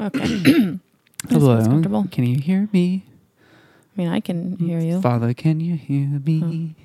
Okay. 0.00 0.78
Hello. 1.28 2.04
Can 2.10 2.24
you 2.24 2.38
hear 2.38 2.68
me? 2.72 3.04
I 3.96 4.00
mean, 4.00 4.08
I 4.08 4.20
can 4.20 4.56
hear 4.56 4.78
you. 4.78 5.00
Father, 5.00 5.34
can 5.34 5.58
you 5.60 5.74
hear 5.74 6.06
me? 6.06 6.76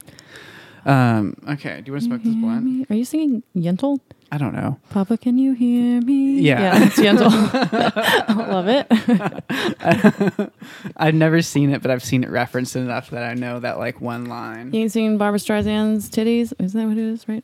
Um, 0.85 1.35
okay. 1.47 1.81
Do 1.81 1.89
you 1.89 1.93
want 1.93 2.01
to 2.03 2.07
smoke 2.07 2.23
this 2.23 2.33
blunt? 2.35 2.65
me? 2.65 2.85
Are 2.89 2.95
you 2.95 3.05
singing 3.05 3.43
Yentl? 3.55 3.99
I 4.31 4.37
don't 4.39 4.55
know. 4.55 4.79
Papa, 4.89 5.17
can 5.19 5.37
you 5.37 5.53
hear 5.53 6.01
me? 6.01 6.39
Yeah. 6.39 6.59
yeah, 6.59 6.85
it's 6.85 6.95
Yentl. 6.97 7.29
I 7.29 8.33
love 8.51 8.67
it. 8.67 10.51
I've 10.97 11.13
never 11.13 11.43
seen 11.43 11.69
it, 11.69 11.83
but 11.83 11.91
I've 11.91 12.03
seen 12.03 12.23
it 12.23 12.31
referenced 12.31 12.75
enough 12.75 13.11
that 13.11 13.23
I 13.23 13.35
know 13.35 13.59
that 13.59 13.77
like 13.77 14.01
one 14.01 14.25
line. 14.25 14.73
You 14.73 14.81
ain't 14.81 14.91
seen 14.91 15.19
Barbra 15.19 15.39
Streisand's 15.39 16.09
titties? 16.09 16.51
Isn't 16.59 16.79
that 16.79 16.87
what 16.87 16.97
it 16.97 17.03
is? 17.03 17.27
Right? 17.27 17.43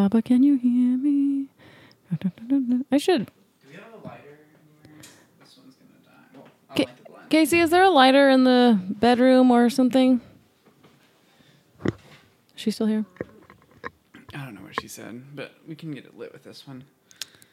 Papa, 0.00 0.22
can 0.22 0.42
you 0.42 0.56
hear 0.56 0.96
me? 0.96 1.44
I 2.90 2.96
should. 2.96 3.26
Do 3.26 3.32
we 3.68 3.74
have 3.74 3.92
a 3.92 4.06
lighter? 4.08 4.38
This 5.38 5.58
one's 5.58 5.74
gonna 5.74 6.00
die. 6.06 6.12
Well, 6.34 6.46
Ca- 6.74 7.12
light. 7.12 7.28
Casey, 7.28 7.60
is 7.60 7.68
there 7.68 7.82
a 7.82 7.90
lighter 7.90 8.30
in 8.30 8.44
the 8.44 8.80
bedroom 8.88 9.50
or 9.50 9.68
something? 9.68 10.22
Is 11.84 11.92
she 12.56 12.70
still 12.70 12.86
here? 12.86 13.04
I 14.34 14.46
don't 14.46 14.54
know 14.54 14.62
what 14.62 14.80
she 14.80 14.88
said, 14.88 15.22
but 15.36 15.52
we 15.68 15.74
can 15.74 15.90
get 15.92 16.06
it 16.06 16.16
lit 16.16 16.32
with 16.32 16.44
this 16.44 16.66
one. 16.66 16.84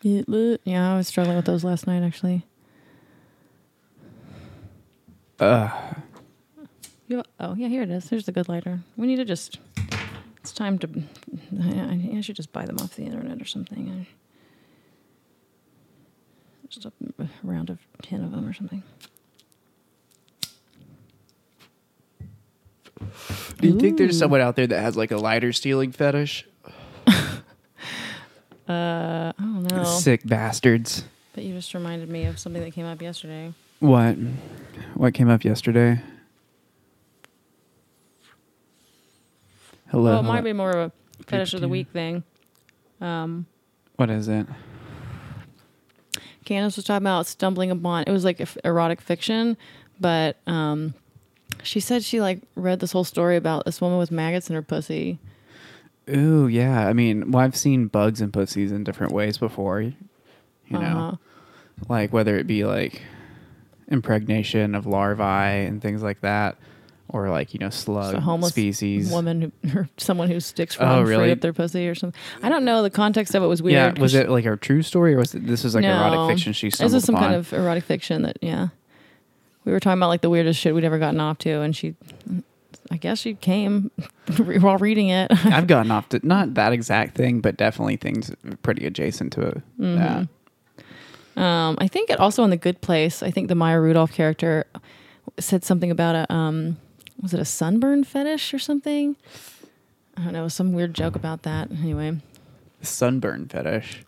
Lit. 0.06 0.62
Yeah, 0.64 0.94
I 0.94 0.96
was 0.96 1.10
struggling 1.10 1.36
with 1.36 1.46
those 1.46 1.66
last 1.66 1.86
night 1.86 2.02
actually. 2.02 2.46
Ugh. 5.42 5.98
You 7.10 7.24
oh 7.42 7.56
yeah, 7.56 7.68
here 7.68 7.82
it 7.82 7.92
is. 7.92 8.10
There's 8.10 8.26
the 8.26 8.32
good 8.32 8.48
lighter. 8.48 8.80
We 8.96 9.06
need 9.06 9.18
to 9.18 9.26
just. 9.26 9.60
It's 10.48 10.54
time 10.54 10.80
to. 10.80 10.90
I, 11.62 12.00
I 12.18 12.22
should 12.22 12.38
just 12.38 12.54
buy 12.54 12.64
them 12.64 12.78
off 12.80 12.96
the 12.96 13.04
internet 13.04 13.42
or 13.42 13.46
something. 13.46 13.90
I- 13.90 14.08
Just 16.70 16.86
a 16.86 16.92
round 17.44 17.70
of 17.70 17.80
ten 18.02 18.24
of 18.24 18.32
them 18.32 18.48
or 18.48 18.54
something. 18.54 18.82
Do 23.60 23.68
you 23.68 23.78
think 23.78 23.98
there's 23.98 24.18
someone 24.18 24.40
out 24.40 24.56
there 24.56 24.68
that 24.68 24.80
has 24.82 24.96
like 24.96 25.12
a 25.12 25.18
lighter 25.18 25.52
stealing 25.52 25.92
fetish? 25.92 26.48
Uh, 28.70 29.32
I 29.40 29.42
don't 29.42 29.64
know. 29.72 29.86
Sick 29.86 30.24
bastards. 30.26 31.06
But 31.34 31.46
you 31.46 31.54
just 31.54 31.74
reminded 31.74 32.10
me 32.10 32.26
of 32.26 32.38
something 32.38 32.62
that 32.62 32.74
came 32.74 32.86
up 32.86 33.02
yesterday. 33.02 33.54
What? 33.80 34.18
What 34.96 35.14
came 35.14 35.30
up 35.30 35.46
yesterday? 35.46 36.02
Hello. 39.90 40.12
well, 40.12 40.20
it 40.20 40.24
might 40.24 40.44
be 40.44 40.54
more 40.54 40.72
of 40.72 40.92
a 41.20 41.24
fetish 41.24 41.54
of 41.54 41.62
the 41.62 41.70
week 41.70 41.88
thing. 41.92 42.24
Um, 43.02 43.46
What 43.96 44.10
is 44.10 44.28
it? 44.28 44.48
Candace 46.46 46.76
was 46.78 46.86
talking 46.86 47.04
about 47.04 47.26
stumbling 47.28 47.72
upon 47.72 48.04
it 48.08 48.12
was 48.12 48.24
like 48.24 48.42
erotic 48.64 49.02
fiction, 49.02 49.58
but 50.00 50.38
um, 50.48 50.94
she 51.62 51.80
said 51.80 52.04
she 52.04 52.22
like 52.22 52.40
read 52.56 52.80
this 52.80 52.92
whole 52.94 53.04
story 53.04 53.36
about 53.36 53.66
this 53.66 53.82
woman 53.82 53.98
with 54.00 54.12
maggots 54.12 54.50
in 54.50 54.56
her 54.56 54.62
pussy. 54.62 55.20
Ooh, 56.10 56.48
yeah. 56.48 56.88
I 56.88 56.94
mean, 56.94 57.32
well, 57.32 57.44
I've 57.44 57.56
seen 57.56 57.88
bugs 57.88 58.22
and 58.22 58.32
pussies 58.32 58.72
in 58.72 58.86
different 58.86 59.12
ways 59.12 59.38
before. 59.38 59.82
You 59.82 59.94
know, 60.70 60.80
Uh-huh. 60.80 61.16
like 61.90 62.14
whether 62.14 62.38
it 62.38 62.48
be 62.48 62.64
like 62.66 63.02
impregnation 63.90 64.74
of 64.76 64.86
larvae 64.86 65.66
and 65.66 65.82
things 65.82 66.02
like 66.02 66.22
that, 66.22 66.56
or 67.10 67.30
like 67.30 67.54
you 67.54 67.60
know 67.60 67.70
slug 67.70 68.14
So 68.14 68.20
homeless 68.20 68.52
species. 68.52 69.12
woman 69.12 69.54
who, 69.64 69.78
or 69.80 69.90
someone 69.98 70.30
who 70.30 70.40
sticks 70.40 70.78
Oh, 70.80 71.02
really? 71.02 71.32
up 71.32 71.42
their 71.42 71.54
pussy 71.54 71.88
or 71.88 71.96
something. 71.96 72.20
I 72.44 72.50
don't 72.50 72.66
know. 72.66 72.84
The 72.84 72.90
context 72.90 73.34
of 73.36 73.44
it 73.44 73.48
was 73.48 73.62
weird. 73.62 73.98
yeah, 73.98 74.02
was 74.02 74.14
it 74.14 74.30
like 74.30 74.46
a 74.46 74.56
true 74.58 74.82
story, 74.82 75.14
or 75.14 75.18
was 75.20 75.34
it 75.36 75.46
this 75.48 75.64
was 75.64 75.76
like 75.76 75.84
No. 75.84 75.92
erotic 75.98 76.36
fiction? 76.36 76.54
She 76.54 76.70
This 76.70 76.94
is 76.94 77.04
some 77.04 77.16
upon? 77.16 77.30
kind 77.30 77.36
of 77.36 77.54
erotic 77.54 77.84
fiction 77.84 78.22
that 78.24 78.38
yeah. 78.42 78.70
We 79.66 79.74
were 79.74 79.80
talking 79.82 80.00
about 80.00 80.08
like 80.08 80.22
the 80.22 80.30
weirdest 80.30 80.60
shit 80.62 80.74
we'd 80.74 80.86
ever 80.86 80.98
gotten 81.00 81.20
off 81.20 81.40
to, 81.40 81.60
and 81.62 81.76
she, 81.76 81.96
I 82.90 82.96
guess 82.96 83.20
she 83.20 83.34
came 83.34 83.92
while 84.62 84.78
reading 84.78 85.10
it. 85.10 85.30
I've 85.46 85.68
gotten 85.68 85.92
off 85.92 86.08
to 86.10 86.26
not 86.26 86.54
that 86.54 86.72
exact 86.72 87.16
thing, 87.18 87.42
but 87.42 87.58
definitely 87.58 87.98
things 87.98 88.32
pretty 88.64 88.86
adjacent 88.88 89.34
to 89.34 89.42
it. 89.42 89.62
Mm-hmm. 89.78 90.24
Um, 91.38 91.78
I 91.80 91.88
think 91.88 92.10
it 92.10 92.20
also 92.20 92.44
in 92.46 92.50
the 92.50 92.58
Good 92.58 92.80
Place. 92.82 93.22
I 93.22 93.30
think 93.30 93.48
the 93.50 93.56
Maya 93.56 93.80
Rudolph 93.80 94.12
character 94.14 94.66
said 95.38 95.64
something 95.66 95.92
about 95.92 96.16
a 96.16 96.34
um, 96.34 96.78
was 97.22 97.34
it 97.34 97.40
a 97.40 97.46
sunburn 97.46 98.04
fetish 98.04 98.54
or 98.54 98.60
something? 98.60 99.16
I 100.16 100.24
don't 100.24 100.34
know, 100.34 100.48
some 100.48 100.74
weird 100.74 100.94
joke 100.94 101.16
about 101.16 101.44
that. 101.44 101.70
Anyway, 101.72 102.18
Sunburn 102.82 103.48
fetish. 103.48 104.04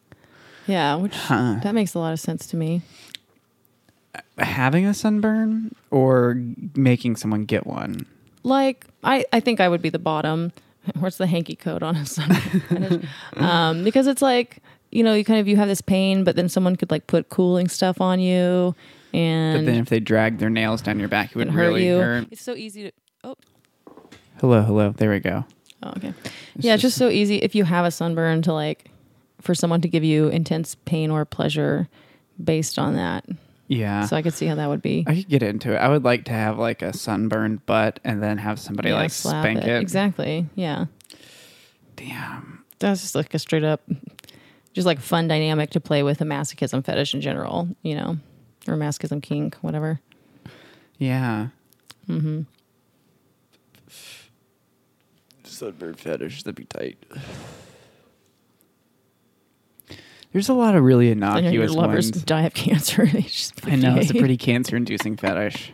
yeah, 0.68 0.96
which 0.96 1.16
Huh. 1.16 1.60
that 1.64 1.74
makes 1.76 1.94
a 1.94 2.00
lot 2.00 2.14
of 2.14 2.20
sense 2.20 2.48
to 2.48 2.56
me. 2.58 2.82
Having 4.38 4.86
a 4.86 4.94
sunburn 4.94 5.76
or 5.92 6.42
making 6.76 7.16
someone 7.18 7.46
get 7.46 7.68
one. 7.68 8.06
Like 8.44 8.86
I, 9.04 9.26
I 9.34 9.40
think 9.40 9.60
I 9.60 9.68
would 9.70 9.82
be 9.82 9.90
the 9.90 10.00
bottom. 10.00 10.52
Where's 11.00 11.18
the 11.18 11.28
hanky 11.28 11.56
code 11.56 11.84
on 11.84 11.96
a 11.96 12.06
sunburn 12.06 12.40
fetish? 12.70 13.10
Um, 13.36 13.84
because 13.84 14.08
it's 14.08 14.22
like 14.22 14.60
you 14.92 15.04
know, 15.04 15.14
you 15.14 15.24
kind 15.24 15.40
of 15.40 15.48
you 15.48 15.56
have 15.58 15.68
this 15.68 15.82
pain, 15.82 16.24
but 16.24 16.36
then 16.36 16.50
someone 16.50 16.76
could 16.76 16.90
like 16.90 17.06
put 17.06 17.30
cooling 17.30 17.68
stuff 17.68 18.02
on 18.02 18.20
you, 18.20 18.74
and 19.14 19.60
But 19.60 19.72
then 19.72 19.82
if 19.82 19.90
they 19.90 20.00
drag 20.00 20.38
their 20.38 20.50
nails 20.50 20.82
down 20.82 21.00
your 21.00 21.10
back, 21.10 21.32
it 21.32 21.36
would 21.36 21.50
hurt 21.50 21.68
really 21.68 21.88
you. 21.88 21.98
hurt. 21.98 22.28
It's 22.32 22.42
so 22.42 22.56
easy 22.56 22.84
to. 22.84 22.92
Oh, 23.24 23.36
Hello, 24.40 24.62
hello. 24.62 24.92
There 24.92 25.10
we 25.10 25.20
go. 25.20 25.46
Oh, 25.84 25.90
okay. 25.98 26.14
It's 26.56 26.66
yeah, 26.66 26.74
it's 26.76 26.82
just 26.82 26.98
so 26.98 27.10
easy 27.10 27.38
if 27.38 27.56
you 27.56 27.64
have 27.66 27.86
a 27.86 27.92
sunburn 27.92 28.42
to 28.44 28.54
like 28.54 28.90
for 29.42 29.54
someone 29.56 29.82
to 29.82 29.88
give 29.90 30.04
you 30.04 30.28
intense 30.28 30.76
pain 30.86 31.12
or 31.12 31.26
pleasure 31.26 31.88
based 32.42 32.78
on 32.80 32.96
that. 32.96 33.26
Yeah. 33.68 34.06
So 34.06 34.16
I 34.16 34.22
could 34.22 34.34
see 34.34 34.46
how 34.46 34.56
that 34.56 34.68
would 34.68 34.82
be. 34.82 35.04
I 35.08 35.16
could 35.16 35.30
get 35.30 35.44
into 35.44 35.74
it. 35.74 35.78
I 35.78 35.90
would 35.90 36.04
like 36.04 36.26
to 36.26 36.32
have 36.32 36.58
like 36.58 36.82
a 36.82 36.92
sunburned 36.92 37.66
butt 37.66 38.00
and 38.04 38.22
then 38.24 38.38
have 38.38 38.60
somebody 38.60 38.90
Yeah, 38.90 38.96
like 38.96 39.12
spank 39.12 39.60
it. 39.64 39.82
Exactly. 39.82 40.48
Yeah. 40.56 40.86
Damn. 41.96 42.64
That's 42.80 43.02
just 43.02 43.16
like 43.16 43.34
a 43.34 43.40
straight 43.40 43.64
up 43.64 43.82
just 44.74 44.86
like 44.86 45.00
fun 45.00 45.28
dynamic 45.28 45.72
to 45.72 45.80
play 45.80 46.04
with 46.04 46.22
a 46.22 46.24
masochism 46.24 46.84
fetish 46.86 47.14
in 47.14 47.22
general, 47.22 47.68
you 47.82 47.96
know. 47.96 48.18
Or 48.70 48.76
masochism 48.78 49.22
kink, 49.22 49.56
whatever. 49.62 50.00
Yeah. 50.98 51.48
Mm-hmm. 52.08 52.42
Sunburn 55.44 55.96
fetish. 55.96 56.44
That'd 56.44 56.56
be 56.56 56.66
tight. 56.66 56.98
There's 60.32 60.50
a 60.50 60.54
lot 60.54 60.76
of 60.76 60.84
really 60.84 61.10
I 61.10 61.16
know 61.16 61.28
your 61.40 61.64
innocuous 61.64 61.72
lovers 61.74 62.12
ones. 62.12 62.24
die 62.24 62.44
of 62.44 62.54
cancer. 62.54 63.02
at 63.04 63.52
I 63.66 63.76
know 63.76 63.96
it's 63.96 64.12
a 64.12 64.14
pretty 64.20 64.38
cancer-inducing 64.38 65.18
fetish. 65.18 65.74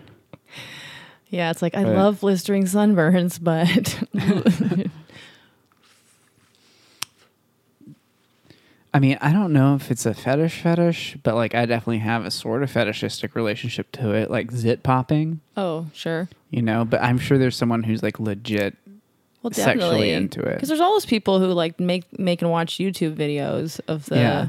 Yeah, 1.28 1.52
it's 1.52 1.62
like 1.62 1.76
I 1.76 1.84
But- 1.84 1.96
love 1.96 2.22
blistering 2.22 2.64
sunburns, 2.64 3.38
but 3.42 4.02
I 8.96 9.00
mean, 9.00 9.18
I 9.20 9.34
don't 9.34 9.52
know 9.52 9.76
if 9.76 9.92
it's 9.92 10.06
a 10.06 10.14
fetish 10.14 10.62
fetish, 10.62 11.18
but 11.22 11.36
like 11.36 11.54
I 11.54 11.66
definitely 11.66 11.98
have 12.00 12.26
a 12.26 12.32
sort 12.32 12.64
of 12.64 12.72
fetishistic 12.72 13.36
relationship 13.36 13.92
to 13.94 14.14
it, 14.14 14.32
like 14.32 14.52
zit 14.52 14.84
popping, 14.84 15.42
oh, 15.58 15.88
sure. 15.94 16.30
you 16.50 16.62
know. 16.62 16.86
But 16.86 17.02
I'm 17.02 17.18
sure 17.18 17.38
there's 17.38 17.58
someone 17.58 17.84
who's 17.84 18.02
like 18.02 18.20
legit 18.22 18.78
Well, 19.42 19.52
sexually 19.52 20.12
into 20.12 20.40
it. 20.42 20.54
Because 20.56 20.70
there's 20.70 20.80
all 20.80 20.94
those 20.94 21.06
people 21.06 21.40
who 21.42 21.48
like 21.48 21.78
make 21.80 22.06
make 22.18 22.42
and 22.42 22.50
watch 22.50 22.76
YouTube 22.78 23.16
videos 23.16 23.82
of 23.90 24.06
the 24.06 24.16
Yeah. 24.16 24.48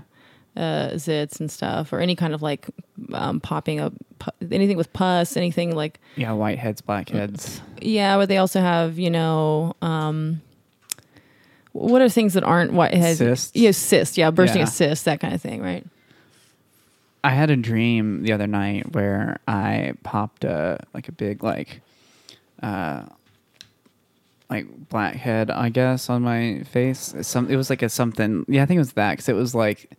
uh, 0.56 0.90
zits 0.94 1.40
and 1.40 1.50
stuff, 1.50 1.92
or 1.92 1.98
any 1.98 2.14
kind 2.14 2.32
of 2.32 2.40
like 2.40 2.68
um, 3.12 3.40
popping 3.40 3.80
up 3.80 3.94
pu- 4.20 4.30
anything 4.52 4.76
with 4.76 4.92
pus, 4.92 5.36
anything 5.36 5.74
like 5.74 5.98
Yeah, 6.14 6.30
whiteheads, 6.30 6.82
blackheads. 6.84 7.60
yeah. 7.82 8.16
But 8.16 8.28
they 8.28 8.38
also 8.38 8.60
have 8.60 8.96
you 8.96 9.10
know 9.10 9.74
um, 9.82 10.40
what 11.76 12.02
are 12.02 12.08
things 12.08 12.34
that 12.34 12.44
aren't 12.44 12.72
whitehead? 12.72 13.16
Cysts? 13.16 13.52
Yeah, 13.54 13.70
cyst. 13.72 14.16
Yeah, 14.18 14.30
bursting 14.30 14.60
Yeah. 14.60 14.64
a 14.68 14.70
cyst, 14.70 15.04
that 15.04 15.20
kind 15.20 15.34
of 15.34 15.40
thing, 15.42 15.62
right? 15.62 15.84
I 17.24 17.30
had 17.30 17.50
a 17.50 17.56
dream 17.56 18.22
the 18.22 18.32
other 18.32 18.46
night 18.46 18.92
where 18.92 19.38
I 19.48 19.94
popped 20.04 20.44
a 20.44 20.78
like 20.94 21.08
a 21.08 21.12
big 21.12 21.42
like 21.42 21.80
uh 22.62 23.02
like 24.48 24.66
blackhead, 24.88 25.50
I 25.50 25.70
guess, 25.70 26.08
on 26.08 26.22
my 26.22 26.62
face. 26.70 27.14
Some 27.22 27.50
it 27.50 27.56
was 27.56 27.68
like 27.68 27.82
a 27.82 27.88
something. 27.88 28.44
Yeah, 28.48 28.62
I 28.62 28.66
think 28.66 28.76
it 28.76 28.80
was 28.80 28.92
that 28.92 29.12
because 29.14 29.28
it 29.28 29.34
was 29.34 29.54
like 29.54 29.90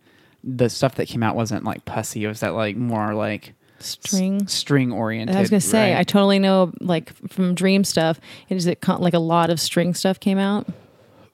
the 0.42 0.70
stuff 0.70 0.94
that 0.94 1.06
came 1.08 1.22
out 1.22 1.36
wasn't 1.36 1.64
like 1.64 1.84
pussy. 1.84 2.24
It 2.24 2.28
was 2.28 2.40
that 2.40 2.54
like 2.54 2.76
more 2.76 3.12
like 3.14 3.52
String. 3.80 4.46
string 4.48 4.90
oriented. 4.90 5.36
I 5.36 5.40
was 5.40 5.50
gonna 5.50 5.60
say, 5.60 5.96
I 5.96 6.02
totally 6.04 6.38
know, 6.38 6.72
like 6.80 7.12
from 7.28 7.54
dream 7.54 7.84
stuff, 7.84 8.18
Is 8.48 8.66
it 8.66 8.80
co- 8.80 8.96
like 8.98 9.14
a 9.14 9.18
lot 9.20 9.50
of 9.50 9.60
string 9.60 9.92
stuff 9.94 10.18
came 10.18 10.38
out. 10.38 10.66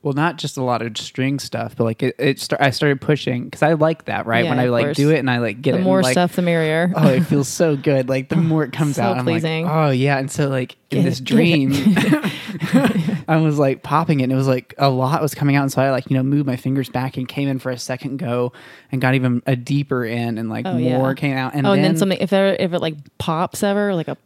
Well, 0.05 0.13
not 0.13 0.37
just 0.37 0.59
a 0.59 0.63
lot 0.63 0.83
of 0.83 0.99
string 0.99 1.39
stuff, 1.39 1.75
but 1.77 1.85
like 1.85 2.03
it, 2.03 2.15
it 2.19 2.39
start, 2.39 2.61
I 2.61 2.69
started 2.71 3.01
pushing 3.01 3.45
because 3.45 3.63
I 3.63 3.73
like 3.73 4.05
that, 4.05 4.27
right? 4.27 4.45
Yeah, 4.45 4.51
when 4.51 4.61
I 4.61 4.67
like 4.67 4.85
course. 4.85 4.97
do 4.99 5.11
it 5.11 5.19
and 5.19 5.31
I 5.31 5.39
like 5.39 5.63
get 5.63 5.71
The 5.73 5.79
it, 5.79 5.81
and, 5.81 5.85
more 5.85 6.03
like, 6.03 6.13
stuff, 6.13 6.37
the 6.37 6.43
merrier. 6.43 6.93
oh, 6.97 7.09
it 7.09 7.23
feels 7.23 7.49
so 7.49 7.75
good. 7.75 8.07
Like 8.11 8.29
the 8.29 8.37
more 8.37 8.65
it 8.65 8.73
comes 8.73 8.97
So 8.97 9.03
out, 9.03 9.17
I'm 9.17 9.25
pleasing. 9.25 9.65
like, 9.65 9.75
oh 9.75 9.91
yeah. 9.91 10.19
And 10.19 10.31
so 10.31 10.49
like 10.49 10.77
in 10.91 10.99
Get 10.99 11.05
this 11.09 11.21
it, 11.21 11.25
dream, 11.25 11.73
I 13.27 13.41
was 13.43 13.59
like 13.59 13.83
popping 13.83 14.21
it, 14.21 14.25
and 14.25 14.33
it 14.33 14.37
was 14.37 14.47
like 14.47 14.75
a 14.77 14.91
lot 14.91 15.23
was 15.23 15.35
coming 15.35 15.57
out, 15.57 15.63
and 15.63 15.73
so 15.73 15.81
I 15.81 15.91
like 15.91 16.11
you 16.11 16.17
know 16.19 16.23
moved 16.23 16.47
my 16.47 16.57
fingers 16.57 16.91
back 16.91 17.17
and 17.17 17.27
came 17.27 17.49
in 17.49 17.59
for 17.59 17.71
a 17.71 17.79
second 17.79 18.19
go, 18.19 18.53
and 18.93 19.01
got 19.01 19.15
even 19.15 19.43
a 19.47 19.57
deeper 19.57 20.05
in, 20.05 20.37
and 20.37 20.51
like 20.51 20.67
Oh, 20.67 20.77
yeah. 20.77 20.99
more 20.99 21.15
came 21.15 21.37
out, 21.37 21.55
and 21.55 21.67
oh, 21.67 21.71
then, 21.71 21.79
and 21.79 21.85
then 21.87 21.97
something 21.97 22.19
if 22.21 22.29
there, 22.29 22.55
if 22.55 22.75
it 22.75 22.81
like 22.81 22.97
pops 23.17 23.63
ever, 23.63 23.95
like 23.95 24.09
a, 24.09 24.19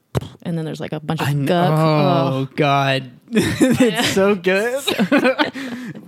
and 0.43 0.59
then 0.59 0.65
there's 0.65 0.81
like 0.81 0.93
a 0.93 0.99
bunch 1.01 1.21
of 1.23 1.47
guts. 1.47 1.81
Oh, 1.81 2.49
God, 2.57 3.11
it's 3.33 4.09
so 4.15 4.35
good. 4.35 4.83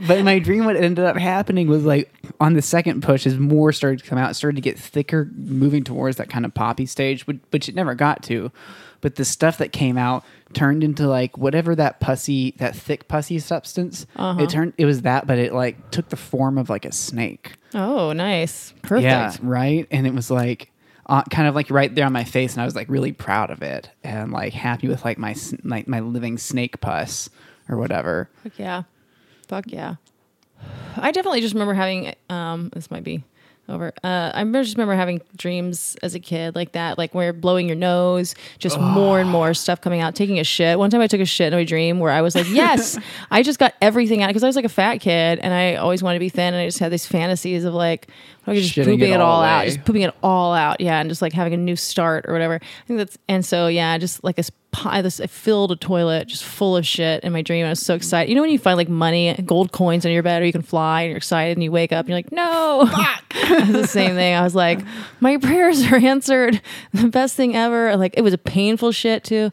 but 0.06 0.25
my 0.25 0.38
dream, 0.38 0.64
what 0.64 0.76
ended 0.76 1.05
up 1.05 1.17
happening 1.17 1.69
was 1.69 1.84
like 1.84 2.12
on 2.40 2.55
the 2.55 2.62
second 2.62 3.02
push, 3.02 3.26
as 3.26 3.38
more 3.38 3.72
started 3.72 4.00
to 4.00 4.06
come 4.06 4.19
out, 4.19 4.34
started 4.37 4.56
to 4.56 4.62
get 4.62 4.78
thicker, 4.78 5.31
moving 5.34 5.84
towards 5.84 6.17
that 6.17 6.31
kind 6.31 6.44
of 6.44 6.55
poppy 6.55 6.87
stage, 6.87 7.26
which, 7.26 7.38
which 7.50 7.69
it 7.69 7.75
never 7.75 7.94
got 7.94 8.22
to. 8.25 8.50
But 9.02 9.17
the 9.17 9.25
stuff 9.25 9.58
that 9.58 9.72
came 9.72 9.96
out 9.96 10.25
turned 10.52 10.84
into 10.84 11.06
like 11.06 11.38
whatever 11.38 11.75
that 11.75 12.00
pussy, 12.00 12.55
that 12.58 12.75
thick 12.75 13.08
pussy 13.08 13.38
substance. 13.38 14.06
Uh-huh. 14.16 14.43
It 14.43 14.50
turned, 14.50 14.75
it 14.76 14.84
was 14.84 15.02
that, 15.02 15.26
but 15.26 15.38
it 15.38 15.52
like 15.52 15.90
took 15.90 16.08
the 16.08 16.16
form 16.16 16.58
of 16.58 16.69
like 16.69 16.84
a 16.84 16.93
snake. 16.93 17.52
Oh, 17.75 18.12
nice, 18.12 18.75
perfect. 18.82 19.05
Yeah, 19.05 19.34
right. 19.43 19.87
And 19.90 20.06
it 20.06 20.14
was 20.14 20.31
like 20.31 20.69
uh, 21.11 21.25
kind 21.25 21.49
of 21.49 21.57
like 21.57 21.69
right 21.71 21.93
there 21.93 22.07
on 22.07 22.12
my 22.12 22.25
face, 22.25 22.53
and 22.55 22.62
I 22.62 22.65
was 22.65 22.77
like 22.77 22.89
really 22.89 23.12
proud 23.12 23.51
of 23.51 23.62
it 23.62 23.91
and 24.05 24.31
like 24.31 24.53
happy 24.53 24.87
with 24.89 25.05
like 25.05 25.19
my 25.19 25.35
like 25.65 25.89
my 25.89 26.01
living 26.01 26.39
snake 26.39 26.81
pus 26.81 27.29
or 27.69 27.77
whatever. 27.77 28.31
Fuck 28.45 28.59
yeah. 28.59 28.83
Fuck 29.49 29.65
yeah. 29.67 29.97
I 30.97 31.11
definitely 31.11 31.41
just 31.41 31.55
remember 31.55 31.75
having 31.75 32.15
um 32.29 32.71
this 32.73 32.91
might 32.91 33.03
be 33.03 33.25
over. 33.70 33.93
Uh 34.02 34.31
I 34.34 34.40
remember 34.40 34.62
just 34.62 34.76
remember 34.76 34.94
having 34.94 35.20
dreams 35.37 35.96
as 36.02 36.14
a 36.14 36.20
kid 36.20 36.55
like 36.55 36.72
that, 36.72 36.99
like 36.99 37.14
where 37.14 37.26
you're 37.26 37.32
blowing 37.32 37.67
your 37.67 37.76
nose, 37.76 38.34
just 38.58 38.78
more 38.78 39.20
and 39.20 39.31
more 39.31 39.55
stuff 39.55 39.81
coming 39.81 40.00
out, 40.00 40.14
taking 40.14 40.38
a 40.38 40.44
shit. 40.44 40.78
One 40.78 40.90
time 40.90 41.00
I 41.00 41.06
took 41.06 41.20
a 41.20 41.25
shit 41.25 41.52
in 41.52 41.58
a 41.58 41.64
dream 41.64 41.99
where 42.00 42.12
I 42.12 42.22
was 42.22 42.34
like, 42.34 42.49
Yes, 42.49 42.99
I 43.31 43.43
just 43.43 43.58
got 43.58 43.75
everything 43.81 44.22
out 44.22 44.28
because 44.28 44.44
I 44.44 44.46
was 44.46 44.56
like 44.56 44.64
a 44.64 44.69
fat 44.69 44.96
kid 44.99 45.38
and 45.38 45.55
I 45.55 45.76
always 45.76 46.02
wanted 46.02 46.19
to 46.19 46.20
be 46.20 46.28
thin 46.28 46.55
and 46.55 46.62
I 46.62 46.67
just 46.67 46.78
had 46.78 46.93
these 46.93 47.06
fantasies 47.06 47.64
of 47.64 47.75
like 47.75 48.08
I 48.46 48.52
was 48.52 48.62
just 48.62 48.75
Shitting 48.75 48.84
pooping 48.84 49.11
it 49.11 49.14
it, 49.14 49.20
all 49.20 49.43
out, 49.43 49.64
just 49.67 49.84
pooping 49.84 50.02
it 50.02 50.14
all 50.23 50.55
out, 50.55 50.81
yeah, 50.81 51.00
and 51.00 51.11
just 51.11 51.23
like 51.23 51.32
having 51.32 51.52
a 51.55 51.58
new 51.58 51.76
start 51.76 52.25
or 52.26 52.32
whatever. 52.32 52.55
I 52.55 52.87
think 52.87 52.99
that's 52.99 53.19
and 53.28 53.44
so 53.44 53.66
yeah, 53.66 53.96
just 53.99 54.25
like 54.25 54.37
this 54.37 54.50
pie, 54.70 55.02
this 55.02 55.20
I 55.20 55.26
filled 55.26 55.72
a 55.72 55.76
toilet 55.76 56.28
just 56.28 56.44
full 56.44 56.76
of 56.76 56.87
shit 56.87 57.25
in 57.25 57.32
my 57.32 57.43
dream. 57.43 57.67
I 57.67 57.70
was 57.70 57.81
so 57.81 57.94
excited. 57.94 58.28
You 58.28 58.34
know 58.34 58.43
when 58.43 58.50
you 58.50 58.58
find 58.58 58.76
like 58.76 58.88
money, 58.88 59.34
gold 59.44 59.72
coins 59.72 60.06
on 60.06 60.12
your 60.12 60.22
bed, 60.22 60.43
or 60.43 60.46
you 60.46 60.52
can 60.52 60.62
fly, 60.62 61.02
and 61.02 61.11
you're 61.11 61.17
excited, 61.17 61.56
and 61.56 61.64
you 61.64 61.72
wake 61.72 61.93
up, 61.93 62.06
and 62.06 62.08
you're 62.08 62.19
like, 62.19 62.32
no, 62.32 62.88
it's 63.31 63.72
the 63.72 63.87
same 63.87 64.14
thing. 64.14 64.34
I 64.34 64.43
was 64.43 64.55
like, 64.55 64.81
my 65.20 65.37
prayers 65.43 65.82
are 65.90 65.96
answered. 65.96 66.61
The 66.93 67.08
best 67.08 67.37
thing 67.37 67.56
ever. 67.56 67.96
Like 67.96 68.14
it 68.17 68.22
was 68.22 68.34
a 68.34 68.38
painful 68.38 68.93
shit 68.93 69.25
too. 69.25 69.50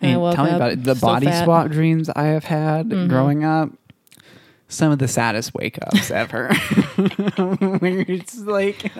And 0.00 0.12
I 0.12 0.16
woke 0.16 0.34
tell 0.36 0.44
me 0.44 0.50
up 0.50 0.56
about 0.56 0.72
it. 0.72 0.84
The 0.84 0.94
body 0.94 1.26
fat. 1.26 1.34
Mm-hmm. 1.34 1.44
swap 1.44 1.70
dreams 1.70 2.08
I 2.08 2.24
have 2.24 2.44
had 2.44 2.88
growing 3.08 3.44
up. 3.44 3.70
Some 4.70 4.92
of 4.92 4.98
the 5.00 5.08
saddest 5.08 5.52
wake 5.52 5.78
ups 5.82 6.10
ever. 6.10 6.54
Where 7.80 8.04
it's 8.08 8.38
like 8.38 8.90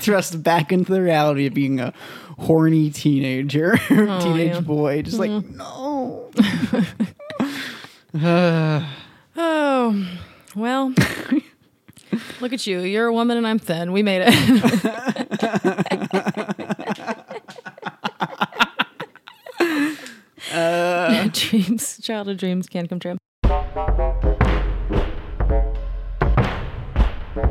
thrust 0.00 0.42
back 0.42 0.72
into 0.72 0.92
the 0.92 1.02
reality 1.02 1.46
of 1.46 1.52
being 1.54 1.80
a 1.80 1.92
horny 2.38 2.90
teenager, 2.90 3.76
teenage 3.88 4.00
Oh, 4.22 4.34
yeah. 4.36 4.52
Mm-hmm. 4.54 4.64
boy. 4.66 5.02
Just 5.02 5.18
like, 5.18 5.30
no. 5.30 6.30
Uh, 8.18 8.86
Oh, 9.36 10.18
well. 10.56 10.92
Look 12.40 12.52
at 12.52 12.66
you. 12.66 12.80
You're 12.80 13.06
a 13.06 13.12
woman 13.12 13.36
and 13.36 13.46
I'm 13.46 13.58
thin. 13.58 13.92
We 13.92 14.02
made 14.02 14.22
it. 14.26 14.30
dreams, 21.32 21.98
childhood 22.02 22.38
dreams 22.38 22.66
can 22.66 22.86
come 22.88 22.98
true. 23.00 23.16
This 27.32 27.44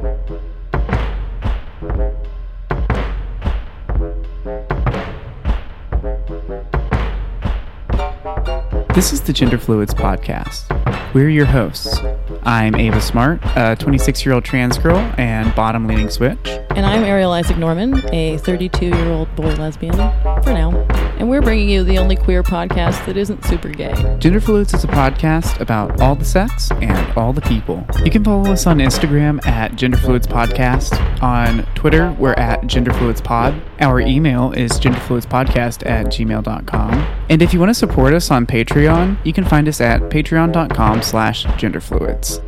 is 9.14 9.22
the 9.22 9.32
Gender 9.32 9.58
Fluids 9.58 9.94
Podcast. 9.94 11.14
We're 11.14 11.30
your 11.30 11.46
hosts. 11.46 11.98
I'm 12.44 12.76
Ava 12.76 13.00
Smart, 13.00 13.40
a 13.56 13.78
26 13.80 14.26
year 14.26 14.36
old 14.36 14.44
trans 14.44 14.78
girl 14.78 14.98
and 15.18 15.56
bottom 15.56 15.88
leaning 15.88 16.10
switch. 16.10 16.38
And 16.76 16.86
I'm 16.86 17.06
Ariel 17.06 17.32
Isaac 17.32 17.58
Norman, 17.58 18.04
a 18.14 18.38
32 18.40 18.86
year 18.86 19.12
old 19.12 19.34
boy 19.38 19.54
lesbian 19.54 19.94
for 19.94 20.52
now. 20.52 20.99
And 21.20 21.30
we're 21.30 21.42
bringing 21.42 21.68
you 21.68 21.84
the 21.84 21.98
only 21.98 22.16
queer 22.16 22.44
podcast 22.44 23.06
that 23.06 23.18
isn't 23.18 23.44
super 23.44 23.68
gay. 23.68 23.94
Gender 24.20 24.40
Fluids 24.40 24.74
is 24.74 24.86
a 24.86 24.88
podcast 24.88 25.60
about 25.60 26.00
all 26.00 26.16
the 26.16 26.24
sex 26.24 26.72
and 26.72 27.18
all 27.18 27.34
the 27.34 27.42
people. 27.42 27.86
You 28.06 28.10
can 28.10 28.24
follow 28.24 28.50
us 28.52 28.66
on 28.66 28.78
Instagram 28.78 29.46
at 29.46 29.76
Gender 29.76 29.98
Fluids 29.98 30.28
Podcast. 30.28 30.98
On 31.22 31.66
Twitter, 31.76 32.14
we're 32.14 32.34
at 32.34 32.66
Gender 32.68 32.94
Fluids 32.94 33.20
Pod. 33.20 33.62
Our 33.82 34.00
email 34.00 34.54
is 34.54 34.72
genderfluidspodcast 34.74 35.86
at 35.86 36.06
gmail.com. 36.06 36.92
And 37.30 37.42
if 37.42 37.54
you 37.54 37.60
want 37.60 37.70
to 37.70 37.74
support 37.74 38.14
us 38.14 38.32
on 38.32 38.46
Patreon, 38.46 39.24
you 39.26 39.34
can 39.34 39.44
find 39.44 39.68
us 39.68 39.82
at 39.82 40.02
patreon.com 40.04 41.02
slash 41.02 41.46
genderfluids. 41.46 42.40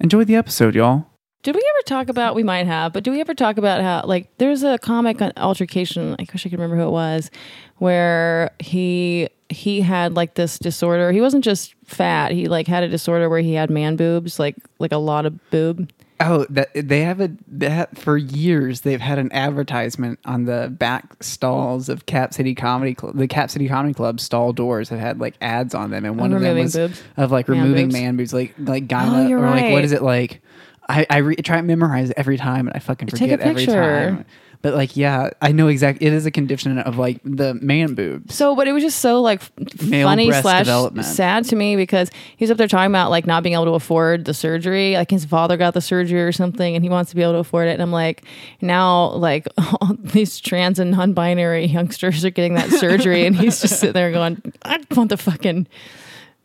Enjoy 0.00 0.22
the 0.24 0.36
episode, 0.36 0.74
y'all. 0.74 1.06
Did 1.46 1.54
we 1.54 1.62
ever 1.76 1.82
talk 1.84 2.08
about, 2.08 2.34
we 2.34 2.42
might 2.42 2.66
have, 2.66 2.92
but 2.92 3.04
do 3.04 3.12
we 3.12 3.20
ever 3.20 3.32
talk 3.32 3.56
about 3.56 3.80
how, 3.80 4.02
like, 4.04 4.36
there's 4.38 4.64
a 4.64 4.78
comic 4.78 5.22
on 5.22 5.30
altercation, 5.36 6.16
I 6.18 6.26
wish 6.32 6.44
I 6.44 6.48
could 6.48 6.58
remember 6.58 6.74
who 6.74 6.88
it 6.88 6.90
was, 6.90 7.30
where 7.76 8.50
he 8.58 9.28
he 9.48 9.80
had 9.80 10.16
like 10.16 10.34
this 10.34 10.58
disorder. 10.58 11.12
He 11.12 11.20
wasn't 11.20 11.44
just 11.44 11.76
fat, 11.84 12.32
he 12.32 12.48
like 12.48 12.66
had 12.66 12.82
a 12.82 12.88
disorder 12.88 13.28
where 13.30 13.38
he 13.38 13.52
had 13.52 13.70
man 13.70 13.94
boobs, 13.94 14.40
like 14.40 14.56
like 14.80 14.90
a 14.90 14.96
lot 14.96 15.24
of 15.24 15.38
boob. 15.52 15.88
Oh, 16.18 16.46
that 16.50 16.70
they 16.74 17.02
have 17.02 17.20
a 17.20 17.30
that 17.46 17.96
for 17.96 18.16
years 18.16 18.80
they've 18.80 19.00
had 19.00 19.20
an 19.20 19.30
advertisement 19.30 20.18
on 20.24 20.46
the 20.46 20.74
back 20.76 21.22
stalls 21.22 21.88
of 21.88 22.06
Cap 22.06 22.34
City 22.34 22.56
Comedy 22.56 22.92
Club. 22.92 23.16
The 23.16 23.28
Cap 23.28 23.50
City 23.50 23.68
Comedy 23.68 23.94
Club 23.94 24.18
stall 24.18 24.52
doors 24.52 24.88
have 24.88 24.98
had 24.98 25.20
like 25.20 25.36
ads 25.40 25.76
on 25.76 25.92
them, 25.92 26.04
and 26.06 26.18
one 26.18 26.32
of 26.32 26.40
them 26.40 26.58
was 26.58 26.74
boobs? 26.74 27.04
of 27.16 27.30
like 27.30 27.48
Man 27.48 27.60
removing 27.60 27.86
boobs? 27.86 27.94
man 27.94 28.16
boobs, 28.16 28.34
like 28.34 28.52
like 28.58 28.88
gyna 28.88 29.30
Oh, 29.30 29.34
or 29.34 29.40
like 29.42 29.72
what 29.72 29.84
is 29.84 29.92
it 29.92 30.02
like? 30.02 30.42
I 30.88 31.06
I 31.08 31.18
re- 31.18 31.36
try 31.36 31.58
and 31.58 31.66
memorize 31.66 32.10
it 32.10 32.16
every 32.16 32.36
time, 32.36 32.68
and 32.68 32.76
I 32.76 32.80
fucking 32.80 33.08
Take 33.08 33.30
a 33.30 33.32
forget 33.32 33.40
every 33.40 33.66
time. 33.66 34.24
But 34.62 34.74
like, 34.74 34.96
yeah, 34.96 35.30
I 35.40 35.52
know 35.52 35.68
exactly. 35.68 36.06
It 36.06 36.12
is 36.12 36.26
a 36.26 36.30
condition 36.30 36.78
of 36.78 36.98
like 36.98 37.20
the 37.24 37.54
man 37.54 37.94
boobs. 37.94 38.34
So, 38.34 38.56
but 38.56 38.66
it 38.66 38.72
was 38.72 38.82
just 38.82 38.98
so 38.98 39.20
like 39.20 39.40
Male 39.82 40.08
funny 40.08 40.32
slash 40.32 40.66
sad 41.04 41.44
to 41.46 41.56
me 41.56 41.76
because 41.76 42.10
he's 42.36 42.50
up 42.50 42.56
there 42.56 42.66
talking 42.66 42.90
about 42.90 43.10
like 43.10 43.26
not 43.26 43.42
being 43.42 43.54
able 43.54 43.66
to 43.66 43.74
afford 43.74 44.24
the 44.24 44.34
surgery. 44.34 44.94
Like 44.94 45.10
his 45.10 45.24
father 45.24 45.56
got 45.56 45.74
the 45.74 45.80
surgery 45.80 46.22
or 46.22 46.32
something, 46.32 46.74
and 46.74 46.84
he 46.84 46.88
wants 46.88 47.10
to 47.10 47.16
be 47.16 47.22
able 47.22 47.34
to 47.34 47.38
afford 47.38 47.68
it. 47.68 47.72
And 47.72 47.82
I'm 47.82 47.92
like, 47.92 48.24
now 48.60 49.10
like 49.10 49.46
all 49.58 49.94
these 49.98 50.40
trans 50.40 50.78
and 50.78 50.90
non-binary 50.90 51.66
youngsters 51.66 52.24
are 52.24 52.30
getting 52.30 52.54
that 52.54 52.70
surgery, 52.70 53.26
and 53.26 53.36
he's 53.36 53.60
just 53.60 53.78
sitting 53.78 53.92
there 53.92 54.10
going, 54.10 54.52
I 54.64 54.82
want 54.96 55.10
the 55.10 55.16
fucking. 55.16 55.66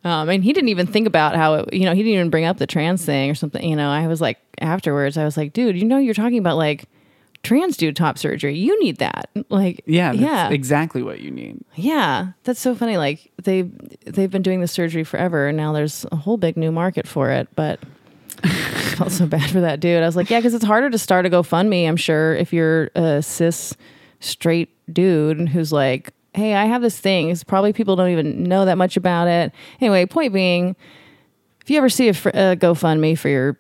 Um, 0.03 0.29
and 0.29 0.43
he 0.43 0.51
didn't 0.53 0.69
even 0.69 0.87
think 0.87 1.05
about 1.07 1.35
how 1.35 1.53
it, 1.55 1.73
you 1.73 1.85
know, 1.85 1.93
he 1.93 2.01
didn't 2.01 2.15
even 2.15 2.29
bring 2.31 2.45
up 2.45 2.57
the 2.57 2.65
trans 2.67 3.05
thing 3.05 3.29
or 3.29 3.35
something. 3.35 3.63
You 3.67 3.75
know, 3.75 3.89
I 3.89 4.07
was 4.07 4.19
like, 4.21 4.39
afterwards, 4.59 5.17
I 5.17 5.23
was 5.25 5.37
like, 5.37 5.53
dude, 5.53 5.77
you 5.77 5.85
know, 5.85 5.97
you're 5.97 6.13
talking 6.15 6.39
about 6.39 6.57
like 6.57 6.85
trans 7.43 7.77
dude 7.77 7.95
top 7.95 8.17
surgery. 8.17 8.57
You 8.57 8.79
need 8.83 8.97
that. 8.97 9.29
Like, 9.49 9.83
Yeah, 9.85 10.11
that's 10.11 10.21
yeah, 10.21 10.49
exactly 10.49 11.03
what 11.03 11.19
you 11.19 11.29
need. 11.31 11.63
yeah, 11.75 12.31
that's 12.43 12.59
so 12.59 12.73
funny. 12.75 12.97
Like 12.97 13.31
they 13.43 13.61
they've 14.05 14.31
been 14.31 14.41
doing 14.41 14.61
the 14.61 14.67
surgery 14.67 15.03
forever, 15.03 15.47
and 15.47 15.55
now 15.57 15.71
there's 15.73 16.05
a 16.11 16.15
whole 16.15 16.37
big 16.37 16.57
new 16.57 16.71
market 16.71 17.07
for 17.07 17.29
it. 17.29 17.47
But 17.55 17.79
I 18.43 18.47
felt 18.49 19.11
so 19.11 19.27
bad 19.27 19.49
for 19.51 19.61
that 19.61 19.79
dude. 19.79 20.01
I 20.01 20.05
was 20.05 20.15
like, 20.15 20.29
yeah, 20.31 20.39
because 20.39 20.53
it's 20.55 20.65
harder 20.65 20.89
to 20.89 20.97
start 20.97 21.25
a 21.27 21.29
GoFundMe. 21.29 21.87
I'm 21.87 21.97
sure 21.97 22.35
if 22.35 22.51
you're 22.53 22.89
a 22.95 23.21
cis 23.21 23.75
straight 24.19 24.69
dude 24.91 25.49
who's 25.49 25.71
like, 25.71 26.11
hey, 26.33 26.53
I 26.55 26.65
have 26.65 26.81
this 26.81 26.97
thing. 26.99 27.29
It's 27.29 27.43
probably 27.43 27.73
people 27.73 27.95
don't 27.95 28.09
even 28.09 28.43
know 28.43 28.65
that 28.65 28.77
much 28.77 28.95
about 28.97 29.27
it. 29.27 29.51
Anyway, 29.79 30.05
point 30.05 30.33
being, 30.33 30.75
if 31.61 31.69
you 31.69 31.77
ever 31.77 31.89
see 31.89 32.07
a, 32.09 32.13
fr- 32.13 32.29
a 32.29 32.55
GoFundMe 32.55 33.17
for 33.17 33.29
your 33.29 33.57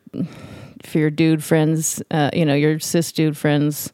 for 0.83 0.97
your 0.97 1.09
dude 1.11 1.43
friends, 1.43 2.01
uh, 2.11 2.29
you 2.33 2.45
know, 2.45 2.55
your 2.55 2.79
cis 2.79 3.11
dude 3.11 3.37
friends 3.37 3.91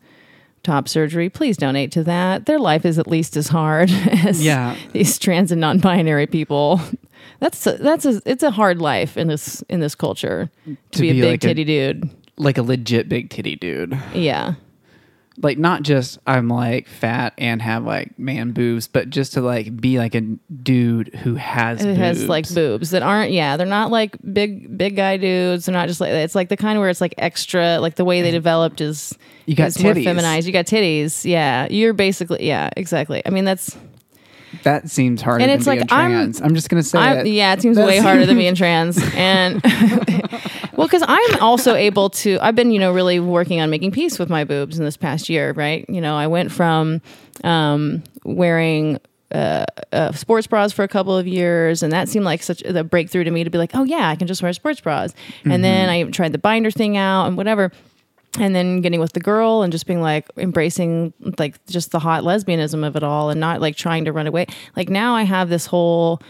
top 0.63 0.87
surgery, 0.87 1.29
please 1.29 1.57
donate 1.57 1.91
to 1.93 2.03
that. 2.03 2.45
Their 2.45 2.59
life 2.59 2.85
is 2.85 2.97
at 2.99 3.07
least 3.07 3.35
as 3.37 3.47
hard 3.49 3.89
as 4.25 4.43
Yeah. 4.43 4.75
these 4.93 5.17
trans 5.19 5.51
and 5.51 5.59
non-binary 5.61 6.27
people. 6.27 6.79
That's 7.39 7.65
a, 7.67 7.73
that's 7.73 8.05
a, 8.05 8.21
it's 8.25 8.43
a 8.43 8.51
hard 8.51 8.79
life 8.81 9.17
in 9.17 9.27
this 9.27 9.61
in 9.69 9.79
this 9.79 9.95
culture 9.95 10.49
to, 10.65 10.77
To 10.91 11.01
be, 11.01 11.11
be 11.11 11.19
a 11.19 11.23
big 11.23 11.31
like 11.31 11.43
a- 11.43 11.47
titty 11.47 11.63
dude. 11.65 12.09
Like 12.37 12.57
a 12.57 12.63
legit 12.63 13.09
big 13.09 13.29
titty 13.31 13.55
dude. 13.55 13.97
Yeah. 14.13 14.53
Like 15.41 15.57
not 15.57 15.83
just 15.83 16.17
I'm 16.25 16.47
like 16.47 16.87
fat 16.87 17.33
and 17.37 17.61
have 17.61 17.83
like 17.83 18.17
man 18.17 18.51
boobs, 18.51 18.87
but 18.87 19.09
just 19.09 19.33
to 19.33 19.41
like 19.41 19.75
be 19.79 19.99
like 19.99 20.15
a 20.15 20.21
dude 20.21 21.13
who 21.15 21.35
has 21.35 21.81
It 21.81 21.85
boobs. 21.85 21.97
has 21.99 22.27
like 22.27 22.53
boobs. 22.53 22.89
that 22.91 23.03
aren't 23.03 23.31
yeah 23.31 23.55
they're 23.57 23.67
not 23.67 23.91
like 23.91 24.15
big 24.33 24.77
big 24.77 24.95
guy 24.95 25.17
dudes. 25.17 25.65
They're 25.65 25.73
not 25.73 25.87
just 25.87 26.01
like 26.01 26.11
it's 26.11 26.33
like 26.35 26.49
the 26.49 26.57
kind 26.57 26.79
where 26.79 26.89
it's 26.89 27.01
like 27.01 27.13
extra 27.17 27.79
like 27.79 27.95
the 27.95 28.05
way 28.05 28.21
they 28.21 28.31
developed 28.31 28.81
is 28.81 29.17
You 29.45 29.55
got 29.55 29.67
is 29.67 29.83
more 29.83 29.93
feminized. 29.93 30.47
You 30.47 30.53
got 30.53 30.65
titties. 30.65 31.23
Yeah 31.23 31.67
you're 31.69 31.93
basically 31.93 32.45
yeah 32.47 32.69
exactly. 32.75 33.21
I 33.25 33.29
mean 33.29 33.45
that's 33.45 33.77
that 34.63 34.89
seems 34.89 35.21
harder 35.21 35.41
And 35.43 35.49
than 35.49 35.57
it's 35.57 35.65
being 35.67 35.79
like, 35.81 35.91
I'm- 35.91 36.11
trans. 36.11 36.41
I'm, 36.41 36.55
just 36.55 36.69
gonna 36.69 36.83
say 36.83 36.99
I'm, 36.99 37.25
it. 37.25 37.27
yeah, 37.27 37.53
it 37.53 37.61
seems 37.61 37.77
way 37.77 37.97
harder 37.99 38.25
than 38.25 38.37
being 38.37 38.55
trans. 38.63 38.97
And 39.15 39.61
well, 40.75 40.87
because 40.87 41.03
I'm 41.07 41.41
also 41.41 41.75
able 41.75 42.09
to, 42.11 42.37
I've 42.41 42.55
been, 42.55 42.71
you 42.71 42.79
know, 42.79 42.91
really 42.91 43.19
working 43.19 43.59
on 43.61 43.69
making 43.69 43.91
peace 43.91 44.19
with 44.19 44.29
my 44.29 44.43
boobs 44.43 44.77
in 44.79 44.85
this 44.85 44.97
past 44.97 45.29
year, 45.29 45.51
right? 45.53 45.85
You 45.89 46.01
know, 46.01 46.15
I 46.15 46.27
went 46.27 46.51
from 46.51 47.01
um, 47.43 48.03
wearing 48.23 48.99
uh, 49.31 49.65
uh, 49.91 50.11
sports 50.13 50.47
bras 50.47 50.71
for 50.71 50.83
a 50.83 50.87
couple 50.87 51.15
of 51.17 51.27
years, 51.27 51.83
and 51.83 51.91
that 51.91 52.07
seemed 52.09 52.25
like 52.25 52.41
such 52.41 52.61
a 52.63 52.83
breakthrough 52.83 53.23
to 53.25 53.31
me 53.31 53.43
to 53.43 53.49
be 53.49 53.57
like, 53.57 53.71
oh 53.73 53.83
yeah, 53.83 54.07
I 54.09 54.15
can 54.15 54.27
just 54.27 54.41
wear 54.41 54.53
sports 54.53 54.79
bras. 54.79 55.13
And 55.43 55.63
then 55.63 55.89
I 55.89 56.03
tried 56.11 56.31
the 56.31 56.37
binder 56.37 56.71
thing 56.71 56.95
out 56.97 57.25
and 57.27 57.35
whatever 57.35 57.71
and 58.39 58.55
then 58.55 58.81
getting 58.81 58.99
with 58.99 59.13
the 59.13 59.19
girl 59.19 59.61
and 59.63 59.71
just 59.71 59.85
being 59.87 60.01
like 60.01 60.27
embracing 60.37 61.13
like 61.39 61.63
just 61.67 61.91
the 61.91 61.99
hot 61.99 62.23
lesbianism 62.23 62.85
of 62.85 62.95
it 62.95 63.03
all 63.03 63.29
and 63.29 63.39
not 63.39 63.61
like 63.61 63.75
trying 63.75 64.05
to 64.05 64.11
run 64.11 64.27
away. 64.27 64.45
Like 64.75 64.89
now 64.89 65.15
i 65.15 65.23
have 65.23 65.49
this 65.49 65.65
whole 65.65 66.21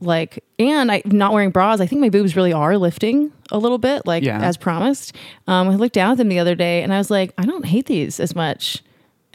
like 0.00 0.44
and 0.60 0.92
i 0.92 1.02
not 1.06 1.32
wearing 1.32 1.50
bras 1.50 1.80
i 1.80 1.86
think 1.86 2.00
my 2.00 2.08
boobs 2.08 2.36
really 2.36 2.52
are 2.52 2.78
lifting 2.78 3.32
a 3.50 3.58
little 3.58 3.78
bit 3.78 4.06
like 4.06 4.22
Yeah. 4.22 4.40
as 4.40 4.56
promised. 4.56 5.14
Um 5.48 5.68
i 5.68 5.74
looked 5.74 5.94
down 5.94 6.12
at 6.12 6.18
them 6.18 6.28
the 6.28 6.38
other 6.38 6.54
day 6.54 6.82
and 6.84 6.94
i 6.94 6.98
was 6.98 7.10
like 7.10 7.32
i 7.38 7.44
don't 7.44 7.64
hate 7.64 7.86
these 7.86 8.20
as 8.20 8.36
much 8.36 8.82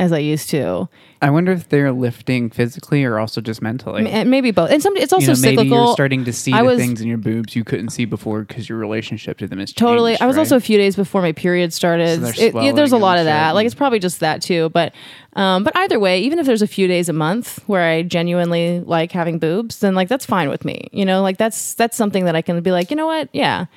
as 0.03 0.11
i 0.11 0.17
used 0.17 0.49
to 0.49 0.87
I 1.21 1.29
wonder 1.29 1.53
if 1.53 1.69
they're 1.69 1.93
lifting 1.93 2.49
physically 2.49 3.05
or 3.05 3.17
also 3.17 3.39
just 3.39 3.61
mentally. 3.61 4.05
and 4.09 4.29
maybe 4.29 4.51
both 4.51 4.69
and 4.71 4.83
some 4.83 4.97
it's 4.97 5.13
also 5.13 5.31
you 5.31 5.37
know, 5.37 5.41
maybe 5.41 5.55
cyclical 5.69 5.85
you're 5.85 5.93
starting 5.93 6.25
to 6.25 6.33
see 6.33 6.51
I 6.51 6.57
the 6.61 6.65
was- 6.65 6.77
things 6.79 6.99
in 6.99 7.07
your 7.07 7.17
boobs 7.17 7.55
you 7.55 7.63
couldn't 7.63 7.91
see 7.91 8.03
before 8.03 8.41
because 8.43 8.67
your 8.67 8.77
relationship 8.77 9.37
to 9.37 9.47
them 9.47 9.59
is 9.61 9.71
Totally. 9.71 10.11
changed, 10.11 10.21
I 10.21 10.25
was 10.27 10.35
right? 10.35 10.41
also 10.41 10.57
a 10.57 10.59
few 10.59 10.77
days 10.77 10.97
before 10.97 11.21
my 11.21 11.31
period 11.31 11.71
started. 11.71 12.19
So 12.35 12.43
It- 12.43 12.53
yeah, 12.53 12.73
there's 12.73 12.91
a 12.91 12.97
lot 12.97 13.19
of 13.19 13.25
that. 13.25 13.55
Like 13.55 13.65
it's 13.65 13.73
probably 13.73 13.99
just 13.99 14.19
that 14.19 14.41
too. 14.41 14.69
But 14.71 14.93
um, 15.37 15.63
but 15.63 15.73
either 15.77 15.97
way, 15.97 16.19
even 16.19 16.39
if 16.39 16.45
there's 16.45 16.61
a 16.61 16.67
few 16.67 16.87
days 16.89 17.07
a 17.07 17.13
month 17.13 17.63
where 17.67 17.83
I 17.83 18.01
genuinely 18.03 18.81
like 18.81 19.13
having 19.13 19.39
boobs, 19.39 19.79
then 19.79 19.95
like 19.95 20.09
that's 20.09 20.25
fine 20.25 20.49
with 20.49 20.65
me. 20.65 20.89
You 20.91 21.05
know, 21.05 21.21
like 21.21 21.37
that's 21.37 21.73
that's 21.75 21.95
something 21.95 22.25
that 22.25 22.35
I 22.35 22.41
can 22.41 22.59
be 22.61 22.71
like, 22.73 22.89
you 22.91 22.97
know 22.97 23.07
what? 23.07 23.29
Yeah. 23.31 23.67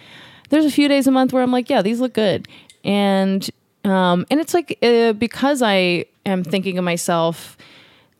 There's 0.51 0.65
a 0.65 0.71
few 0.73 0.89
days 0.89 1.07
a 1.07 1.13
month 1.13 1.33
where 1.33 1.45
I'm 1.45 1.53
like, 1.53 1.71
yeah, 1.71 1.81
these 1.83 2.01
look 2.01 2.13
good. 2.13 2.49
And 2.85 3.49
um, 3.87 4.27
and 4.31 4.41
it's 4.41 4.53
like 4.53 4.79
uh, 4.83 5.13
because 5.15 5.63
I 5.63 6.07
am 6.25 6.45
thinking 6.45 6.77
of 6.79 6.85
myself 6.85 7.57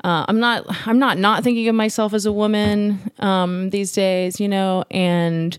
uh, 0.07 0.25
I'm 0.29 0.39
not 0.39 0.65
I'm 0.87 1.01
not 1.01 1.19
not 1.19 1.43
thinking 1.43 1.69
of 1.69 1.75
myself 1.75 2.15
as 2.15 2.27
a 2.27 2.33
woman 2.33 3.11
um, 3.19 3.71
these 3.71 3.91
days, 3.93 4.39
you 4.39 4.49
know, 4.49 4.85
and 4.91 5.59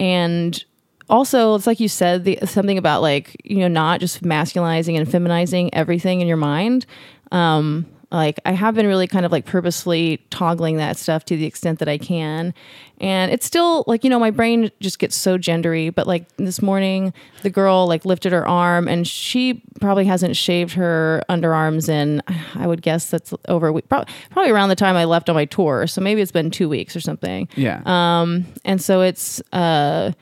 and 0.00 0.64
also 1.08 1.54
it's 1.54 1.68
like 1.68 1.78
you 1.78 1.88
said 1.88 2.24
the 2.24 2.38
something 2.46 2.78
about 2.78 3.00
like 3.00 3.40
you 3.44 3.58
know 3.58 3.68
not 3.68 4.00
just 4.00 4.22
masculizing 4.22 4.96
and 4.96 5.08
feminizing 5.08 5.70
everything 5.72 6.20
in 6.20 6.26
your 6.26 6.36
mind. 6.36 6.84
Um, 7.30 7.86
like 8.10 8.40
I 8.44 8.52
have 8.52 8.74
been 8.74 8.86
really 8.86 9.06
kind 9.06 9.26
of 9.26 9.32
like 9.32 9.44
purposely 9.44 10.18
toggling 10.30 10.76
that 10.78 10.96
stuff 10.96 11.24
to 11.26 11.36
the 11.36 11.46
extent 11.46 11.78
that 11.78 11.88
I 11.88 11.98
can, 11.98 12.54
and 13.00 13.30
it's 13.30 13.46
still 13.46 13.84
like 13.86 14.04
you 14.04 14.10
know 14.10 14.18
my 14.18 14.30
brain 14.30 14.70
just 14.80 14.98
gets 14.98 15.16
so 15.16 15.38
gendery. 15.38 15.94
But 15.94 16.06
like 16.06 16.24
this 16.36 16.60
morning, 16.60 17.12
the 17.42 17.50
girl 17.50 17.86
like 17.86 18.04
lifted 18.04 18.32
her 18.32 18.46
arm, 18.48 18.88
and 18.88 19.06
she 19.06 19.62
probably 19.80 20.06
hasn't 20.06 20.36
shaved 20.36 20.72
her 20.74 21.22
underarms 21.28 21.88
in 21.88 22.22
I 22.54 22.66
would 22.66 22.82
guess 22.82 23.10
that's 23.10 23.32
over 23.48 23.68
a 23.68 23.72
week, 23.72 23.88
probably, 23.88 24.12
probably 24.30 24.50
around 24.50 24.70
the 24.70 24.76
time 24.76 24.96
I 24.96 25.04
left 25.04 25.28
on 25.28 25.34
my 25.34 25.44
tour. 25.44 25.86
So 25.86 26.00
maybe 26.00 26.20
it's 26.20 26.32
been 26.32 26.50
two 26.50 26.68
weeks 26.68 26.96
or 26.96 27.00
something 27.00 27.48
yeah. 27.56 27.82
um 27.84 28.46
and 28.64 28.80
so 28.82 29.02
it's 29.02 29.40
uh 29.52 30.12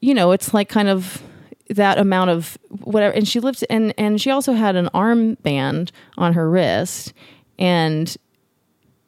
you 0.00 0.14
know 0.14 0.32
it's 0.32 0.54
like 0.54 0.68
kind 0.68 0.88
of 0.88 1.22
that 1.68 1.98
amount 1.98 2.30
of 2.30 2.58
whatever 2.68 3.14
and 3.14 3.26
she 3.26 3.40
lived 3.40 3.64
and 3.70 3.94
and 3.96 4.20
she 4.20 4.30
also 4.30 4.52
had 4.52 4.76
an 4.76 4.88
armband 4.94 5.90
on 6.18 6.34
her 6.34 6.48
wrist 6.48 7.12
and 7.58 8.16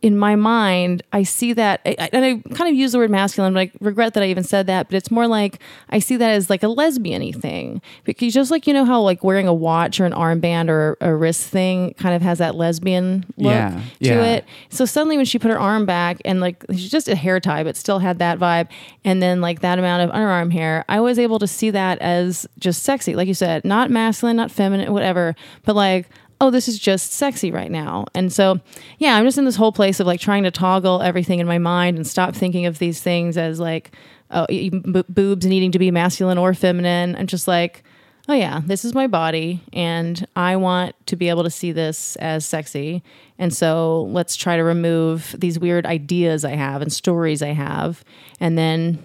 in 0.06 0.16
my 0.16 0.36
mind, 0.36 1.02
I 1.12 1.24
see 1.24 1.52
that, 1.54 1.80
I, 1.84 2.08
and 2.12 2.24
I 2.24 2.54
kind 2.54 2.70
of 2.70 2.76
use 2.76 2.92
the 2.92 2.98
word 2.98 3.10
masculine, 3.10 3.52
but 3.54 3.60
I 3.60 3.70
regret 3.80 4.14
that 4.14 4.22
I 4.22 4.26
even 4.28 4.44
said 4.44 4.66
that. 4.68 4.88
But 4.88 4.96
it's 4.96 5.10
more 5.10 5.26
like 5.26 5.58
I 5.90 5.98
see 5.98 6.16
that 6.16 6.30
as 6.30 6.48
like 6.48 6.62
a 6.62 6.68
lesbian-y 6.68 7.32
thing, 7.32 7.82
because 8.04 8.32
just 8.32 8.50
like 8.50 8.66
you 8.66 8.72
know 8.72 8.84
how 8.84 9.00
like 9.00 9.24
wearing 9.24 9.48
a 9.48 9.52
watch 9.54 9.98
or 10.00 10.04
an 10.06 10.12
armband 10.12 10.68
or 10.70 10.96
a 11.00 11.14
wrist 11.14 11.48
thing 11.48 11.94
kind 11.94 12.14
of 12.14 12.22
has 12.22 12.38
that 12.38 12.54
lesbian 12.54 13.24
look 13.36 13.50
Yeah, 13.52 13.70
to 13.70 13.82
yeah. 14.00 14.22
it. 14.24 14.44
So 14.70 14.84
suddenly, 14.84 15.16
when 15.16 15.26
she 15.26 15.38
put 15.38 15.50
her 15.50 15.58
arm 15.58 15.86
back 15.86 16.20
and 16.24 16.40
like 16.40 16.64
she's 16.70 16.90
just 16.90 17.08
a 17.08 17.16
hair 17.16 17.40
tie, 17.40 17.64
but 17.64 17.76
still 17.76 17.98
had 17.98 18.18
that 18.20 18.38
vibe, 18.38 18.68
and 19.04 19.20
then 19.20 19.40
like 19.40 19.60
that 19.60 19.78
amount 19.78 20.08
of 20.08 20.10
underarm 20.14 20.52
hair, 20.52 20.84
I 20.88 21.00
was 21.00 21.18
able 21.18 21.38
to 21.40 21.46
see 21.48 21.70
that 21.70 21.98
as 21.98 22.46
just 22.58 22.84
sexy, 22.84 23.14
like 23.16 23.26
you 23.28 23.34
said, 23.34 23.64
not 23.64 23.90
masculine, 23.90 24.36
not 24.36 24.50
feminine, 24.52 24.92
whatever, 24.92 25.34
but 25.64 25.74
like 25.74 26.08
oh, 26.40 26.50
this 26.50 26.68
is 26.68 26.78
just 26.78 27.12
sexy 27.12 27.50
right 27.50 27.70
now. 27.70 28.06
And 28.14 28.32
so, 28.32 28.60
yeah, 28.98 29.16
I'm 29.16 29.24
just 29.24 29.38
in 29.38 29.44
this 29.44 29.56
whole 29.56 29.72
place 29.72 30.00
of 30.00 30.06
like 30.06 30.20
trying 30.20 30.42
to 30.42 30.50
toggle 30.50 31.02
everything 31.02 31.38
in 31.38 31.46
my 31.46 31.58
mind 31.58 31.96
and 31.96 32.06
stop 32.06 32.34
thinking 32.34 32.66
of 32.66 32.78
these 32.78 33.00
things 33.00 33.38
as 33.38 33.58
like, 33.58 33.92
oh, 34.30 34.46
bo- 34.84 35.04
boobs 35.08 35.46
needing 35.46 35.72
to 35.72 35.78
be 35.78 35.90
masculine 35.90 36.38
or 36.38 36.52
feminine. 36.52 37.16
And 37.16 37.28
just 37.28 37.48
like, 37.48 37.84
oh, 38.28 38.34
yeah, 38.34 38.60
this 38.66 38.84
is 38.84 38.92
my 38.92 39.06
body 39.06 39.62
and 39.72 40.26
I 40.36 40.56
want 40.56 40.94
to 41.06 41.16
be 41.16 41.28
able 41.28 41.44
to 41.44 41.50
see 41.50 41.72
this 41.72 42.16
as 42.16 42.44
sexy. 42.44 43.02
And 43.38 43.54
so 43.54 44.02
let's 44.10 44.36
try 44.36 44.56
to 44.56 44.64
remove 44.64 45.34
these 45.38 45.58
weird 45.58 45.86
ideas 45.86 46.44
I 46.44 46.54
have 46.56 46.82
and 46.82 46.92
stories 46.92 47.40
I 47.40 47.52
have. 47.52 48.04
And 48.40 48.58
then 48.58 48.98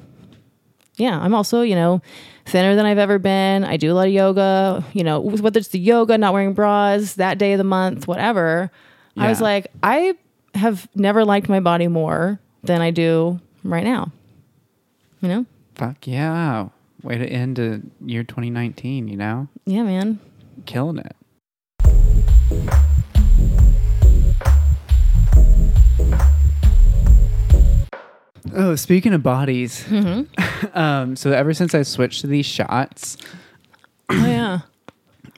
yeah, 1.01 1.19
I'm 1.19 1.33
also, 1.33 1.63
you 1.63 1.73
know, 1.73 2.01
thinner 2.45 2.75
than 2.75 2.85
I've 2.85 2.99
ever 2.99 3.17
been. 3.17 3.63
I 3.63 3.77
do 3.77 3.91
a 3.91 3.95
lot 3.95 4.07
of 4.07 4.13
yoga, 4.13 4.85
you 4.93 5.03
know, 5.03 5.19
whether 5.19 5.57
it's 5.57 5.69
the 5.69 5.79
yoga, 5.79 6.17
not 6.17 6.31
wearing 6.31 6.53
bras, 6.53 7.15
that 7.15 7.39
day 7.39 7.53
of 7.53 7.57
the 7.57 7.63
month, 7.63 8.07
whatever. 8.07 8.71
I 9.17 9.27
was 9.27 9.41
like, 9.41 9.67
I 9.83 10.13
have 10.53 10.87
never 10.95 11.25
liked 11.25 11.49
my 11.49 11.59
body 11.59 11.87
more 11.87 12.39
than 12.63 12.81
I 12.81 12.91
do 12.91 13.39
right 13.63 13.83
now. 13.83 14.11
You 15.21 15.29
know? 15.29 15.45
Fuck 15.75 16.07
yeah. 16.07 16.69
Way 17.01 17.17
to 17.17 17.25
end 17.25 17.57
a 17.57 17.81
year 18.05 18.23
2019, 18.23 19.07
you 19.07 19.17
know? 19.17 19.47
Yeah, 19.65 19.83
man. 19.83 20.19
Killing 20.65 20.99
it. 20.99 21.15
Oh, 28.53 28.75
speaking 28.75 29.13
of 29.13 29.23
bodies, 29.23 29.85
um, 30.73 31.15
so 31.15 31.31
ever 31.31 31.53
since 31.53 31.73
I 31.75 31.83
switched 31.83 32.21
to 32.21 32.27
these 32.27 32.45
shots, 32.45 33.17
Oh, 34.09 34.25
yeah. 34.27 34.59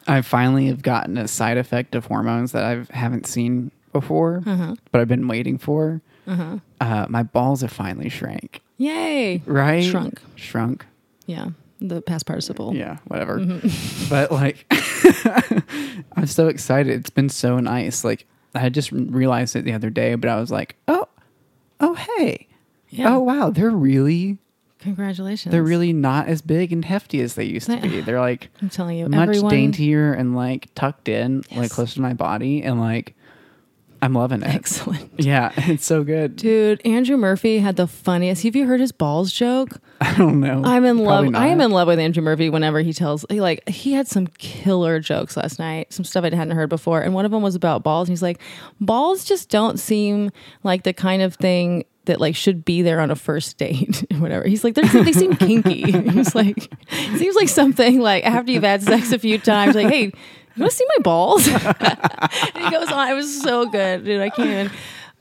I 0.08 0.22
finally 0.22 0.68
have 0.68 0.82
gotten 0.82 1.18
a 1.18 1.28
side 1.28 1.58
effect 1.58 1.96
of 1.96 2.06
hormones 2.08 2.52
that 2.54 2.64
I 2.64 2.86
haven't 2.96 3.26
seen 3.28 3.72
before, 3.94 4.42
but 4.92 5.00
I've 5.02 5.08
been 5.08 5.28
waiting 5.28 5.58
for. 5.58 6.02
Uh, 6.28 7.06
my 7.10 7.24
balls 7.24 7.62
have 7.62 7.72
finally 7.72 8.10
shrank. 8.10 8.62
Yay. 8.78 9.42
Right? 9.46 9.84
Shrunk. 9.84 10.20
Shrunk. 10.36 10.86
Yeah. 11.28 11.50
The 11.80 12.02
past 12.02 12.26
participle. 12.26 12.74
Yeah, 12.76 12.98
whatever. 13.08 13.40
But 14.10 14.32
like, 14.32 14.66
I'm 16.16 16.28
so 16.28 16.48
excited. 16.48 16.94
It's 17.00 17.10
been 17.10 17.30
so 17.30 17.60
nice. 17.60 18.04
Like, 18.04 18.26
I 18.56 18.70
just 18.70 18.92
realized 18.92 19.56
it 19.56 19.64
the 19.66 19.74
other 19.74 19.90
day, 19.90 20.16
but 20.16 20.30
I 20.30 20.40
was 20.40 20.50
like, 20.52 20.76
oh, 20.88 21.08
oh, 21.80 21.94
hey, 21.96 22.48
Yeah. 22.94 23.16
oh 23.16 23.20
wow, 23.20 23.50
they're 23.50 23.70
really, 23.72 24.38
Congratulations. 24.80 25.52
they're 25.52 25.64
really 25.64 25.94
not 25.94 26.28
as 26.28 26.42
big 26.42 26.72
and 26.72 26.86
hefty 26.86 27.22
as 27.22 27.36
they 27.36 27.46
used 27.46 27.68
to 27.68 27.78
be. 27.78 28.02
They're 28.02 28.20
like 28.20 28.50
I'm 28.62 28.70
telling 28.70 28.98
you, 29.00 29.08
much 29.10 29.30
everyone. 29.30 29.50
daintier 29.52 30.14
and 30.14 30.36
like 30.36 30.70
tucked 30.76 31.10
in, 31.10 31.44
like 31.56 31.72
close 31.72 31.96
to 31.96 32.02
my 32.02 32.14
body, 32.14 32.62
and 32.62 32.80
like, 32.80 33.16
I'm 34.02 34.14
loving 34.14 34.44
it. 34.44 34.48
Excellent. 34.54 35.12
Yeah, 35.18 35.52
it's 35.58 35.86
so 35.86 36.04
good. 36.04 36.36
Dude, 36.36 36.86
Andrew 36.86 37.18
Murphy 37.18 37.60
had 37.60 37.78
the 37.78 37.88
funniest. 37.88 38.44
Have 38.44 38.56
you 38.56 38.68
heard 38.68 38.80
his 38.80 38.92
balls 38.92 39.32
joke? 39.32 39.80
I 40.02 40.14
don't 40.18 40.42
know. 40.42 40.62
I'm 40.66 40.84
in 40.84 41.04
Probably 41.04 41.30
love. 41.30 41.42
I 41.42 41.48
am 41.48 41.62
in 41.62 41.72
love 41.72 41.88
with 41.88 41.98
Andrew 41.98 42.22
Murphy 42.22 42.50
whenever 42.50 42.82
he 42.82 42.92
tells 42.92 43.26
he 43.30 43.40
like 43.40 43.68
he 43.70 43.94
had 43.94 44.08
some 44.08 44.28
killer 44.28 45.00
jokes 45.00 45.38
last 45.38 45.58
night, 45.58 45.94
some 45.94 46.04
stuff 46.04 46.26
I 46.26 46.36
hadn't 46.36 46.52
heard 46.56 46.70
before, 46.70 47.02
and 47.02 47.14
one 47.14 47.24
of 47.26 47.32
them 47.32 47.42
was 47.42 47.56
about 47.56 47.84
balls. 47.84 48.10
And 48.10 48.12
he's 48.12 48.22
like, 48.22 48.40
balls 48.82 49.24
just 49.24 49.50
don't 49.50 49.80
seem 49.80 50.30
like 50.64 50.84
the 50.84 50.94
kind 50.94 51.22
of 51.22 51.36
thing 51.36 51.86
that 52.06 52.20
like 52.20 52.36
should 52.36 52.66
be 52.66 52.82
there 52.82 53.00
on 53.00 53.12
a 53.12 53.16
first 53.16 53.58
date 53.58 54.06
or 54.12 54.18
whatever. 54.20 54.46
He's 54.46 54.64
like, 54.64 54.76
they're, 54.76 55.14
seem 55.14 55.36
kinky. 55.36 55.92
He's 56.12 56.36
like, 56.36 56.72
it 56.92 57.20
seems 57.20 57.36
like 57.36 57.50
something 57.50 58.00
like 58.00 58.26
after 58.26 58.52
you've 58.52 58.64
had 58.64 58.84
sex 58.84 59.12
a 59.12 59.20
few 59.20 59.38
times, 59.38 59.76
like, 59.76 59.88
hey, 59.88 60.06
you 60.06 60.62
want 60.62 60.72
to 60.72 60.78
see 60.78 60.86
my 60.98 61.02
balls? 61.04 61.48
and 61.48 62.64
he 62.64 62.70
goes 62.70 62.92
on. 62.92 63.10
It 63.10 63.14
was 63.14 63.42
so 63.42 63.66
good, 63.70 64.06
dude. 64.06 64.22
I 64.22 64.30
can't 64.30 64.50
even. 64.50 64.72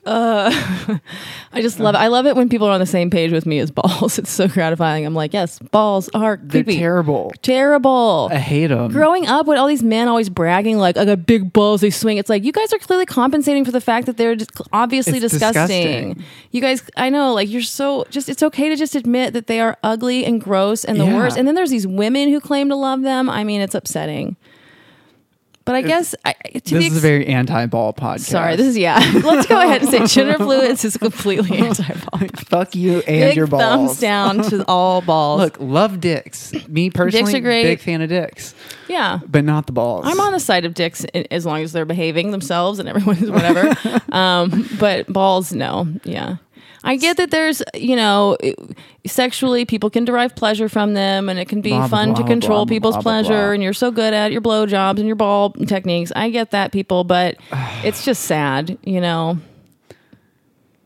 Uh, 0.04 0.50
I 1.52 1.62
just 1.62 1.78
love 1.78 1.94
it. 1.94 1.98
I 1.98 2.08
love 2.08 2.26
it 2.26 2.34
when 2.34 2.48
people 2.48 2.66
are 2.66 2.72
on 2.72 2.80
the 2.80 2.86
same 2.86 3.08
page 3.08 3.30
with 3.30 3.46
me 3.46 3.58
as 3.60 3.70
balls. 3.70 4.18
It's 4.22 4.30
so 4.30 4.48
gratifying. 4.48 5.06
I'm 5.06 5.14
like, 5.14 5.32
yes, 5.32 5.58
balls 5.60 6.08
are 6.14 6.38
They're 6.42 6.64
creepy, 6.64 6.78
terrible. 6.78 7.32
terrible. 7.42 8.28
I 8.32 8.38
hate 8.38 8.66
them. 8.68 8.90
Growing 8.90 9.26
up 9.26 9.46
with 9.46 9.58
all 9.58 9.66
these 9.68 9.82
men 9.82 10.08
always 10.08 10.28
bragging 10.28 10.78
like 10.78 10.96
I 10.96 11.04
got 11.04 11.24
big 11.26 11.52
balls, 11.52 11.80
they 11.82 11.90
swing. 11.90 12.18
It's 12.18 12.28
like 12.28 12.42
you 12.44 12.50
guys 12.52 12.72
are 12.72 12.78
clearly 12.78 13.06
compensating 13.06 13.64
for 13.64 13.70
the 13.70 13.80
fact 13.80 14.06
that 14.06 14.16
they're 14.16 14.34
just 14.34 14.50
obviously 14.72 15.18
It's 15.18 15.32
disgusting. 15.32 16.08
disgusting. 16.14 16.24
You 16.50 16.60
guys, 16.60 16.82
I 16.96 17.08
know, 17.08 17.32
like 17.32 17.48
you're 17.48 17.62
so 17.62 18.04
just. 18.10 18.28
It's 18.28 18.42
okay 18.42 18.68
to 18.68 18.76
just 18.76 18.94
admit 18.96 19.32
that 19.34 19.46
they 19.46 19.60
are 19.60 19.76
ugly 19.82 20.24
and 20.24 20.40
gross 20.40 20.84
and 20.84 20.98
the 20.98 21.04
Yeah. 21.04 21.16
worst. 21.16 21.36
And 21.36 21.46
then 21.46 21.54
there's 21.54 21.70
these 21.70 21.86
women 21.86 22.28
who 22.28 22.40
claim 22.40 22.68
to 22.70 22.76
love 22.76 23.02
them. 23.02 23.30
I 23.30 23.44
mean, 23.44 23.60
it's 23.60 23.74
upsetting. 23.74 24.36
But 25.64 25.76
I 25.76 25.82
guess 25.82 26.14
I, 26.24 26.32
to 26.32 26.74
me 26.74 26.80
This 26.80 26.90
the 26.90 26.96
is 26.96 26.96
a 26.96 27.00
very 27.00 27.26
anti-ball 27.26 27.92
podcast. 27.94 28.20
sorry. 28.20 28.56
This 28.56 28.66
is 28.68 28.78
yeah. 28.78 28.98
Let's 29.24 29.46
go 29.46 29.60
ahead 29.60 29.82
and 29.82 29.90
say 29.90 30.06
gender 30.06 30.36
fluids 30.38 30.84
is 30.84 30.96
completely 30.96 31.58
anti-ball. 31.66 32.20
fuck 32.48 32.74
you 32.74 32.98
and 32.98 33.04
Big 33.30 33.36
your 33.36 33.46
balls. 33.46 33.62
thumbs 33.62 34.00
down 34.00 34.42
to 34.50 34.64
all 34.66 35.00
balls. 35.02 35.40
Look, 35.40 35.56
love 35.60 36.00
dicks. 36.00 36.52
Me 36.68 36.90
personally, 36.90 37.34
are 37.36 37.40
great. 37.40 37.62
big 37.62 37.80
fan 37.80 38.00
of 38.02 38.08
dicks, 38.08 38.54
yeah. 38.88 39.20
but 39.28 39.44
not 39.44 39.66
the 39.66 39.72
balls. 39.72 40.04
I'm 40.06 40.18
on 40.20 40.32
the 40.32 40.40
side 40.40 40.64
of 40.64 40.74
dicks 40.74 41.04
as 41.30 41.46
long 41.46 41.62
as 41.62 41.72
they're 41.72 41.84
behaving 41.84 42.30
themselves 42.32 42.78
and 42.78 42.88
everyone's 42.88 43.30
whatever. 43.30 43.76
um, 44.12 44.68
but 44.80 45.06
balls, 45.12 45.52
no. 45.52 45.86
Yeah. 46.04 46.36
I 46.84 46.96
get 46.96 47.16
that 47.18 47.30
there's, 47.30 47.62
you 47.74 47.94
know, 47.96 48.36
sexually 49.06 49.64
people 49.64 49.88
can 49.90 50.04
derive 50.04 50.34
pleasure 50.34 50.68
from 50.68 50.94
them 50.94 51.28
and 51.28 51.38
it 51.38 51.48
can 51.48 51.60
be 51.60 51.70
Blah, 51.70 51.80
blah, 51.80 51.88
fun 51.88 52.08
to 52.14 52.20
blah, 52.22 52.26
control 52.26 52.66
blah, 52.66 52.74
people's 52.74 52.94
blah, 52.96 53.02
blah, 53.02 53.12
pleasure 53.12 53.28
blah. 53.46 53.52
and 53.52 53.62
you're 53.62 53.72
so 53.72 53.90
good 53.90 54.12
at 54.12 54.32
your 54.32 54.40
blowjobs 54.40 54.98
and 54.98 55.06
your 55.06 55.16
ball 55.16 55.50
techniques. 55.52 56.12
I 56.16 56.30
get 56.30 56.50
that, 56.50 56.72
people, 56.72 57.04
but 57.04 57.36
it's 57.84 58.04
just 58.04 58.24
sad, 58.24 58.78
you 58.82 59.00
know. 59.00 59.38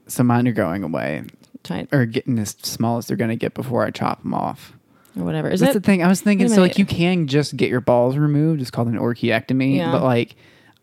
So 0.07 0.23
mine 0.23 0.47
are 0.49 0.53
going 0.53 0.83
away 0.85 1.25
Tight 1.63 1.89
or 1.93 2.07
getting 2.07 2.39
as 2.39 2.51
small 2.63 2.99
as 2.99 3.07
they're 3.07 3.17
going 3.17 3.31
to 3.31 3.37
get 3.37 3.55
before 3.55 3.85
I 3.85 3.91
chop 3.91 4.23
them 4.23 4.35
off. 4.35 4.73
or 5.19 5.25
whatever. 5.25 5.49
Is 5.49 5.61
That's 5.61 5.75
the 5.75 5.81
thing. 5.81 6.03
I 6.03 6.09
was 6.09 6.21
thinking, 6.21 6.49
so 6.49 6.61
like 6.61 6.79
you 6.79 6.87
can 6.87 7.27
just 7.27 7.57
get 7.57 7.71
your 7.71 7.81
balls 7.81 8.17
removed. 8.17 8.61
It's 8.61 8.71
called 8.71 8.87
an 8.89 8.99
orchiectomy. 8.99 9.77
Yeah. 9.79 9.91
But 9.91 10.03
like, 10.05 10.37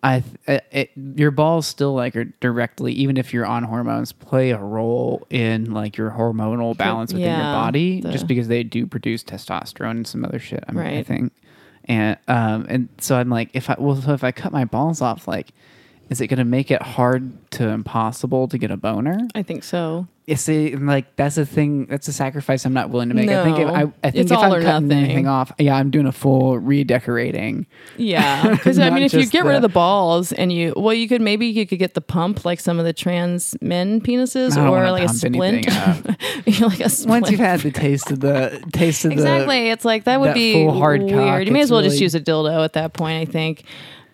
I 0.04 0.22
it, 0.48 0.66
it, 0.72 0.92
your 1.16 1.32
balls 1.32 1.66
still 1.66 1.94
like 1.94 2.16
are 2.16 2.26
directly, 2.26 2.92
even 2.94 3.16
if 3.18 3.34
you're 3.34 3.46
on 3.46 3.64
hormones, 3.64 4.12
play 4.12 4.52
a 4.52 4.58
role 4.58 5.26
in 5.30 5.72
like 5.74 5.96
your 5.98 6.12
hormonal 6.12 6.76
balance 6.78 7.14
within 7.14 7.36
your 7.38 7.46
body, 7.54 8.02
the- 8.02 8.12
just 8.12 8.28
because 8.28 8.48
they 8.50 8.64
do 8.64 8.86
produce 8.86 9.24
testosterone 9.24 9.92
and 9.92 10.08
some 10.08 10.26
other 10.26 10.40
shit. 10.40 10.64
I, 10.68 10.72
mean, 10.74 10.84
I 11.00 11.04
think. 11.04 11.34
And 11.86 12.18
um 12.28 12.66
and 12.70 12.90
so 13.00 13.16
I'm 13.18 13.30
like, 13.30 13.50
if 13.54 13.70
I 13.70 13.76
well, 13.80 13.96
so 13.96 14.14
if 14.14 14.24
I 14.24 14.32
cut 14.32 14.52
my 14.52 14.66
balls 14.66 15.02
off, 15.02 15.28
like, 15.28 15.52
is 16.10 16.20
it 16.22 16.28
going 16.28 16.38
to 16.38 16.46
make 16.46 16.70
it 16.70 16.82
hard 16.82 17.32
to 17.52 17.70
impossible 17.70 18.48
to 18.50 18.58
get 18.58 18.72
a 18.72 18.78
boner? 18.78 19.18
I 19.36 19.42
think 19.44 19.64
so. 19.64 20.08
You 20.26 20.38
see, 20.38 20.72
and, 20.72 20.88
like 20.88 21.16
that's 21.18 21.38
a 21.38 21.46
thing. 21.46 21.86
That's 21.88 22.08
a 22.08 22.14
sacrifice 22.14 22.66
I'm 22.66 22.72
not 22.74 22.90
willing 22.90 23.10
to 23.10 23.16
make. 23.16 23.30
I 23.30 23.44
think 23.44 23.60
if 23.60 23.68
No. 23.68 23.74
I, 23.74 23.82
I 23.82 24.12
think 24.12 24.16
It's 24.24 24.32
if 24.32 24.38
all 24.38 24.46
I'm 24.46 24.54
or 24.54 24.62
cutting 24.64 24.88
nothing. 24.88 25.04
anything 25.04 25.28
off, 25.28 25.52
yeah, 25.60 25.76
I'm 25.76 25.92
doing 25.92 26.06
a 26.06 26.14
full 26.14 26.58
redecorating. 26.60 27.68
Yeah, 27.98 28.52
because 28.52 28.80
I 28.80 28.90
mean, 28.90 29.04
if 29.04 29.14
you 29.14 29.26
get 29.26 29.44
rid 29.44 29.56
of 29.56 29.62
the- 29.62 29.68
the 29.68 29.74
balls 29.74 30.32
and 30.32 30.52
you, 30.54 30.74
well, 30.78 30.94
you 30.94 31.08
could 31.10 31.20
maybe 31.22 31.48
you 31.48 31.68
could 31.68 31.80
get 31.80 31.94
the 31.94 32.02
pump 32.02 32.46
like 32.46 32.60
some 32.62 32.80
of 32.80 32.86
the 32.86 32.94
trans 32.94 33.56
men 33.62 34.00
penises, 34.00 34.56
or 34.58 34.92
like 34.92 35.04
a 35.04 35.10
splint, 35.10 35.66
You're 36.46 36.70
like 36.70 36.80
a 36.80 36.90
splint. 36.90 37.10
Once 37.24 37.30
you've 37.32 37.40
had 37.42 37.60
the 37.60 37.72
taste 37.72 38.10
of 38.10 38.22
the 38.22 38.64
taste 38.72 39.04
of 39.04 39.12
exactly, 39.12 39.70
it's 39.72 39.84
like 39.84 40.06
that 40.06 40.20
would 40.22 40.30
that 40.30 40.36
be 40.36 40.66
hard 40.66 41.02
weird. 41.04 41.16
cock, 41.18 41.46
you 41.46 41.52
may 41.52 41.60
it's 41.60 41.68
as 41.68 41.72
well 41.72 41.82
just 41.82 42.00
use 42.00 42.16
a 42.16 42.22
dildo 42.22 42.64
at 42.64 42.74
that 42.74 42.94
point. 42.94 43.28
I 43.28 43.30
think. 43.30 43.64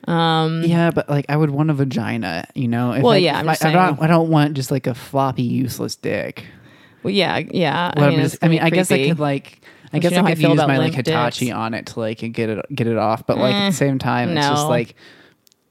The 0.06 0.64
yeah, 0.68 0.92
but 0.92 1.10
like 1.10 1.26
I 1.30 1.38
would 1.38 1.50
want 1.52 1.70
a 1.70 1.74
vagina, 1.74 2.46
you 2.56 2.68
know. 2.68 2.94
If 2.94 3.04
Well, 3.04 3.14
I, 3.14 3.18
yeah, 3.18 3.38
I'm 3.40 3.48
I, 3.50 3.54
just 3.54 3.66
I 3.66 3.72
don't. 3.72 4.02
I 4.02 4.08
don't 4.08 4.30
want 4.30 4.54
just 4.56 4.72
like 4.72 4.88
a 4.88 4.94
floppy, 4.96 5.44
useless 5.44 5.96
dick. 5.96 6.46
Well, 7.04 7.12
yeah, 7.14 7.38
yeah. 7.40 7.92
Well, 7.96 8.06
I 8.06 8.10
mean, 8.10 8.20
just- 8.22 8.44
I 8.44 8.48
mean, 8.48 8.60
I 8.62 8.70
guess 8.70 8.92
I 8.92 9.08
could 9.08 9.20
like. 9.20 9.62
I 9.92 10.00
guess 10.00 10.12
you 10.12 10.18
know 10.18 10.24
I 10.24 10.28
I 10.28 10.32
could 10.32 10.38
feel 10.40 10.50
use 10.52 10.60
about 10.60 10.68
my 10.68 10.78
like 10.78 10.94
Hitachi 10.94 11.46
dicks? 11.46 11.56
on 11.56 11.74
it 11.74 11.86
to 11.88 12.00
like 12.00 12.20
get 12.20 12.50
it 12.50 12.66
get 12.76 12.86
it 12.88 12.98
off, 12.98 13.26
but 13.26 13.38
like 13.38 13.56
at 13.56 13.62
Eh, 13.64 13.70
the 13.72 13.76
same 13.76 13.98
time, 13.98 14.30
it's 14.38 14.48
just 14.48 14.68
like, 14.68 14.94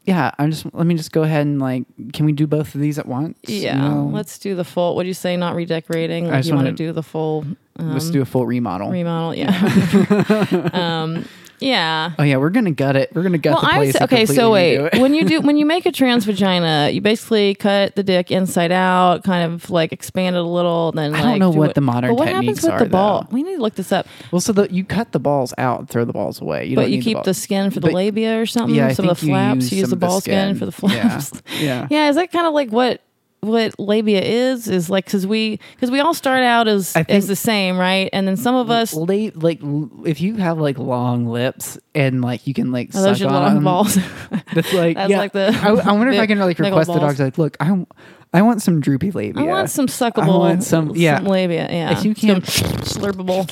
yeah, 0.07 0.33
I'm 0.39 0.51
just 0.51 0.67
let 0.75 0.87
me 0.89 0.97
just 0.97 1.13
go 1.13 1.23
ahead 1.23 1.47
and 1.47 1.61
like, 1.61 1.85
can 2.13 2.27
we 2.27 2.33
do 2.33 2.47
both 2.49 2.75
of 2.75 2.81
these 2.81 2.99
at 2.99 3.07
once? 3.07 3.39
You 3.47 3.59
Yeah, 3.61 3.77
know? 3.79 4.11
let's 4.13 4.39
do 4.41 4.57
the 4.57 4.65
full. 4.65 4.97
What 4.97 5.03
do 5.05 5.09
you 5.09 5.15
say? 5.15 5.37
Not 5.37 5.55
redecorating. 5.55 6.27
I 6.27 6.37
Like 6.37 6.47
you 6.47 6.55
want 6.55 6.67
to 6.67 6.73
do 6.73 6.93
the 6.93 7.03
full 7.05 7.45
um, 7.79 7.93
let's 7.93 8.11
do 8.11 8.21
a 8.21 8.25
full 8.25 8.45
remodel. 8.45 8.91
remodel? 8.91 9.37
Yeah. 9.37 9.51
um, 10.73 11.25
yeah. 11.61 12.13
Oh 12.19 12.23
yeah, 12.23 12.37
we're 12.37 12.51
gonna 12.51 12.71
gut 12.71 12.97
it. 12.97 13.11
We're 13.15 13.23
gonna 13.23 13.39
gut 13.39 13.55
Well, 13.55 13.63
the 13.63 13.69
I 13.69 13.75
place. 13.77 13.87
would 13.95 13.97
say, 13.99 14.05
okay. 14.05 14.27
So 14.27 14.53
wait, 14.53 14.99
when 15.01 15.15
you 15.15 15.25
do 15.25 15.41
when 15.41 15.57
you 15.57 15.67
make 15.67 15.87
a 15.87 15.93
trans 15.93 16.25
vagina, 16.25 16.91
you 16.91 17.01
basically 17.01 17.55
cut 17.55 17.95
the 17.97 18.03
dick 18.03 18.31
inside 18.31 18.73
out, 18.73 19.25
kind 19.25 19.53
of 19.53 19.69
like 19.71 19.93
expand 19.93 20.37
it 20.37 20.41
a 20.41 20.43
little. 20.43 20.93
Then 20.93 21.15
I 21.15 21.19
don't 21.23 21.31
like, 21.33 21.39
know 21.41 21.53
do 21.53 21.59
what 21.59 21.71
it- 21.71 21.75
the 21.75 21.81
modern 21.81 22.11
But 22.11 22.19
what 22.19 22.29
happens 22.29 22.63
with 22.63 22.73
are, 22.73 22.79
the 22.79 22.87
ball? 22.87 23.23
though. 23.23 23.35
We 23.35 23.43
need 23.43 23.57
to 23.57 23.63
look 23.63 23.75
this 23.75 23.93
up. 23.93 24.07
well, 24.33 24.41
so 24.41 24.53
the, 24.53 24.73
you 24.73 24.85
cut 24.85 25.13
the 25.13 25.21
balls 25.21 25.53
out, 25.59 25.81
and 25.81 25.89
throw 25.89 26.05
the 26.05 26.13
balls 26.13 26.41
away. 26.41 26.67
You 26.67 26.77
but 26.77 26.91
you 26.91 27.03
keep 27.03 27.17
the, 27.19 27.23
the, 27.25 27.35
skin 27.35 27.71
for 27.71 27.81
the 27.81 27.89
But- 27.89 27.95
labia 27.95 28.41
or 28.41 28.47
something. 28.47 28.75
Yeah, 28.75 28.89
I 28.89 28.93
some 28.93 29.09
of 29.09 29.19
the 29.21 29.27
flaps. 29.27 29.65
use 29.65 29.73
You 29.73 29.79
use 29.81 29.91
the 29.91 29.97
ball 29.97 30.21
skin. 30.21 30.51
skin. 30.55 30.59
for 30.59 30.67
the 30.67 30.73
flaps. 30.73 31.33
Yeah, 31.57 31.61
yeah. 31.61 31.87
yeah. 31.91 32.09
Is 32.09 32.17
that 32.17 32.31
kind 32.33 32.47
of 32.47 32.53
like 32.55 32.71
what? 32.71 33.01
What 33.41 33.79
labia 33.79 34.21
is 34.21 34.67
is 34.67 34.91
like 34.91 35.05
because 35.05 35.25
we 35.27 35.61
because 35.75 35.93
we 35.93 36.01
all 36.01 36.13
start 36.13 36.43
out 36.43 36.67
as 36.67 36.97
as 36.97 37.29
the 37.29 37.37
same 37.37 37.79
right 37.79 38.11
and 38.13 38.27
then 38.27 38.37
some 38.37 38.57
of 38.57 38.69
us 38.69 38.93
late 38.95 39.41
like 39.41 39.61
if 40.05 40.21
you 40.21 40.35
have 40.37 40.59
like 40.59 40.77
long 40.77 41.25
lips 41.27 41.79
and 41.95 42.21
like 42.21 42.49
you 42.49 42.55
can 42.55 42.73
like 42.73 42.91
those 42.91 43.05
suck 43.05 43.21
your 43.21 43.31
on 43.31 43.43
long 43.43 43.55
them, 43.55 43.65
balls 43.65 43.95
That's 44.55 44.73
like 44.75 44.97
That's 44.97 45.11
yeah. 45.11 45.19
like 45.19 45.33
the 45.33 45.57
I, 45.63 45.69
I 45.69 45.93
wonder 45.93 46.11
if 46.13 46.19
I 46.21 46.27
can 46.33 46.41
like 46.41 46.59
request 46.59 46.93
the 46.93 46.99
dogs 46.99 47.21
like 47.21 47.39
look 47.39 47.57
I 47.61 47.87
I 48.35 48.43
want 48.43 48.61
some 48.61 48.81
droopy 48.81 49.11
labia. 49.11 49.43
I 49.43 49.47
want 49.47 49.71
some 49.71 49.87
suckable. 49.87 50.25
I 50.25 50.29
want 50.51 50.63
some- 50.63 50.93
yeah. 50.95 51.19
labia. 51.21 51.67
Yeah, 51.71 51.93
If 51.99 52.05
you 52.05 52.15
can't- 52.15 52.45
slurpable. 52.45 53.49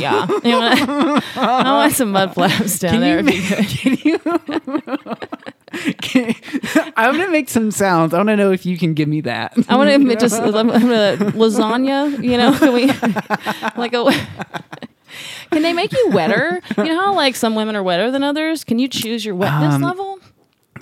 yeah, 0.00 0.26
You 0.42 0.50
know, 0.58 1.20
I 1.36 1.70
want 1.70 1.92
some 1.92 2.10
mud 2.12 2.32
flaps 2.32 2.78
down 2.78 2.92
Can 2.92 3.00
there. 3.02 3.20
you 3.20 3.28
if 3.28 3.84
you 3.84 4.18
could. 4.18 4.22
Can 4.24 5.04
you? 5.04 5.16
I'm 6.96 7.16
gonna 7.16 7.30
make 7.30 7.48
some 7.48 7.70
sounds. 7.70 8.14
I 8.14 8.18
want 8.18 8.28
to 8.28 8.36
know 8.36 8.52
if 8.52 8.64
you 8.64 8.78
can 8.78 8.94
give 8.94 9.08
me 9.08 9.20
that. 9.22 9.54
I 9.68 9.76
want 9.76 9.90
to 9.90 10.16
just 10.20 10.40
I'm, 10.40 10.70
I'm 10.70 10.82
gonna 10.82 11.16
lasagna. 11.32 12.22
You 12.22 12.36
know, 12.38 12.56
can 12.56 12.72
we 12.72 12.86
like 13.76 13.94
a. 13.94 14.10
Can 15.50 15.62
they 15.62 15.72
make 15.72 15.92
you 15.92 16.10
wetter? 16.10 16.60
You 16.78 16.84
know 16.84 17.00
how 17.00 17.14
like 17.14 17.36
some 17.36 17.54
women 17.54 17.76
are 17.76 17.82
wetter 17.82 18.10
than 18.10 18.22
others. 18.24 18.64
Can 18.64 18.78
you 18.78 18.88
choose 18.88 19.24
your 19.24 19.34
wetness 19.34 19.74
Um, 19.74 19.82
level? 19.82 20.18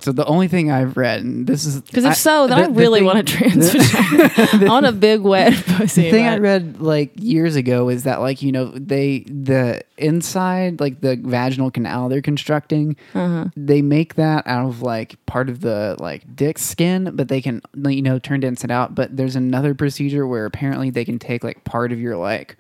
So 0.03 0.13
the 0.13 0.25
only 0.27 0.49
thing 0.49 0.71
I've 0.71 0.97
read, 0.97 1.21
and 1.23 1.47
this 1.47 1.65
is 1.65 1.81
Because 1.81 2.05
if 2.05 2.17
so, 2.17 2.47
then 2.49 2.59
the- 2.59 2.65
I 2.65 2.67
the 2.69 2.73
really 2.75 2.99
thing- 3.01 3.07
want 3.07 3.27
to 3.29 3.35
trans 3.37 3.71
vagina. 3.73 4.65
I 4.65 4.69
want 4.69 4.87
a 4.87 4.93
big 4.93 5.21
wet 5.21 5.53
pussy. 5.67 6.03
The 6.03 6.11
thing 6.11 6.27
I 6.27 6.39
read 6.39 6.81
like 6.81 7.13
years 7.17 7.57
ago 7.57 7.89
is 7.89 8.03
that 8.05 8.21
like 8.21 8.43
you 8.43 8.53
know 8.53 8.67
they 8.73 9.21
the 9.21 9.83
inside 9.99 10.81
like 10.81 11.01
the 11.01 11.17
vaginal 11.17 11.71
canal 11.71 12.09
they're 12.09 12.21
constructing 12.23 12.97
Uh-huh. 13.15 13.45
they 13.57 13.83
make 13.83 14.15
that 14.17 14.45
out 14.47 14.67
of 14.69 14.83
like 14.83 15.25
part 15.27 15.49
of 15.49 15.61
the 15.61 15.95
like 16.01 16.35
dick 16.35 16.59
skin 16.59 17.11
but 17.15 17.29
they 17.29 17.41
can 17.41 17.63
you 17.87 18.03
know 18.03 18.19
turn 18.19 18.43
it 18.43 18.47
inside 18.47 18.73
out 18.73 18.97
but 18.97 19.17
there's 19.17 19.37
another 19.37 19.75
procedure 19.75 20.27
where 20.27 20.45
apparently 20.45 20.91
they 20.91 21.05
can 21.05 21.21
take 21.21 21.45
like 21.45 21.63
part 21.63 21.93
of 21.93 22.01
your 22.01 22.17
like 22.17 22.57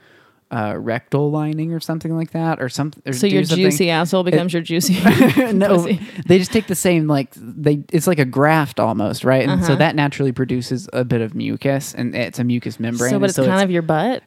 uh, 0.52 0.76
rectal 0.78 1.30
lining 1.30 1.72
or 1.72 1.80
something 1.80 2.14
like 2.14 2.32
that 2.32 2.60
or 2.60 2.68
something 2.68 3.12
So 3.14 3.26
your 3.26 3.42
juicy 3.42 3.88
asshole 3.90 4.22
becomes 4.22 4.52
your 4.52 4.60
juicy. 4.62 4.94
no, 5.52 5.88
they 6.26 6.38
just 6.38 6.52
take 6.52 6.66
the 6.66 6.74
same 6.74 7.06
like 7.06 7.30
they. 7.36 7.82
It's 7.90 8.06
like 8.06 8.18
a 8.18 8.24
graft 8.26 8.78
almost, 8.78 9.24
right? 9.24 9.48
And 9.48 9.62
so 9.64 9.72
Uh-huh. 9.72 9.76
that 9.76 9.96
naturally 9.96 10.30
produces 10.32 10.88
a 10.92 11.04
bit 11.04 11.22
of 11.22 11.34
mucus, 11.34 11.94
and 11.94 12.14
it's 12.14 12.38
a 12.38 12.44
mucus 12.44 12.78
membrane. 12.78 13.10
So, 13.10 13.18
but 13.18 13.30
it's 13.30 13.38
kind 13.38 13.62
of 13.62 13.70
your 13.70 13.82
butt, 13.82 14.22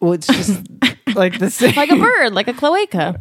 well, 0.00 0.12
it's 0.12 0.26
just 0.26 0.60
like 1.14 1.38
the 1.38 1.50
same. 1.50 1.74
like 1.76 1.90
a 1.90 1.96
bird, 1.96 2.32
like 2.34 2.48
a 2.48 2.52
cloaca. 2.52 3.20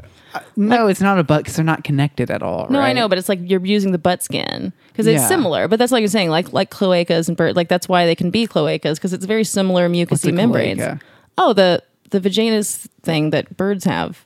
no, 0.56 0.88
it's 0.88 1.00
not 1.02 1.20
a 1.20 1.24
butt 1.24 1.44
because 1.44 1.56
they're 1.56 1.64
not 1.64 1.84
connected 1.84 2.32
at 2.32 2.42
all. 2.42 2.68
No, 2.72 2.80
I 2.80 2.94
know, 2.94 3.08
but 3.08 3.20
it's 3.20 3.30
like 3.30 3.40
you're 3.44 3.64
using 3.64 3.92
the 3.92 4.00
butt 4.00 4.24
skin 4.24 4.74
because 4.88 5.06
it's 5.06 5.22
Yeah. 5.22 5.28
similar. 5.28 5.68
But 5.68 5.78
that's 5.78 5.92
like 5.92 6.02
you're 6.02 6.08
saying, 6.08 6.30
like 6.32 6.52
like 6.52 6.72
cloacas 6.72 7.28
and 7.28 7.38
bird, 7.38 7.56
like 7.56 7.70
that's 7.70 7.88
why 7.88 8.08
they 8.08 8.16
can 8.16 8.32
be 8.32 8.48
cloacas 8.48 8.96
because 8.96 9.14
it's 9.14 9.26
very 9.26 9.44
similar 9.44 9.88
mucousy 9.88 10.34
membranes. 10.34 10.80
cloaca? 10.80 11.00
Oh, 11.38 11.54
the 11.54 11.84
the 12.14 12.22
vaginas 12.22 12.88
thing 13.02 13.32
that 13.32 13.58
birds 13.58 13.84
have. 13.84 14.24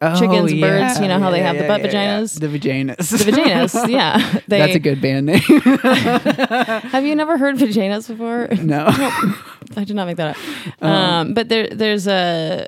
Oh, 0.00 0.18
chickens, 0.18 0.52
yeah, 0.52 0.60
birds, 0.60 1.00
you 1.00 1.08
know 1.08 1.18
how 1.18 1.30
they 1.30 1.40
have 1.40 1.56
the 1.56 1.66
butt 1.66 1.80
yeah, 1.80 1.90
yeah. 1.92 2.20
vaginas? 2.20 2.38
The 2.40 2.48
vaginas. 2.48 3.10
The 3.24 3.30
vaginas, 3.32 3.88
yeah. 3.88 4.40
They, 4.48 4.58
That's 4.58 4.74
a 4.74 4.78
good 4.78 5.00
band 5.00 5.26
name. 5.26 5.38
Have 6.90 7.06
you 7.06 7.14
never 7.14 7.38
heard 7.38 7.56
vaginas 7.56 8.08
before? 8.08 8.48
no. 8.62 8.84
I 9.76 9.84
did 9.84 9.96
not 9.96 10.06
make 10.06 10.16
that 10.18 10.36
up. 10.36 10.82
Um, 10.82 11.32
but 11.32 11.48
there, 11.48 11.68
there's 11.68 12.06
a, 12.06 12.66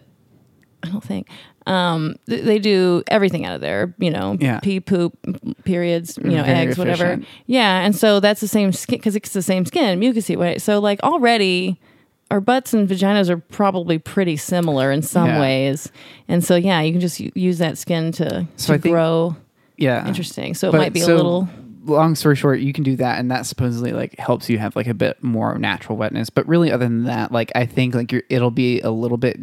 I 0.83 0.89
don't 0.89 1.05
think. 1.05 1.29
Um, 1.67 2.15
th- 2.29 2.45
they 2.45 2.59
do 2.59 3.03
everything 3.09 3.45
out 3.45 3.57
of 3.57 3.61
there, 3.61 3.95
you 3.99 4.11
know, 4.11 4.37
Yeah. 4.41 4.61
pee, 4.61 4.81
poop, 4.81 5.19
periods, 5.65 6.17
you 6.17 6.31
know, 6.31 6.45
Very 6.45 6.59
eggs, 6.59 6.79
whatever. 6.79 7.21
Yeah, 7.47 7.81
and 7.81 7.95
so 7.95 8.21
that's 8.21 8.41
the 8.41 8.49
same 8.49 8.73
skin 8.73 8.99
because 8.99 9.17
it's 9.17 9.31
the 9.33 9.43
same 9.43 9.67
skin, 9.67 10.01
mucousy 10.01 10.37
way. 10.37 10.59
So 10.59 10.79
like 10.79 11.03
already, 11.03 11.81
our 12.31 12.41
butts 12.41 12.73
and 12.75 12.89
vaginas 12.89 13.29
are 13.31 13.37
probably 13.39 13.99
pretty 13.99 14.37
similar 14.37 14.91
in 14.91 15.03
some 15.03 15.29
Yeah. 15.29 15.41
ways, 15.41 15.91
and 16.29 16.43
so 16.43 16.57
yeah, 16.57 16.81
you 16.81 16.93
can 16.93 17.01
just 17.01 17.21
use 17.21 17.59
that 17.59 17.79
skin 17.79 18.13
to 18.13 18.47
So 18.57 18.75
to 18.75 18.79
think- 18.83 18.93
grow. 18.93 19.37
Yeah. 19.77 20.07
Interesting. 20.09 20.55
So 20.55 20.69
it 20.69 20.73
But 20.73 20.79
might 20.79 20.93
be 20.95 21.01
so, 21.01 21.15
a 21.15 21.17
little. 21.17 21.49
long 21.85 22.15
story 22.15 22.35
short, 22.35 22.61
you 22.61 22.73
can 22.73 22.83
do 22.83 22.97
that, 22.97 23.19
and 23.21 23.31
that 23.31 23.45
supposedly 23.47 23.93
like 23.93 24.19
helps 24.19 24.49
you 24.49 24.59
have 24.59 24.75
like 24.75 24.87
a 24.87 24.95
bit 24.95 25.23
more 25.23 25.57
natural 25.59 25.97
wetness. 25.99 26.31
But 26.31 26.49
really, 26.49 26.73
other 26.73 26.85
than 26.87 27.05
that, 27.05 27.31
like 27.31 27.53
I 27.55 27.67
think 27.67 27.95
like 27.95 28.11
you're, 28.11 28.23
it'll 28.31 28.51
be 28.51 28.81
a 28.81 28.91
little 28.91 29.19
bit, 29.19 29.39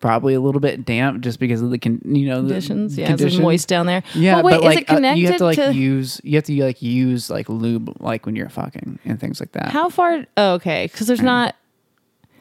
probably 0.00 0.32
a 0.34 0.40
little 0.40 0.60
bit 0.60 0.84
damp 0.84 1.22
just 1.22 1.40
because 1.40 1.60
of 1.60 1.70
the 1.70 1.78
con- 1.78 2.00
you 2.04 2.26
know 2.28 2.36
the 2.40 2.48
Conditions, 2.54 2.96
yeah, 2.96 3.08
conditions. 3.08 3.34
it's 3.34 3.42
moist 3.42 3.68
down 3.68 3.86
there. 3.86 4.02
Yeah, 4.14 4.36
well, 4.36 4.44
wait, 4.44 4.52
but 4.52 4.62
like 4.62 4.76
is 4.78 4.82
it 4.82 4.90
uh, 4.90 4.94
connected 4.94 5.20
you 5.20 5.26
have 5.28 5.36
to 5.38 5.44
like 5.44 5.56
to 5.56 5.74
use 5.74 6.20
you 6.24 6.36
have 6.36 6.44
to 6.44 6.62
like 6.64 6.80
use 6.80 7.28
like 7.28 7.48
lube 7.48 7.94
like 8.00 8.24
when 8.26 8.36
you're 8.36 8.48
fucking 8.48 8.98
and 9.04 9.18
things 9.20 9.40
like 9.40 9.52
that. 9.52 9.70
how 9.70 9.88
far? 9.90 10.24
Oh, 10.36 10.52
okay, 10.54 10.88
because 10.90 11.06
there's 11.08 11.20
not 11.20 11.26
Not 11.26 11.46
a 11.46 11.46
ton 11.46 11.48
of 11.48 11.54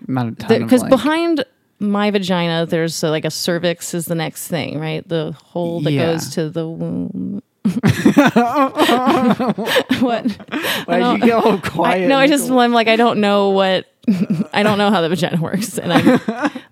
because 0.06 0.84
behind 0.84 1.46
my 1.80 2.12
vagina 2.12 2.66
there's 2.66 3.04
uh, 3.04 3.10
like 3.10 3.26
a 3.26 3.32
cervix 3.32 3.94
is 3.94 4.06
the 4.06 4.16
next 4.16 4.48
thing, 4.48 4.80
right? 4.80 5.08
The 5.08 5.32
hole 5.34 5.82
that 5.82 5.92
Yeah. 5.92 6.14
goes 6.14 6.30
to 6.36 6.50
the 6.50 6.68
womb. 6.68 7.42
what? 10.02 10.26
Why 10.86 11.00
don't- 11.00 11.20
you 11.20 11.26
get 11.26 11.34
all 11.34 11.54
I, 11.54 11.58
quiet? 11.58 12.08
no, 12.08 12.18
I 12.18 12.28
just 12.28 12.50
I'm 12.50 12.74
like 12.74 12.88
I 12.88 12.96
don't 12.96 13.20
know 13.20 13.50
what 13.50 13.86
I 14.54 14.64
don't 14.64 14.78
know 14.78 14.90
how 14.92 15.02
the 15.02 15.10
vagina 15.10 15.42
works, 15.42 15.78
and 15.78 15.94
I'm 15.94 16.20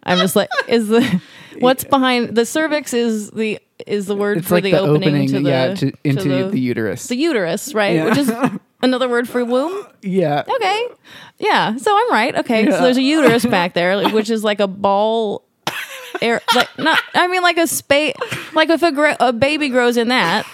I'm 0.04 0.17
just 0.20 0.36
like 0.36 0.50
is 0.67 0.88
the 0.89 1.22
what's 1.60 1.84
behind 1.84 2.36
the 2.36 2.46
cervix 2.46 2.94
is 2.94 3.32
the 3.32 3.60
is 3.88 4.06
the 4.06 4.15
word 4.15 4.39
it's 4.39 4.48
for 4.48 4.56
like 4.56 4.63
the, 4.65 4.72
the, 4.72 4.80
opening, 4.80 5.28
to 5.28 5.39
the 5.39 5.50
yeah 5.50 5.74
to, 5.76 5.91
into 6.04 6.24
to 6.24 6.50
the, 6.50 6.60
uterus. 6.60 7.08
the 7.08 7.15
uterus, 7.15 7.74
right? 7.74 8.04
Which 8.06 8.17
is 8.17 8.32
another 8.84 9.08
word 9.10 9.28
for 9.30 9.44
womb. 9.46 9.86
yeah, 10.02 10.44
Okay, 10.56 10.88
yeah. 11.39 11.76
So 11.78 11.96
I'm 11.96 12.12
right. 12.12 12.36
Okay, 12.38 12.65
Yeah. 12.65 12.72
so 12.78 12.84
there's 12.84 12.98
a 12.98 13.02
uterus 13.02 13.46
back 13.58 13.74
there, 13.74 14.10
which 14.10 14.30
is 14.30 14.44
like 14.44 14.60
a 14.60 14.67
ball. 14.67 15.44
Air, 16.22 16.41
like 16.56 16.67
not. 16.78 17.00
I 17.15 17.28
mean, 17.28 17.41
like 17.41 17.58
a 17.58 17.65
space. 17.65 18.13
Like 18.54 18.70
if 18.70 18.84
a, 18.84 19.15
a 19.20 19.34
baby 19.34 19.70
grows 19.70 19.98
in 19.98 20.10
that, 20.10 20.46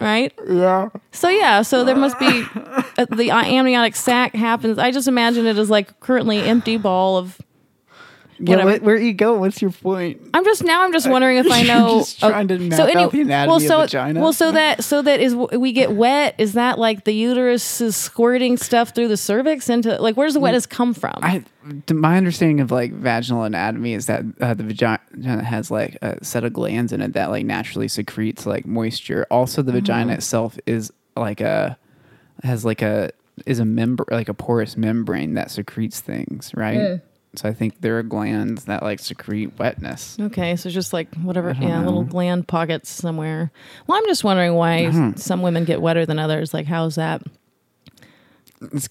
right? 0.00 0.32
yeah. 0.48 0.88
So 1.12 1.28
yeah, 1.28 1.60
so 1.62 1.84
there 1.84 1.96
must 1.96 2.18
be 2.18 2.44
uh, 2.54 3.04
the 3.10 3.30
amniotic 3.30 3.96
sac 3.96 4.34
happens. 4.34 4.78
I 4.78 4.92
just 4.92 5.06
imagine 5.08 5.46
it 5.46 5.58
as 5.58 5.68
like 5.68 5.98
currently 6.00 6.38
empty 6.40 6.76
ball 6.78 7.18
of. 7.18 7.38
Yeah, 8.38 8.64
where, 8.64 8.78
where 8.78 8.96
you 8.96 9.12
go? 9.12 9.38
What's 9.38 9.62
your 9.62 9.70
point? 9.70 10.20
I'm 10.34 10.44
just 10.44 10.64
now. 10.64 10.82
I'm 10.82 10.92
just 10.92 11.08
wondering 11.08 11.36
if 11.38 11.50
I 11.50 11.62
know. 11.72 12.00
just 12.00 12.18
trying 12.18 12.48
to 12.48 12.58
map 12.58 12.80
out 12.96 13.12
the 13.12 13.20
anatomy 13.20 13.48
well, 13.48 13.56
of 13.56 13.62
so 13.62 13.80
vagina? 13.82 14.20
well, 14.20 14.32
so 14.32 14.52
that 14.52 14.82
so 14.82 15.02
that 15.02 15.20
is 15.20 15.34
we 15.34 15.72
get 15.72 15.92
wet. 15.92 16.34
Is 16.38 16.54
that 16.54 16.78
like 16.78 17.04
the 17.04 17.12
uterus 17.12 17.80
is 17.80 17.96
squirting 17.96 18.56
stuff 18.56 18.94
through 18.94 19.08
the 19.08 19.16
cervix 19.16 19.68
into 19.68 20.00
like 20.00 20.16
where 20.16 20.26
does 20.26 20.34
the 20.34 20.40
wetness 20.40 20.66
come 20.66 20.94
from? 20.94 21.18
I, 21.22 21.44
my 21.92 22.16
understanding 22.16 22.60
of 22.60 22.70
like 22.70 22.92
vaginal 22.92 23.44
anatomy 23.44 23.94
is 23.94 24.06
that 24.06 24.24
uh, 24.40 24.54
the 24.54 24.64
vagina 24.64 24.98
has 25.44 25.70
like 25.70 25.96
a 26.02 26.22
set 26.24 26.44
of 26.44 26.52
glands 26.52 26.92
in 26.92 27.00
it 27.00 27.12
that 27.12 27.30
like 27.30 27.46
naturally 27.46 27.88
secretes 27.88 28.46
like 28.46 28.66
moisture. 28.66 29.26
Also, 29.30 29.62
the 29.62 29.72
vagina 29.72 30.04
Mm-hmm. 30.10 30.18
itself 30.18 30.58
is 30.66 30.92
like 31.16 31.40
a 31.40 31.78
has 32.42 32.64
like 32.64 32.82
a 32.82 33.10
is 33.46 33.58
a 33.60 33.64
member 33.64 34.04
like 34.10 34.28
a 34.28 34.34
porous 34.34 34.76
membrane 34.76 35.34
that 35.34 35.50
secretes 35.50 36.00
things, 36.00 36.52
right? 36.54 36.76
Mm. 36.78 37.02
So 37.36 37.48
I 37.48 37.52
think 37.52 37.80
there 37.80 37.98
are 37.98 38.02
glands 38.02 38.64
that 38.64 38.82
like 38.82 39.00
secrete 39.00 39.58
wetness. 39.58 40.18
Okay, 40.18 40.56
so 40.56 40.70
just 40.70 40.92
like 40.92 41.14
whatever, 41.16 41.56
yeah, 41.60 41.84
little 41.84 42.04
gland 42.04 42.48
pockets 42.48 42.90
somewhere. 42.90 43.50
Well, 43.86 43.98
I'm 43.98 44.06
just 44.06 44.24
wondering 44.24 44.54
why 44.54 44.86
mm-hmm. 44.90 45.16
some 45.16 45.42
women 45.42 45.64
get 45.64 45.80
wetter 45.80 46.06
than 46.06 46.18
others. 46.18 46.54
Like, 46.54 46.66
how's 46.66 46.94
that? 46.96 47.22
It's 48.72 48.88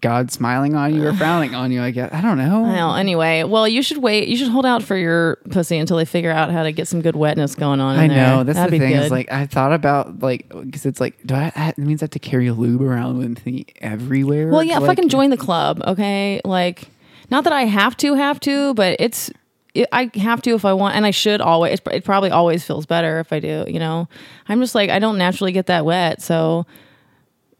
God 0.00 0.32
smiling 0.32 0.74
on 0.74 0.92
you 0.92 1.06
or 1.06 1.12
frowning 1.12 1.54
on 1.54 1.70
you, 1.70 1.80
I 1.80 1.92
guess. 1.92 2.12
I 2.12 2.20
don't 2.20 2.36
know. 2.36 2.62
Well, 2.62 2.96
anyway, 2.96 3.44
well, 3.44 3.68
you 3.68 3.82
should 3.82 3.98
wait. 3.98 4.26
You 4.26 4.36
should 4.36 4.48
hold 4.48 4.66
out 4.66 4.82
for 4.82 4.96
your 4.96 5.36
pussy 5.50 5.76
until 5.76 5.98
they 5.98 6.04
figure 6.04 6.32
out 6.32 6.50
how 6.50 6.64
to 6.64 6.72
get 6.72 6.88
some 6.88 7.00
good 7.00 7.14
wetness 7.14 7.54
going 7.54 7.80
on. 7.80 7.94
In 7.94 8.00
I 8.00 8.08
there. 8.08 8.26
know 8.26 8.44
that's 8.44 8.56
That'd 8.56 8.72
the 8.72 8.78
thing. 8.80 8.96
Is 8.96 9.12
like 9.12 9.30
I 9.30 9.46
thought 9.46 9.72
about 9.72 10.18
like 10.18 10.48
because 10.48 10.84
it's 10.84 11.00
like 11.00 11.24
do 11.24 11.36
I? 11.36 11.52
It 11.76 11.78
means 11.78 12.02
I 12.02 12.04
have 12.04 12.10
to 12.10 12.18
carry 12.18 12.48
a 12.48 12.54
lube 12.54 12.82
around 12.82 13.18
with 13.18 13.46
me 13.46 13.66
everywhere. 13.80 14.48
well, 14.48 14.64
yeah, 14.64 14.78
Like, 14.78 14.96
fucking 14.96 15.10
join 15.10 15.30
the 15.30 15.36
club, 15.36 15.80
okay? 15.86 16.40
Like, 16.44 16.88
not 17.30 17.44
that 17.44 17.52
I 17.52 17.62
have 17.62 17.96
to, 17.98 18.14
have 18.14 18.40
to, 18.40 18.74
but 18.74 18.96
it's. 18.98 19.30
It, 19.74 19.86
I 19.92 20.10
have 20.14 20.40
to 20.42 20.54
if 20.54 20.64
I 20.64 20.72
want, 20.72 20.96
and 20.96 21.04
I 21.04 21.10
should 21.10 21.40
always. 21.40 21.78
It 21.92 22.04
probably 22.04 22.30
always 22.30 22.64
feels 22.64 22.86
better 22.86 23.20
if 23.20 23.32
I 23.32 23.38
do. 23.38 23.64
You 23.68 23.78
know, 23.78 24.08
I'm 24.48 24.60
just 24.60 24.74
like 24.74 24.88
I 24.90 24.98
don't 24.98 25.18
naturally 25.18 25.52
get 25.52 25.66
that 25.66 25.84
wet, 25.84 26.22
so 26.22 26.66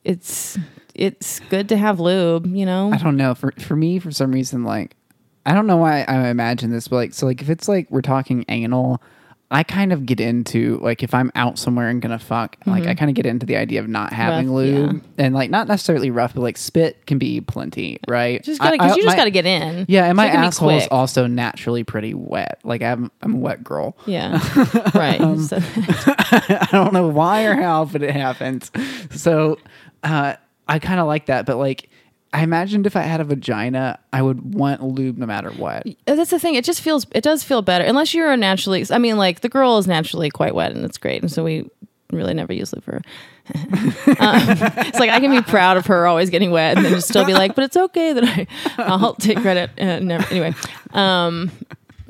it's 0.05 0.59
it's 0.95 1.41
good 1.51 1.69
to 1.69 1.77
have 1.77 2.01
lube. 2.01 2.47
You 2.47 2.65
know, 2.67 2.91
I 2.93 2.97
don't 2.97 3.17
know. 3.17 3.35
For 3.35 3.53
for 3.59 3.77
me, 3.77 3.99
for 3.99 4.11
some 4.11 4.33
reason, 4.33 4.65
like 4.65 4.97
I 5.45 5.55
don't 5.55 5.67
know 5.67 5.77
why 5.77 6.05
I 6.09 6.29
imagine 6.29 6.71
this, 6.71 6.89
but 6.89 6.97
like 6.97 7.15
so, 7.15 7.27
like 7.27 7.43
if 7.43 7.51
it's 7.51 7.69
like 7.69 7.91
we're 7.91 8.03
talking 8.03 8.45
anal, 8.49 9.03
I 9.51 9.63
kind 9.63 9.95
of 9.95 10.05
get 10.05 10.21
into 10.21 10.79
like 10.83 11.03
if 11.03 11.15
I'm 11.15 11.33
out 11.35 11.59
somewhere 11.59 11.89
and 11.89 12.03
gonna 12.03 12.19
fuck, 12.19 12.57
like 12.67 12.87
I 12.87 12.95
kind 12.95 13.11
of 13.11 13.15
get 13.15 13.25
into 13.25 13.47
the 13.47 13.57
idea 13.57 13.81
of 13.81 13.89
not 13.89 14.13
having 14.13 14.49
Mm-hmm. 14.49 14.85
Rough, 14.85 14.93
lube 14.95 15.05
and 15.17 15.35
like 15.35 15.49
not 15.49 15.69
necessarily 15.69 16.11
rough, 16.11 16.35
but 16.35 16.43
like 16.43 16.59
spit 16.59 17.07
can 17.07 17.17
be 17.19 17.41
plenty, 17.41 17.99
right? 18.07 18.43
just 18.43 18.61
gotta 18.61 18.75
I- 18.75 18.77
because 18.77 18.93
I- 18.93 18.97
you 18.97 19.03
just 19.05 19.15
my- 19.15 19.17
gotta 19.17 19.31
get 19.31 19.47
in. 19.47 19.87
Yeah, 19.89 20.05
and 20.05 20.17
my 20.19 20.27
it 20.27 20.33
can 20.33 20.41
be 20.43 20.47
asshole 20.49 20.71
is 20.71 20.87
also 20.91 21.27
naturally 21.27 21.83
pretty 21.83 22.13
wet. 22.13 22.61
Like 22.63 22.83
I'm, 22.83 23.11
I'm 23.23 23.35
a 23.35 23.39
wet 23.39 23.65
girl. 23.65 23.97
Yeah, 24.05 24.39
right. 24.95 25.19
Um, 25.19 25.49
I 25.53 26.69
don't 26.71 26.93
know 26.93 27.09
why 27.09 27.45
or 27.45 27.55
how, 27.55 27.87
but 27.87 28.03
it 28.03 28.11
happens. 28.11 28.71
So 29.13 29.59
uh, 30.03 30.35
I 30.69 30.79
kind 30.79 31.01
of 31.01 31.07
like 31.07 31.27
that. 31.27 31.47
But 31.47 31.57
like, 31.57 31.89
I 32.33 32.43
imagined 32.43 32.87
if 32.87 32.95
I 32.95 33.03
had 33.03 33.21
a 33.21 33.25
vagina, 33.25 33.99
I 34.13 34.21
would 34.21 34.55
want 34.55 34.83
lube 34.83 35.17
no 35.17 35.27
matter 35.27 35.51
what. 35.51 35.87
Uh, 35.87 36.15
That's 36.15 36.31
the 36.31 36.39
thing. 36.39 36.55
It 36.55 36.65
just 36.65 36.81
feels. 36.81 37.07
It 37.13 37.25
does 37.25 37.43
feel 37.43 37.63
better, 37.63 37.85
unless 37.85 38.13
you're 38.13 38.31
a 38.31 38.37
naturally. 38.37 38.85
I 38.91 38.99
mean, 38.99 39.17
like 39.17 39.41
the 39.41 39.49
girl 39.49 39.79
is 39.79 39.87
naturally 39.87 40.31
quite 40.31 40.55
wet, 40.55 40.73
and 40.73 40.85
it's 40.85 40.99
great, 40.99 41.23
and 41.23 41.33
so 41.33 41.43
we 41.43 41.71
really 42.13 42.35
never 42.35 42.53
use 42.53 42.73
lube 42.73 42.85
for 42.85 42.93
her. 42.93 43.03
um, 43.55 44.43
it's 44.87 44.99
like 44.99 45.11
I 45.11 45.21
can 45.21 45.31
be 45.31 45.41
proud 45.41 45.79
of 45.79 45.87
her 45.87 46.07
always 46.07 46.29
getting 46.29 46.51
wet, 46.51 46.77
and 46.77 46.85
then 46.85 46.93
just 46.93 47.09
still 47.09 47.25
be 47.25 47.33
like, 47.33 47.55
but 47.55 47.65
it's 47.65 47.77
okay 47.77 48.13
that 48.13 48.25
I, 48.25 48.47
I'll 48.79 49.15
take 49.15 49.39
credit. 49.39 49.71
Uh, 49.81 50.01
never, 50.01 50.27
anyway, 50.31 50.55
um, 50.91 51.51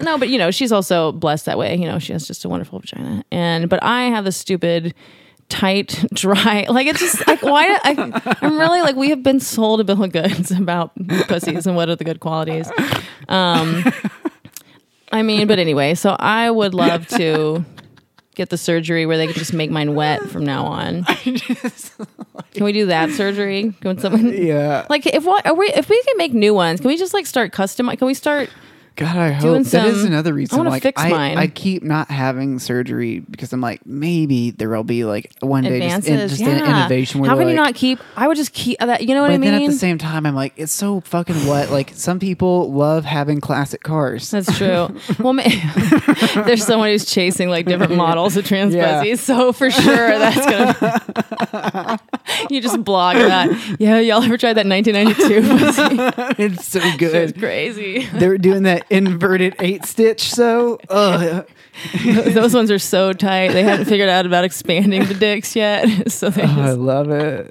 no, 0.00 0.18
but 0.18 0.28
you 0.28 0.38
know, 0.38 0.50
she's 0.50 0.72
also 0.72 1.12
blessed 1.12 1.46
that 1.46 1.58
way. 1.58 1.76
You 1.76 1.86
know, 1.86 2.00
she 2.00 2.12
has 2.12 2.26
just 2.26 2.44
a 2.44 2.48
wonderful 2.48 2.80
vagina, 2.80 3.24
and 3.30 3.68
but 3.68 3.82
I 3.82 4.04
have 4.04 4.24
this 4.24 4.36
stupid. 4.36 4.94
Tight, 5.48 6.04
dry, 6.12 6.66
like 6.68 6.86
it's 6.86 7.00
just 7.00 7.26
like 7.26 7.42
why 7.42 7.78
I, 7.82 8.36
I'm 8.42 8.58
really 8.58 8.82
like 8.82 8.96
we 8.96 9.08
have 9.10 9.22
been 9.22 9.40
sold 9.40 9.80
a 9.80 9.84
bill 9.84 10.04
of 10.04 10.12
goods 10.12 10.50
about 10.58 10.92
pussies 11.26 11.66
and 11.66 11.74
what 11.74 11.88
are 11.88 11.96
the 11.96 12.04
good 12.04 12.20
qualities. 12.20 12.70
Um, 13.28 13.82
I 15.10 15.22
mean, 15.22 15.46
but 15.48 15.58
anyway, 15.58 15.94
so 15.94 16.16
I 16.18 16.50
would 16.50 16.74
love 16.74 17.06
to 17.08 17.64
get 18.34 18.50
the 18.50 18.58
surgery 18.58 19.06
where 19.06 19.16
they 19.16 19.26
can 19.26 19.34
just 19.36 19.54
make 19.54 19.70
mine 19.70 19.94
wet 19.94 20.22
from 20.28 20.44
now 20.44 20.66
on. 20.66 21.04
Can 22.52 22.64
we 22.64 22.72
do 22.72 22.86
that 22.86 23.10
surgery? 23.10 23.74
Can 23.80 23.98
someone 23.98 24.32
Yeah. 24.32 24.86
like 24.90 25.06
if 25.06 25.24
what 25.24 25.46
are 25.46 25.54
we 25.54 25.66
if 25.68 25.88
we 25.88 26.00
can 26.02 26.16
make 26.18 26.32
new 26.34 26.54
ones? 26.54 26.80
Can 26.80 26.88
we 26.88 26.96
just 26.96 27.14
like 27.14 27.26
start 27.26 27.52
custom? 27.52 27.88
Can 27.96 28.06
we 28.06 28.14
start? 28.14 28.50
God, 28.98 29.16
I 29.16 29.30
hope 29.30 29.42
Doing 29.42 29.62
that 29.62 29.86
is 29.86 29.98
some- 29.98 30.06
another 30.08 30.32
I 30.32 30.34
reason. 30.34 30.58
wanna 30.58 30.70
like, 30.70 30.82
fix 30.82 31.00
I, 31.00 31.08
mine. 31.10 31.38
I 31.38 31.46
keep 31.46 31.84
not 31.84 32.10
having 32.10 32.58
surgery 32.58 33.20
because 33.20 33.52
I'm 33.52 33.60
like, 33.60 33.86
maybe 33.86 34.50
there 34.50 34.68
will 34.70 34.82
be 34.82 35.04
like 35.04 35.32
one 35.38 35.62
day 35.62 35.88
just, 35.88 36.08
in, 36.08 36.28
just 36.28 36.40
yeah. 36.40 36.48
an 36.48 36.64
innovation 36.64 37.20
where 37.20 37.30
How 37.30 37.36
can 37.36 37.44
like, 37.44 37.52
you 37.52 37.56
not 37.56 37.76
keep? 37.76 38.00
I 38.16 38.26
would 38.26 38.36
just 38.36 38.52
keep 38.52 38.80
that. 38.80 39.02
You 39.02 39.14
know 39.14 39.22
what 39.22 39.28
But 39.28 39.34
I 39.34 39.38
mean? 39.38 39.52
then 39.52 39.62
at 39.62 39.66
the 39.68 39.72
same 39.76 39.98
time, 39.98 40.26
I'm 40.26 40.34
like, 40.34 40.52
it's 40.56 40.72
so 40.72 41.00
fucking 41.02 41.46
what? 41.46 41.70
Like 41.70 41.92
some 41.94 42.18
people 42.18 42.72
love 42.72 43.04
having 43.04 43.40
classic 43.40 43.84
cars. 43.84 44.32
That's 44.32 44.58
true. 44.58 44.88
well, 45.20 45.32
ma- 45.32 45.44
there's 46.44 46.66
someone 46.66 46.88
who's 46.88 47.04
chasing 47.04 47.48
like 47.50 47.66
different 47.66 47.94
models 47.94 48.36
of 48.36 48.44
trans 48.46 48.74
Yeah. 48.74 48.98
pussies, 48.98 49.20
so 49.20 49.52
for 49.52 49.70
sure 49.70 50.18
that's 50.18 50.44
gonna. 50.44 52.00
you 52.50 52.60
just 52.60 52.82
blog 52.84 53.16
that. 53.16 53.76
Yeah, 53.78 53.98
y'all 53.98 54.22
ever 54.22 54.36
tried 54.36 54.54
that 54.54 54.66
1992 54.66 56.34
it's 56.42 56.66
so 56.66 56.80
good. 56.96 57.14
It's 57.14 57.38
crazy. 57.38 58.06
they 58.06 58.28
were 58.28 58.38
doing 58.38 58.64
that 58.64 58.84
inverted 58.90 59.54
eight 59.60 59.84
stitch. 59.84 60.30
So, 60.32 60.78
ugh. 60.88 61.46
Those 62.04 62.54
ones 62.54 62.70
are 62.70 62.78
so 62.78 63.12
tight. 63.12 63.52
They 63.52 63.62
haven't 63.62 63.84
figured 63.86 64.08
out 64.08 64.26
about 64.26 64.44
expanding 64.44 65.04
the 65.04 65.14
dicks 65.14 65.54
yet. 65.54 66.10
So 66.10 66.30
they 66.30 66.42
Oh, 66.42 66.60
I 66.60 66.72
love 66.72 67.10
it. 67.10 67.48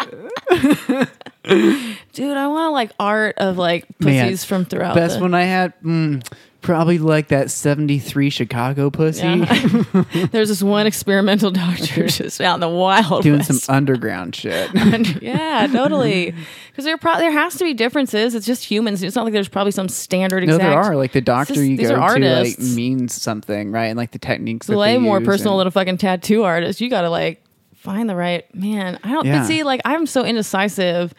dude, 2.14 2.38
I 2.38 2.48
want 2.48 2.74
like 2.74 2.92
art 3.00 3.36
of 3.38 3.58
like 3.58 3.86
Man, 4.00 4.26
pussies 4.28 4.44
from 4.44 4.66
throughout. 4.66 4.96
Best 4.96 5.16
the, 5.16 5.22
one 5.22 5.34
I 5.34 5.44
had, 5.44 5.74
mm, 5.82 6.26
probably 6.68 7.00
like 7.00 7.30
that 7.30 7.50
73 7.50 8.30
Chicago 8.30 8.90
pussy. 8.92 9.22
Yeah. 9.26 10.04
There's 10.32 10.50
this 10.50 10.62
one 10.62 10.86
experimental 10.86 11.50
doctor 11.50 12.08
just 12.08 12.40
out 12.42 12.56
in 12.56 12.60
the 12.60 12.70
wild 12.70 13.24
Doing 13.24 13.40
west. 13.40 13.62
some 13.64 13.76
underground 13.76 14.36
shit. 14.36 14.70
yeah, 15.24 15.68
totally. 15.72 16.36
Because 16.78 16.86
there 16.86 16.98
pro- 17.00 17.18
there 17.18 17.32
has 17.32 17.56
to 17.56 17.64
be 17.64 17.74
differences. 17.74 18.36
It's 18.36 18.46
just 18.46 18.64
humans. 18.64 19.02
It's 19.02 19.16
not 19.16 19.24
like 19.24 19.34
there's 19.34 19.48
probably 19.48 19.72
some 19.72 19.90
standard 19.90 20.44
No, 20.46 20.54
exact. 20.58 20.70
there 20.70 20.80
are. 20.80 20.96
Like 20.96 21.12
the 21.12 21.22
doctor 21.22 21.56
just- 21.56 21.66
you 21.66 21.76
these 21.76 21.90
go 21.90 21.96
are 21.96 22.20
to 22.20 22.24
like 22.24 22.38
artists. 22.38 22.76
means 22.76 23.20
something, 23.20 23.72
right? 23.72 23.86
And 23.86 23.98
like 23.98 24.12
the 24.12 24.20
techniques. 24.20 24.68
Way 24.70 25.00
more 25.00 25.20
personal 25.20 25.54
and- 25.54 25.62
than 25.62 25.68
a 25.70 25.72
fucking 25.72 25.98
tattoo 25.98 26.44
artist. 26.44 26.80
You 26.80 26.92
got 26.92 27.02
to 27.02 27.10
like 27.10 27.44
find 27.74 28.08
the 28.08 28.16
right 28.16 28.46
man. 28.54 29.00
I 29.04 29.10
don't. 29.12 29.26
Yeah. 29.26 29.40
But 29.40 29.48
see, 29.48 29.64
like 29.64 29.82
I'm 29.86 30.06
so 30.06 30.24
indecisive. 30.24 31.16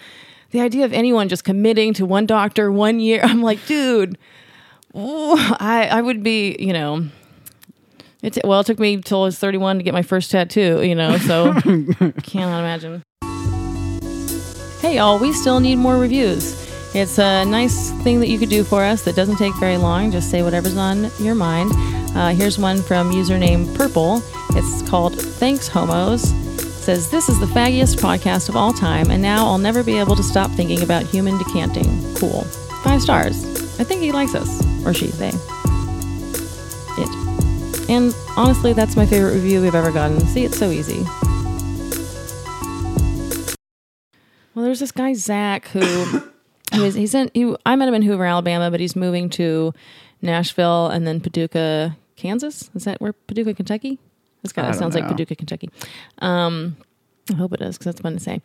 The 0.52 0.60
idea 0.60 0.84
of 0.84 0.92
anyone 0.92 1.28
just 1.28 1.42
committing 1.42 1.92
to 1.94 2.06
one 2.06 2.24
doctor 2.26 2.70
one 2.70 3.00
year, 3.00 3.20
I'm 3.24 3.42
like, 3.42 3.66
dude, 3.66 4.16
I 4.98 5.88
I 5.90 6.02
would 6.02 6.22
be, 6.22 6.56
you 6.58 6.72
know. 6.72 7.06
It 8.22 8.38
well, 8.44 8.60
it 8.60 8.66
took 8.66 8.80
me 8.80 9.00
till 9.00 9.22
I 9.22 9.26
was 9.26 9.38
31 9.38 9.78
to 9.78 9.84
get 9.84 9.94
my 9.94 10.02
first 10.02 10.30
tattoo, 10.30 10.82
you 10.82 10.94
know, 10.94 11.18
so 11.18 11.52
cannot 12.22 12.60
imagine. 12.60 13.02
hey, 14.80 14.96
y'all, 14.96 15.18
we 15.18 15.32
still 15.32 15.60
need 15.60 15.76
more 15.76 15.96
reviews. 15.98 16.66
It's 16.94 17.18
a 17.18 17.44
nice 17.44 17.90
thing 18.02 18.18
that 18.20 18.28
you 18.28 18.38
could 18.38 18.48
do 18.48 18.64
for 18.64 18.82
us 18.82 19.02
that 19.04 19.14
doesn't 19.14 19.36
take 19.36 19.54
very 19.56 19.76
long. 19.76 20.10
Just 20.10 20.30
say 20.30 20.42
whatever's 20.42 20.76
on 20.76 21.10
your 21.20 21.34
mind. 21.36 21.70
Uh, 22.16 22.30
here's 22.30 22.58
one 22.58 22.82
from 22.82 23.12
username 23.12 23.72
Purple. 23.76 24.20
It's 24.56 24.88
called 24.88 25.14
Thanks 25.20 25.68
Homos. 25.68 26.32
It 26.32 26.60
says, 26.60 27.10
This 27.10 27.28
is 27.28 27.38
the 27.38 27.46
faggiest 27.46 28.00
podcast 28.00 28.48
of 28.48 28.56
all 28.56 28.72
time, 28.72 29.10
and 29.10 29.22
now 29.22 29.46
I'll 29.46 29.58
never 29.58 29.84
be 29.84 29.98
able 29.98 30.16
to 30.16 30.22
stop 30.22 30.50
thinking 30.52 30.82
about 30.82 31.04
human 31.04 31.38
decanting. 31.38 31.84
Cool. 32.16 32.44
Five 32.88 33.02
stars. 33.02 33.44
I 33.78 33.84
think 33.84 34.00
he 34.00 34.12
likes 34.12 34.34
us. 34.34 34.64
Or 34.86 34.94
she, 34.94 35.08
they. 35.08 35.28
It. 36.96 37.90
And 37.90 38.16
honestly, 38.34 38.72
that's 38.72 38.96
my 38.96 39.04
favorite 39.04 39.34
review 39.34 39.60
we've 39.60 39.74
ever 39.74 39.92
gotten. 39.92 40.18
See, 40.20 40.46
it's 40.46 40.58
so 40.58 40.70
easy. 40.70 41.02
Well, 44.54 44.64
there's 44.64 44.80
this 44.80 44.90
guy 44.90 45.12
Zach 45.12 45.68
who 45.68 45.80
he 46.72 46.90
he's 46.90 47.14
in 47.14 47.30
he, 47.34 47.54
I 47.66 47.76
met 47.76 47.88
him 47.88 47.94
in 47.94 48.00
Hoover, 48.00 48.24
Alabama, 48.24 48.70
but 48.70 48.80
he's 48.80 48.96
moving 48.96 49.28
to 49.30 49.74
Nashville 50.22 50.86
and 50.86 51.06
then 51.06 51.20
Paducah, 51.20 51.94
Kansas. 52.16 52.70
Is 52.74 52.84
that 52.84 53.02
where 53.02 53.12
Paducah, 53.12 53.52
Kentucky? 53.52 53.98
This 54.40 54.54
guy 54.54 54.62
don't 54.62 54.72
sounds 54.72 54.94
like. 54.94 55.06
Paducah, 55.06 55.36
Kentucky. 55.36 55.68
Um, 56.20 56.78
I 57.30 57.34
hope 57.34 57.52
it 57.52 57.60
is 57.60 57.76
because 57.76 57.84
that's 57.84 58.00
fun 58.00 58.14
to 58.14 58.20
say. 58.20 58.40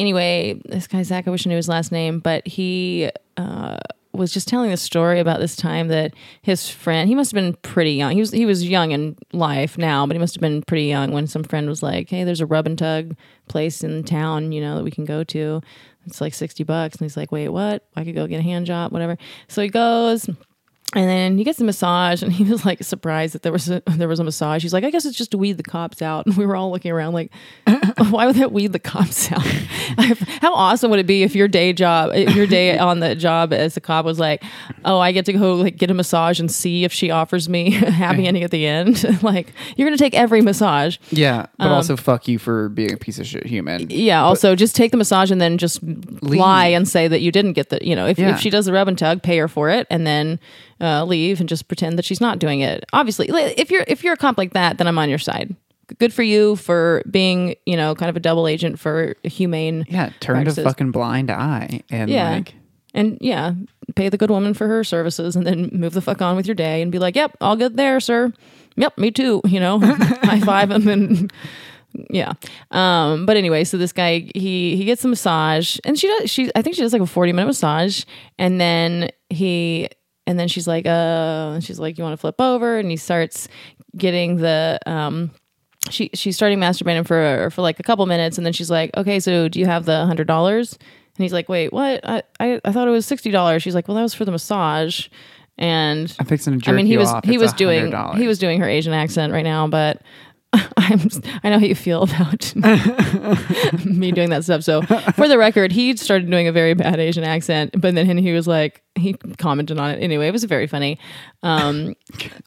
Anyway, 0.00 0.58
this 0.64 0.86
guy 0.86 1.02
Zach, 1.02 1.28
I 1.28 1.30
wish 1.30 1.46
I 1.46 1.50
knew 1.50 1.56
his 1.56 1.68
last 1.68 1.92
name, 1.92 2.20
but 2.20 2.48
he 2.48 3.10
uh, 3.36 3.76
was 4.12 4.32
just 4.32 4.48
telling 4.48 4.72
a 4.72 4.76
story 4.78 5.20
about 5.20 5.40
this 5.40 5.54
time 5.54 5.88
that 5.88 6.14
his 6.40 6.70
friend 6.70 7.06
he 7.06 7.14
must 7.14 7.32
have 7.32 7.36
been 7.36 7.52
pretty 7.60 7.92
young. 7.92 8.12
He 8.12 8.20
was 8.20 8.30
he 8.30 8.46
was 8.46 8.66
young 8.66 8.92
in 8.92 9.18
life 9.34 9.76
now, 9.76 10.06
but 10.06 10.14
he 10.14 10.18
must 10.18 10.34
have 10.34 10.40
been 10.40 10.62
pretty 10.62 10.86
young 10.86 11.12
when 11.12 11.26
some 11.26 11.44
friend 11.44 11.68
was 11.68 11.82
like, 11.82 12.08
"Hey, 12.08 12.24
there's 12.24 12.40
a 12.40 12.46
rub 12.46 12.66
and 12.66 12.78
tug 12.78 13.14
place 13.46 13.84
in 13.84 14.02
town, 14.04 14.52
you 14.52 14.62
know, 14.62 14.76
that 14.76 14.84
we 14.84 14.90
can 14.90 15.04
go 15.04 15.22
to. 15.24 15.60
It's 16.06 16.22
like 16.22 16.32
sixty 16.32 16.64
bucks." 16.64 16.96
And 16.96 17.04
he's 17.04 17.18
like, 17.18 17.30
"Wait, 17.30 17.50
what? 17.50 17.86
I 17.94 18.02
could 18.02 18.14
go 18.14 18.26
get 18.26 18.40
a 18.40 18.42
hand 18.42 18.64
job, 18.64 18.92
whatever." 18.92 19.18
So 19.48 19.60
he 19.60 19.68
goes. 19.68 20.30
And 20.92 21.08
then 21.08 21.38
he 21.38 21.44
gets 21.44 21.60
a 21.60 21.64
massage, 21.64 22.20
and 22.20 22.32
he 22.32 22.42
was 22.42 22.66
like 22.66 22.82
surprised 22.82 23.34
that 23.34 23.42
there 23.42 23.52
was 23.52 23.70
a 23.70 23.80
there 23.86 24.08
was 24.08 24.18
a 24.18 24.24
massage. 24.24 24.62
He's 24.62 24.72
like, 24.72 24.82
I 24.82 24.90
guess 24.90 25.04
it's 25.04 25.16
just 25.16 25.30
to 25.30 25.38
weed 25.38 25.56
the 25.56 25.62
cops 25.62 26.02
out. 26.02 26.26
And 26.30 26.36
we 26.36 26.44
were 26.46 26.56
all 26.56 26.70
looking 26.72 26.90
around 26.90 27.12
like, 27.12 27.30
why 28.10 28.26
would 28.26 28.34
that 28.36 28.50
weed 28.52 28.72
the 28.72 28.78
cops 28.80 29.30
out? 29.30 29.42
How 30.40 30.52
awesome 30.54 30.90
would 30.90 30.98
it 31.00 31.06
be 31.06 31.22
if 31.22 31.34
your 31.36 31.46
day 31.48 31.72
job, 31.72 32.10
if 32.14 32.34
your 32.34 32.46
day 32.46 32.76
on 32.78 33.00
the 33.00 33.14
job 33.14 33.52
as 33.52 33.76
a 33.76 33.80
cop 33.80 34.04
was 34.04 34.18
like, 34.18 34.42
oh, 34.84 34.98
I 34.98 35.12
get 35.12 35.26
to 35.26 35.32
go 35.32 35.54
like 35.54 35.76
get 35.76 35.90
a 35.90 35.94
massage 35.94 36.40
and 36.40 36.50
see 36.50 36.84
if 36.84 36.92
she 36.92 37.10
offers 37.10 37.48
me 37.48 37.68
a 37.76 37.90
happy 37.90 38.26
ending 38.26 38.42
at 38.42 38.50
the 38.50 38.66
end. 38.66 39.22
like 39.22 39.52
you're 39.76 39.86
gonna 39.86 39.96
take 39.96 40.14
every 40.14 40.40
massage. 40.40 40.96
Yeah, 41.10 41.46
but 41.58 41.66
Um, 41.66 41.72
also 41.72 41.96
fuck 41.96 42.26
you 42.26 42.38
for 42.38 42.68
being 42.68 42.92
a 42.92 42.96
piece 42.96 43.18
of 43.20 43.26
shit 43.26 43.46
human. 43.46 43.86
Yeah. 43.90 44.22
Also, 44.24 44.54
just 44.56 44.74
take 44.74 44.90
the 44.90 44.96
massage 44.96 45.30
and 45.30 45.40
then 45.40 45.56
just 45.58 45.80
lie 46.22 46.66
and 46.66 46.88
say 46.88 47.06
that 47.08 47.20
you 47.20 47.30
didn't 47.30 47.52
get 47.52 47.68
the. 47.70 47.78
You 47.86 47.94
know, 47.94 48.06
if, 48.06 48.18
Yeah. 48.18 48.30
if 48.34 48.40
she 48.40 48.50
does 48.50 48.66
the 48.66 48.72
rub 48.72 48.88
and 48.88 48.98
tug, 48.98 49.22
pay 49.22 49.38
her 49.38 49.48
for 49.48 49.70
it, 49.70 49.86
and 49.90 50.06
then 50.06 50.38
uh, 50.80 51.04
leave 51.04 51.40
and 51.40 51.48
just 51.48 51.68
pretend 51.68 51.98
that 51.98 52.04
she's 52.04 52.20
not 52.20 52.38
doing 52.38 52.60
it. 52.60 52.84
Obviously, 52.92 53.28
if 53.30 53.70
you're 53.70 53.84
if 53.86 54.02
you're 54.04 54.14
a 54.14 54.16
cop 54.16 54.38
like 54.38 54.52
that, 54.54 54.78
then 54.78 54.86
I'm 54.86 54.98
on 54.98 55.08
your 55.08 55.18
side. 55.18 55.54
Good 55.98 56.12
for 56.12 56.22
you 56.22 56.54
for 56.56 57.02
being, 57.10 57.56
you 57.66 57.76
know, 57.76 57.94
kind 57.96 58.08
of 58.08 58.16
a 58.16 58.20
double 58.20 58.46
agent 58.46 58.78
for 58.78 59.16
humane. 59.24 59.84
Yeah, 59.88 60.10
turn 60.20 60.46
a 60.46 60.52
fucking 60.54 60.92
blind 60.92 61.30
eye 61.30 61.82
and 61.90 62.08
Yeah. 62.08 62.30
like 62.30 62.54
And 62.94 63.18
yeah, 63.20 63.54
pay 63.96 64.08
the 64.08 64.16
good 64.16 64.30
woman 64.30 64.54
for 64.54 64.66
her 64.68 64.84
services, 64.84 65.34
and 65.36 65.46
then 65.46 65.68
move 65.72 65.92
the 65.92 66.00
fuck 66.00 66.22
on 66.22 66.36
with 66.36 66.46
your 66.46 66.54
day, 66.54 66.80
and 66.82 66.90
be 66.92 66.98
like, 66.98 67.16
"Yep, 67.16 67.36
all 67.40 67.56
good 67.56 67.76
there, 67.76 67.98
sir. 68.00 68.32
Yep, 68.76 68.98
me 68.98 69.10
too." 69.10 69.40
You 69.44 69.58
know, 69.60 69.78
high 70.22 70.40
five 70.40 70.70
him, 70.70 70.86
and 70.88 71.32
yeah. 72.08 72.32
Um, 72.70 73.26
but 73.26 73.36
anyway, 73.36 73.64
so 73.64 73.76
this 73.76 73.92
guy 73.92 74.30
he 74.34 74.76
he 74.76 74.84
gets 74.84 75.04
a 75.04 75.08
massage, 75.08 75.78
and 75.84 75.98
she 75.98 76.06
does 76.06 76.30
she 76.30 76.50
I 76.54 76.62
think 76.62 76.76
she 76.76 76.82
does 76.82 76.92
like 76.92 77.02
a 77.02 77.06
forty 77.06 77.32
minute 77.32 77.46
massage, 77.46 78.04
and 78.38 78.60
then 78.60 79.10
he 79.28 79.88
and 80.30 80.38
then 80.38 80.46
she's 80.48 80.68
like, 80.68 80.86
uh, 80.86 81.52
and 81.54 81.64
she's 81.64 81.78
like, 81.80 81.98
"You 81.98 82.04
want 82.04 82.12
to 82.14 82.16
flip 82.20 82.40
over?" 82.40 82.78
And 82.78 82.88
he 82.90 82.96
starts 82.96 83.48
getting 83.96 84.36
the 84.36 84.78
um 84.86 85.32
she 85.90 86.10
she's 86.14 86.36
starting 86.36 86.58
masturbating 86.60 87.04
for 87.06 87.50
for 87.50 87.60
like 87.62 87.80
a 87.80 87.82
couple 87.82 88.06
minutes 88.06 88.36
and 88.38 88.46
then 88.46 88.52
she's 88.52 88.70
like 88.70 88.90
okay 88.96 89.18
so 89.18 89.48
do 89.48 89.58
you 89.58 89.66
have 89.66 89.84
the 89.86 90.06
hundred 90.06 90.26
dollars 90.28 90.74
and 90.74 91.22
he's 91.24 91.32
like 91.32 91.48
wait 91.48 91.72
what 91.72 91.98
I, 92.04 92.22
I 92.38 92.60
i 92.64 92.70
thought 92.70 92.86
it 92.86 92.92
was 92.92 93.04
sixty 93.06 93.30
dollars 93.32 93.62
she's 93.64 93.74
like 93.74 93.88
well 93.88 93.96
that 93.96 94.02
was 94.02 94.14
for 94.14 94.24
the 94.24 94.30
massage 94.30 95.08
and 95.58 96.14
I'm 96.20 96.26
fixing 96.26 96.52
to 96.52 96.58
jerk 96.60 96.72
i 96.72 96.76
mean 96.76 96.86
he 96.86 96.96
was 96.98 97.08
off. 97.08 97.24
he 97.24 97.34
It's 97.34 97.40
was 97.42 97.52
doing 97.54 97.90
$100. 97.90 98.16
he 98.18 98.28
was 98.28 98.38
doing 98.38 98.60
her 98.60 98.68
asian 98.68 98.92
accent 98.92 99.32
right 99.32 99.42
now 99.42 99.66
but 99.66 100.02
I'm, 100.76 101.00
I 101.44 101.50
know 101.50 101.60
how 101.60 101.64
you 101.64 101.76
feel 101.76 102.02
about 102.02 102.54
me 103.84 104.10
doing 104.10 104.30
that 104.30 104.42
stuff. 104.42 104.64
So, 104.64 104.82
for 104.82 105.28
the 105.28 105.38
record, 105.38 105.70
he 105.70 105.96
started 105.96 106.28
doing 106.28 106.48
a 106.48 106.52
very 106.52 106.74
bad 106.74 106.98
Asian 106.98 107.22
accent, 107.22 107.80
but 107.80 107.94
then 107.94 108.18
he 108.18 108.32
was 108.32 108.48
like, 108.48 108.82
he 108.96 109.12
commented 109.38 109.78
on 109.78 109.90
it 109.90 110.02
anyway. 110.02 110.26
It 110.26 110.32
was 110.32 110.42
very 110.44 110.66
funny. 110.66 110.98
Um, 111.44 111.94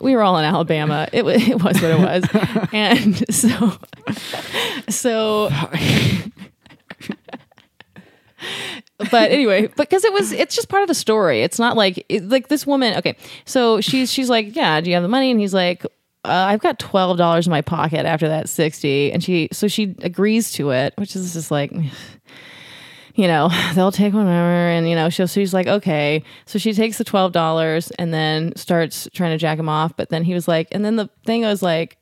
we 0.02 0.16
were 0.16 0.22
all 0.22 0.38
in 0.38 0.44
Alabama. 0.44 1.08
It, 1.14 1.26
it 1.28 1.64
was 1.64 1.82
what 1.82 1.92
it 1.92 2.00
was, 2.00 2.26
and 2.74 3.34
so, 3.34 3.72
so. 4.90 5.50
but 9.12 9.32
anyway, 9.32 9.68
because 9.78 10.04
it 10.04 10.12
was, 10.12 10.34
it's 10.34 10.56
just 10.56 10.68
part 10.68 10.84
of 10.84 10.90
the 10.90 10.94
story. 10.94 11.42
It's 11.42 11.58
not 11.58 11.78
like, 11.78 12.06
it, 12.10 12.28
like 12.28 12.50
this 12.50 12.68
woman. 12.68 12.98
Okay, 12.98 13.16
so 13.46 13.80
she's 13.80 14.12
she's 14.12 14.30
like, 14.30 14.54
yeah, 14.58 14.82
do 14.82 14.90
you 14.90 14.96
have 14.96 15.04
the 15.04 15.10
money? 15.10 15.32
And 15.32 15.40
he's 15.40 15.54
like, 15.54 15.86
uh, 16.26 16.46
I've 16.50 16.62
got 16.62 16.80
twelve 16.80 17.18
dollars 17.18 17.48
in 17.48 17.52
my 17.52 17.62
pocket 17.62 18.06
after 18.06 18.28
that 18.28 18.50
sixty, 18.50 19.12
and 19.12 19.24
she 19.24 19.50
so 19.52 19.68
she 19.68 19.96
agrees 20.02 20.52
to 20.54 20.72
it, 20.72 20.94
which 20.98 21.16
is 21.16 21.34
just 21.34 21.52
like. 21.52 21.72
You 23.16 23.28
know, 23.28 23.52
they'll 23.76 23.92
take 23.92 24.12
whatever, 24.12 24.32
and 24.32 24.90
you 24.90 24.96
know, 24.96 25.08
she, 25.08 25.28
she's 25.28 25.54
like, 25.54 25.68
okay. 25.68 26.24
So 26.48 26.58
she 26.58 26.74
takes 26.74 26.98
the 26.98 27.04
twelve 27.04 27.32
dollars 27.32 27.92
and 28.00 28.12
then 28.12 28.56
starts 28.56 29.08
trying 29.14 29.30
to 29.30 29.38
jack 29.38 29.60
him 29.60 29.70
off. 29.70 29.96
But 29.96 30.10
then 30.10 30.24
he 30.24 30.34
was 30.34 30.48
like, 30.48 30.68
and 30.72 30.84
then 30.84 30.96
the 30.96 31.12
thing 31.24 31.44
was 31.44 31.62
like, 31.62 32.00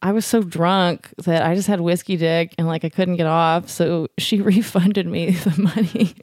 I 0.00 0.12
was 0.12 0.24
so 0.24 0.42
drunk 0.42 1.08
that 1.24 1.44
I 1.44 1.54
just 1.56 1.66
had 1.66 1.80
whiskey 1.80 2.16
dick 2.16 2.54
and 2.56 2.68
like 2.68 2.84
I 2.84 2.88
couldn't 2.88 3.16
get 3.16 3.26
off. 3.26 3.68
So 3.68 4.08
she 4.16 4.40
refunded 4.42 5.06
me 5.06 5.30
the 5.30 5.60
money. 5.60 6.14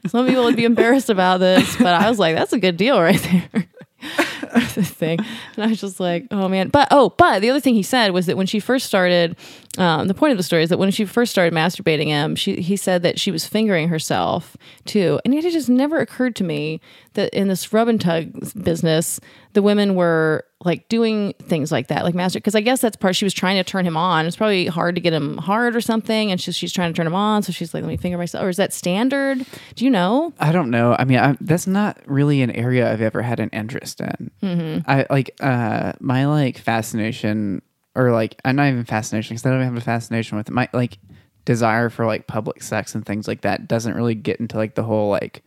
Some 0.08 0.26
people 0.26 0.44
would 0.44 0.56
be 0.56 0.64
embarrassed 0.64 1.08
about 1.08 1.40
this, 1.40 1.76
but 1.76 1.94
I 1.94 2.08
was 2.08 2.18
like, 2.18 2.36
that's 2.36 2.52
a 2.52 2.58
good 2.58 2.76
deal 2.76 3.00
right 3.00 3.20
there. 3.22 3.66
thing. 4.66 5.18
And 5.54 5.64
I 5.64 5.68
was 5.68 5.80
just 5.80 6.00
like, 6.00 6.26
oh 6.30 6.48
man. 6.48 6.68
But 6.68 6.88
oh, 6.90 7.10
but 7.10 7.40
the 7.40 7.50
other 7.50 7.60
thing 7.60 7.74
he 7.74 7.82
said 7.82 8.12
was 8.12 8.26
that 8.26 8.36
when 8.36 8.46
she 8.46 8.60
first 8.60 8.86
started, 8.86 9.36
um, 9.78 10.08
the 10.08 10.14
point 10.14 10.32
of 10.32 10.36
the 10.36 10.42
story 10.42 10.62
is 10.62 10.70
that 10.70 10.78
when 10.78 10.90
she 10.90 11.04
first 11.04 11.32
started 11.32 11.52
masturbating 11.54 12.06
him, 12.06 12.34
she 12.36 12.60
he 12.60 12.76
said 12.76 13.02
that 13.02 13.20
she 13.20 13.30
was 13.30 13.46
fingering 13.46 13.88
herself 13.88 14.56
too. 14.84 15.20
And 15.24 15.34
yet 15.34 15.44
it 15.44 15.52
just 15.52 15.68
never 15.68 15.98
occurred 15.98 16.36
to 16.36 16.44
me 16.44 16.80
that 17.16 17.34
in 17.34 17.48
this 17.48 17.72
rub 17.72 17.88
and 17.88 18.00
tug 18.00 18.32
business, 18.62 19.20
the 19.52 19.60
women 19.60 19.94
were 19.94 20.44
like 20.64 20.88
doing 20.88 21.34
things 21.42 21.70
like 21.70 21.88
that, 21.88 22.04
like 22.04 22.14
master. 22.14 22.38
Because 22.38 22.54
I 22.54 22.60
guess 22.60 22.80
that's 22.80 22.96
part. 22.96 23.14
She 23.16 23.24
was 23.24 23.34
trying 23.34 23.56
to 23.56 23.64
turn 23.64 23.84
him 23.84 23.96
on. 23.96 24.24
It's 24.24 24.36
probably 24.36 24.66
hard 24.66 24.94
to 24.94 25.00
get 25.00 25.12
him 25.12 25.36
hard 25.36 25.76
or 25.76 25.80
something, 25.80 26.30
and 26.30 26.40
she's 26.40 26.56
she's 26.56 26.72
trying 26.72 26.92
to 26.92 26.96
turn 26.96 27.06
him 27.06 27.14
on. 27.14 27.42
So 27.42 27.52
she's 27.52 27.74
like, 27.74 27.82
let 27.82 27.88
me 27.88 27.96
finger 27.96 28.16
myself. 28.16 28.44
Or 28.44 28.48
is 28.48 28.56
that 28.56 28.72
standard? 28.72 29.44
Do 29.74 29.84
you 29.84 29.90
know? 29.90 30.32
I 30.38 30.52
don't 30.52 30.70
know. 30.70 30.96
I 30.98 31.04
mean, 31.04 31.18
I, 31.18 31.36
that's 31.40 31.66
not 31.66 31.98
really 32.06 32.42
an 32.42 32.50
area 32.52 32.90
I've 32.90 33.02
ever 33.02 33.22
had 33.22 33.40
an 33.40 33.50
interest 33.50 34.00
in. 34.00 34.30
Mm-hmm. 34.42 34.90
I 34.90 35.06
like 35.10 35.34
uh 35.40 35.92
my 36.00 36.26
like 36.26 36.58
fascination, 36.58 37.62
or 37.94 38.12
like 38.12 38.40
I'm 38.44 38.56
not 38.56 38.68
even 38.68 38.84
fascination 38.84 39.34
because 39.34 39.44
I 39.44 39.50
don't 39.50 39.62
have 39.62 39.76
a 39.76 39.80
fascination 39.80 40.38
with 40.38 40.48
it. 40.48 40.52
My 40.52 40.68
like 40.72 40.98
desire 41.46 41.88
for 41.88 42.04
like 42.04 42.26
public 42.26 42.62
sex 42.62 42.94
and 42.94 43.06
things 43.06 43.26
like 43.26 43.40
that 43.42 43.68
doesn't 43.68 43.94
really 43.94 44.14
get 44.14 44.40
into 44.40 44.56
like 44.56 44.74
the 44.74 44.82
whole 44.82 45.08
like 45.08 45.42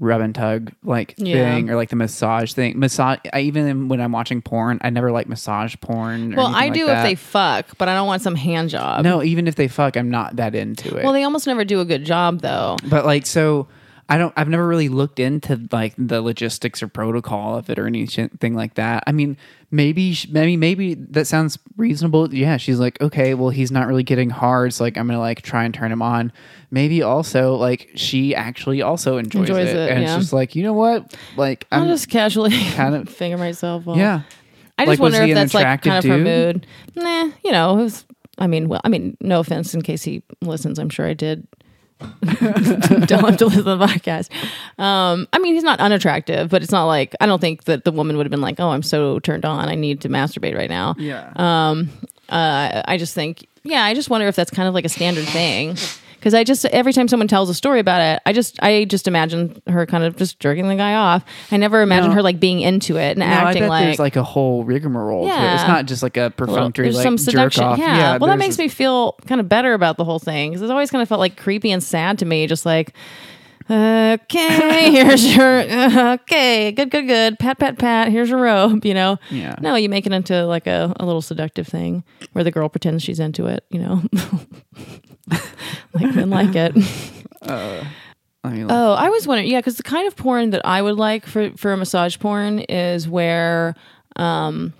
rub 0.00 0.20
and 0.22 0.34
tug 0.34 0.72
like 0.82 1.14
Yeah. 1.18 1.34
thing 1.54 1.70
or 1.70 1.76
like 1.76 1.90
the 1.90 1.96
massage 1.96 2.52
thing. 2.54 2.78
Massage. 2.78 3.18
I 3.32 3.40
even 3.42 3.88
when 3.88 4.00
I'm 4.00 4.12
watching 4.12 4.40
porn, 4.42 4.78
I 4.82 4.90
never 4.90 5.12
like 5.12 5.28
massage 5.28 5.76
porn. 5.80 6.32
Or 6.34 6.38
Well, 6.38 6.46
I 6.54 6.70
do 6.70 6.86
that. 6.86 6.98
if 6.98 7.04
they 7.04 7.14
fuck, 7.14 7.66
but 7.78 7.88
I 7.88 7.94
don't 7.94 8.06
want 8.06 8.22
some 8.22 8.34
hand 8.34 8.70
job. 8.70 9.04
No, 9.04 9.22
even 9.22 9.46
if 9.46 9.54
they 9.54 9.68
fuck, 9.68 9.96
I'm 9.96 10.10
not 10.10 10.36
that 10.36 10.54
into 10.54 10.96
it. 10.96 11.04
Well, 11.04 11.12
they 11.12 11.22
almost 11.22 11.46
never 11.46 11.64
do 11.64 11.80
a 11.80 11.84
good 11.84 12.04
job 12.04 12.40
though. 12.40 12.76
But 12.88 13.04
like, 13.04 13.26
so 13.26 13.68
I 14.08 14.18
don't. 14.18 14.32
I've 14.36 14.48
never 14.48 14.66
really 14.66 14.88
looked 14.88 15.20
into 15.20 15.68
like 15.70 15.94
the 15.96 16.20
logistics 16.20 16.82
or 16.82 16.88
protocol 16.88 17.56
of 17.56 17.70
it 17.70 17.78
or 17.78 17.86
anything 17.86 18.54
like 18.54 18.74
that. 18.74 19.04
I 19.06 19.12
mean, 19.12 19.36
maybe, 19.70 20.16
maybe, 20.30 20.56
maybe 20.56 20.94
that 20.94 21.26
sounds 21.26 21.58
reasonable. 21.76 22.32
Yeah, 22.34 22.56
she's 22.56 22.78
like, 22.78 23.00
okay, 23.00 23.34
well, 23.34 23.50
he's 23.50 23.70
not 23.70 23.86
really 23.86 24.02
getting 24.02 24.30
hard, 24.30 24.74
so 24.74 24.84
like, 24.84 24.96
I'm 24.96 25.06
gonna 25.06 25.18
like 25.20 25.42
try 25.42 25.64
and 25.64 25.72
turn 25.72 25.92
him 25.92 26.02
on. 26.02 26.32
Maybe 26.70 27.02
also 27.02 27.54
like 27.56 27.90
she 27.94 28.34
actually 28.34 28.82
also 28.82 29.16
enjoys, 29.16 29.48
Enjoys 29.48 29.68
it, 29.68 29.76
it, 29.76 29.90
and 29.90 30.02
yeah. 30.02 30.14
it's 30.14 30.22
just 30.22 30.32
like, 30.32 30.54
you 30.54 30.62
know 30.62 30.72
what, 30.72 31.16
like 31.36 31.66
I'll 31.72 31.82
I'm 31.82 31.88
just 31.88 32.08
casually 32.08 32.50
kind 32.72 32.94
of- 32.94 33.08
finger 33.20 33.38
myself. 33.38 33.86
While, 33.86 33.96
yeah. 33.96 34.22
I 34.78 34.86
just 34.86 35.00
was 35.00 35.12
wonder 35.12 35.22
if 35.26 35.34
that's 35.34 35.54
like 35.54 35.82
kind 35.82 36.04
of 36.04 36.10
her 36.10 36.18
mood. 36.18 36.66
Nah, 36.94 37.30
you 37.44 37.52
know, 37.52 37.78
it 37.78 37.82
was. 37.82 38.04
I 38.38 38.46
mean, 38.46 38.68
well, 38.68 38.80
I 38.84 38.88
mean, 38.88 39.18
no 39.20 39.40
offense 39.40 39.74
in 39.74 39.82
case 39.82 40.02
he 40.02 40.22
listens. 40.40 40.78
I'm 40.78 40.88
sure 40.88 41.06
I 41.06 41.12
did. 41.12 41.46
Don't 42.20 43.24
have 43.24 43.36
to 43.36 43.46
listen 43.46 43.64
to 43.64 43.76
the 43.76 43.78
podcast. 43.78 44.30
Um, 44.82 45.28
I 45.32 45.38
mean, 45.38 45.54
he's 45.54 45.62
not 45.62 45.80
unattractive, 45.80 46.48
but 46.50 46.62
it's 46.62 46.72
not 46.72 46.84
like 46.84 47.14
I 47.20 47.26
don't 47.26 47.40
think 47.40 47.64
that 47.64 47.84
the 47.84 47.92
woman 47.92 48.16
would 48.16 48.26
have 48.26 48.30
been 48.30 48.40
like, 48.40 48.58
"Oh, 48.58 48.70
I'm 48.70 48.82
so 48.82 49.18
turned 49.20 49.44
on, 49.44 49.68
I 49.68 49.74
need 49.74 50.00
to 50.02 50.08
masturbate 50.08 50.56
right 50.56 50.70
now." 50.70 50.94
Yeah. 50.98 51.32
Um, 51.36 51.90
uh, 52.28 52.82
I 52.86 52.96
just 52.96 53.14
think, 53.14 53.46
yeah, 53.64 53.84
I 53.84 53.94
just 53.94 54.08
wonder 54.08 54.28
if 54.28 54.36
that's 54.36 54.50
kind 54.50 54.68
of 54.68 54.74
like 54.74 54.84
a 54.84 54.88
standard 54.88 55.26
thing. 55.26 55.76
Because 56.20 56.34
I 56.34 56.44
just 56.44 56.64
every 56.66 56.92
time 56.92 57.08
someone 57.08 57.26
tells 57.28 57.48
a 57.50 57.54
story 57.54 57.80
about 57.80 58.00
it, 58.02 58.22
I 58.26 58.32
just 58.34 58.62
I 58.62 58.84
just 58.84 59.08
imagine 59.08 59.60
her 59.66 59.86
kind 59.86 60.04
of 60.04 60.16
just 60.16 60.38
jerking 60.38 60.68
the 60.68 60.76
guy 60.76 60.94
off. 60.94 61.24
I 61.50 61.56
never 61.56 61.80
imagine 61.82 62.10
No. 62.10 62.16
her 62.16 62.22
like 62.22 62.38
being 62.38 62.60
into 62.60 62.96
it 62.98 63.12
and 63.12 63.20
No, 63.20 63.26
I 63.26 63.28
acting 63.30 63.62
bet 63.62 63.70
like. 63.70 63.84
there's 63.86 63.98
like 63.98 64.16
a 64.16 64.22
whole 64.22 64.62
rigmarole 64.64 65.26
to 65.26 65.32
it. 65.32 65.54
It's 65.54 65.66
not 65.66 65.86
just 65.86 66.02
like 66.02 66.16
a 66.18 66.30
perfunctory 66.30 66.84
there's 66.86 66.96
like 66.96 67.04
some 67.04 67.16
jerk 67.16 67.24
seduction. 67.52 67.64
off. 67.64 67.78
Yeah. 67.78 68.18
well, 68.18 68.28
that 68.28 68.38
makes 68.38 68.56
a- 68.58 68.62
me 68.62 68.68
feel 68.68 69.16
kind 69.26 69.40
of 69.40 69.48
better 69.48 69.72
about 69.72 69.96
the 69.96 70.04
whole 70.04 70.18
thing 70.18 70.50
because 70.50 70.62
it's 70.62 70.70
always 70.70 70.90
kind 70.90 71.00
of 71.02 71.08
felt 71.08 71.20
like 71.20 71.36
creepy 71.38 71.70
and 71.72 71.82
sad 71.82 72.18
to 72.18 72.24
me. 72.26 72.46
Just 72.46 72.66
like, 72.66 72.92
okay, 73.68 74.90
here's 74.90 75.34
your 75.34 75.60
okay, 76.14 76.72
good, 76.72 76.90
good, 76.90 77.06
good, 77.06 77.38
pat, 77.38 77.58
pat, 77.58 77.78
pat. 77.78 78.08
Here's 78.08 78.28
your 78.28 78.40
robe. 78.40 78.84
You 78.84 78.94
know. 78.94 79.18
Yeah. 79.30 79.56
No, 79.60 79.74
you 79.76 79.88
make 79.88 80.06
it 80.06 80.12
into 80.12 80.44
like 80.46 80.66
a, 80.66 80.92
a 81.00 81.06
little 81.06 81.22
seductive 81.22 81.66
thing 81.66 82.04
where 82.32 82.44
the 82.44 82.50
girl 82.50 82.68
pretends 82.68 83.02
she's 83.02 83.20
into 83.20 83.46
it. 83.46 83.64
You 83.70 83.80
know. 83.80 84.02
like 85.92 86.14
men 86.14 86.30
like 86.30 86.54
it. 86.54 86.74
Uh, 87.42 87.82
I 88.44 88.50
mean, 88.50 88.66
like, 88.66 88.76
Oh, 88.76 88.92
I 88.92 89.08
was 89.08 89.26
wondering, 89.26 89.48
yeah, 89.48 89.60
because 89.60 89.78
the 89.78 89.82
kind 89.82 90.06
of 90.06 90.14
porn 90.14 90.50
that 90.50 90.60
I 90.62 90.82
would 90.82 90.96
like 90.96 91.24
for 91.24 91.52
for 91.56 91.72
a 91.72 91.76
massage 91.78 92.18
porn 92.18 92.58
is 92.58 93.08
where 93.08 93.74
um, 94.16 94.74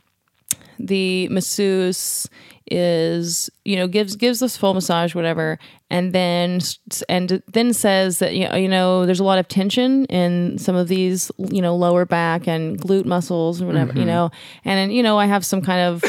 the 0.78 1.26
masseuse 1.28 2.28
is 2.70 3.50
you 3.64 3.74
know 3.74 3.88
gives 3.88 4.14
gives 4.14 4.42
us 4.42 4.56
full 4.56 4.74
massage 4.74 5.12
whatever 5.12 5.58
and 5.90 6.12
then 6.12 6.60
and 7.08 7.42
then 7.52 7.72
says 7.72 8.20
that 8.20 8.34
you 8.34 8.48
know, 8.48 8.54
you 8.54 8.68
know 8.68 9.04
there's 9.06 9.18
a 9.18 9.24
lot 9.24 9.38
of 9.38 9.48
tension 9.48 10.04
in 10.06 10.56
some 10.56 10.76
of 10.76 10.86
these 10.86 11.32
you 11.50 11.60
know 11.60 11.74
lower 11.74 12.04
back 12.04 12.46
and 12.46 12.80
glute 12.80 13.04
muscles 13.04 13.60
or 13.60 13.66
whatever 13.66 13.92
you 13.92 14.00
mm-hmm. 14.00 14.08
know 14.08 14.30
and 14.64 14.78
then 14.78 14.90
you 14.92 15.02
know 15.02 15.18
I 15.18 15.26
have 15.26 15.44
some 15.44 15.62
kind 15.62 15.80
of 15.80 16.04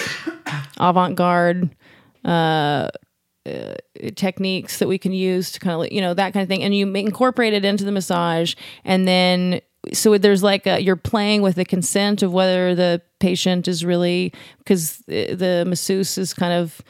avant-garde 0.78 1.76
uh, 2.24 2.90
Uh, 3.44 3.74
techniques 4.16 4.78
that 4.78 4.88
we 4.88 5.00
can 5.00 5.12
use 5.12 5.52
to 5.52 5.60
kind 5.60 5.82
of 5.82 5.92
you 5.92 6.00
know 6.00 6.14
that 6.14 6.32
kind 6.32 6.44
of 6.44 6.48
thing 6.48 6.62
and 6.62 6.76
you 6.76 6.88
incorporate 6.94 7.54
it 7.54 7.66
into 7.66 7.84
the 7.84 7.92
massage 7.92 8.54
and 8.86 9.08
then 9.08 9.60
so 9.94 10.16
there's 10.18 10.44
like 10.44 10.68
a, 10.68 10.80
you're 10.80 10.96
playing 10.96 11.42
with 11.42 11.56
the 11.56 11.66
consent 11.66 12.22
of 12.22 12.32
whether 12.32 12.76
the 12.76 13.02
patient 13.20 13.68
is 13.68 13.84
really 13.84 14.32
because 14.60 14.98
the, 15.08 15.32
uh, 15.32 15.36
the 15.36 15.66
masseuse 15.68 16.20
is 16.20 16.36
kind 16.36 16.54
of 16.54 16.84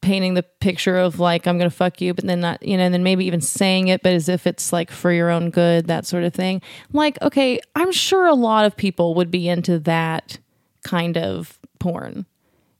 painting 0.00 0.34
the 0.34 0.42
picture 0.42 0.98
of 0.98 1.18
like 1.18 1.46
I'm 1.46 1.58
gonna 1.58 1.70
fuck 1.70 2.00
you, 2.00 2.14
but 2.14 2.24
then 2.26 2.40
not 2.40 2.62
you 2.62 2.76
know, 2.76 2.84
and 2.84 2.94
then 2.94 3.02
maybe 3.02 3.24
even 3.24 3.40
saying 3.40 3.88
it, 3.88 4.02
but 4.02 4.12
as 4.12 4.28
if 4.28 4.46
it's 4.46 4.72
like 4.72 4.90
for 4.90 5.10
your 5.10 5.30
own 5.30 5.50
good, 5.50 5.86
that 5.86 6.06
sort 6.06 6.24
of 6.24 6.34
thing. 6.34 6.62
Like, 6.92 7.20
okay, 7.22 7.58
I'm 7.74 7.90
sure 7.90 8.26
a 8.26 8.34
lot 8.34 8.66
of 8.66 8.76
people 8.76 9.14
would 9.14 9.30
be 9.30 9.48
into 9.48 9.78
that 9.80 10.38
kind 10.84 11.16
of 11.16 11.58
porn, 11.78 12.26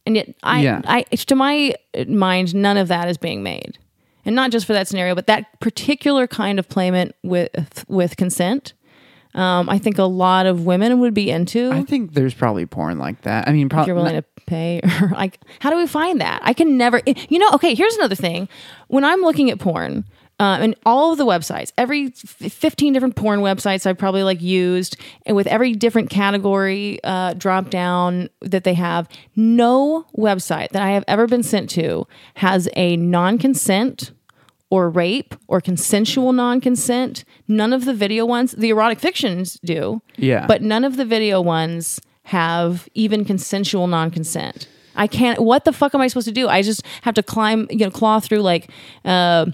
and 0.07 0.17
yet 0.17 0.35
I, 0.43 0.63
Yeah. 0.63 0.83
I 0.85 1.03
to 1.03 1.35
my 1.35 1.75
mind, 2.07 2.55
none 2.55 2.77
of 2.77 2.89
that 2.89 3.09
is 3.09 3.19
being 3.19 3.43
made, 3.43 3.79
and 4.25 4.35
not 4.37 4.51
just 4.51 4.67
for 4.67 4.73
that 4.73 4.89
scenario, 4.89 5.15
but 5.15 5.27
that 5.27 5.61
particular 5.61 6.27
kind 6.27 6.59
of 6.59 6.69
playment 6.69 7.15
with 7.23 7.85
with 7.89 8.17
consent. 8.17 8.73
Um, 9.35 9.69
I 9.69 9.79
think 9.79 9.99
a 9.99 10.05
lot 10.05 10.47
of 10.47 10.65
women 10.65 11.01
would 11.01 11.13
be 11.13 11.29
into 11.29 11.73
I 11.73 11.83
think 11.83 12.15
there's 12.15 12.35
probably 12.35 12.67
porn 12.67 12.99
like 13.01 13.23
that. 13.23 13.49
I 13.49 13.53
mean, 13.53 13.67
if 13.67 13.71
probably 13.71 13.89
you're 13.89 13.97
willing 13.97 14.15
to 14.15 14.25
pay 14.47 14.81
or 15.01 15.09
like 15.09 15.41
how 15.61 15.71
do 15.71 15.77
we 15.79 15.87
find 15.87 16.21
that 16.21 16.39
i 16.45 16.53
can 16.53 16.77
never 16.77 17.01
you 17.07 17.39
know 17.39 17.49
okay 17.55 17.75
here's 17.75 17.95
another 17.97 18.15
thing 18.15 18.47
when 18.89 19.03
i'm 19.03 19.23
looking 19.23 19.51
at 19.51 19.59
porn 19.59 20.05
uh, 20.45 20.57
and 20.65 20.75
all 20.85 21.13
of 21.13 21.19
the 21.19 21.27
websites 21.27 21.71
every 21.79 22.07
f- 22.07 22.53
15 22.53 22.93
different 22.93 23.17
porn 23.17 23.41
websites 23.41 23.87
i've 23.87 23.99
probably 23.99 24.23
like 24.31 24.41
used 24.43 24.97
and 25.27 25.35
with 25.37 25.47
every 25.47 25.73
different 25.85 26.11
category 26.11 26.99
uh, 27.05 27.33
drop 27.35 27.71
down 27.71 28.29
that 28.41 28.65
they 28.65 28.75
have 28.75 29.09
no 29.37 30.05
website 30.17 30.69
that 30.71 30.83
i 30.83 30.91
have 30.91 31.05
ever 31.09 31.27
been 31.27 31.43
sent 31.43 31.71
to 31.71 32.07
has 32.35 32.69
a 32.77 32.97
non-consent 32.97 34.13
or 34.71 34.89
rape 34.91 35.35
or 35.47 35.61
consensual 35.61 36.33
non-consent. 36.33 37.25
None 37.47 37.73
of 37.73 37.85
the 37.85 37.95
video 37.95 38.25
ones 38.27 38.53
the 38.53 38.71
erotic 38.71 38.99
fictions 38.99 39.59
do 39.65 40.01
Yeah. 40.17 40.47
but 40.49 40.63
none 40.63 40.85
of 40.85 40.97
the 40.97 41.05
video 41.05 41.41
ones 41.41 42.01
have 42.25 42.89
even 42.95 43.25
consensual 43.25 43.87
non-consent. 43.87 44.67
I 44.97 45.07
can't 45.07 45.39
what 45.41 45.65
the 45.65 45.73
fuck 45.73 45.95
am 45.95 46.01
i 46.01 46.09
supposed 46.09 46.27
to 46.29 46.33
do? 46.33 46.49
I 46.49 46.63
just 46.63 46.83
have 47.03 47.15
to 47.15 47.23
climb 47.23 47.67
you 47.71 47.85
know 47.85 47.91
claw 47.91 48.19
through 48.21 48.41
like 48.53 48.71
uh 49.05 49.47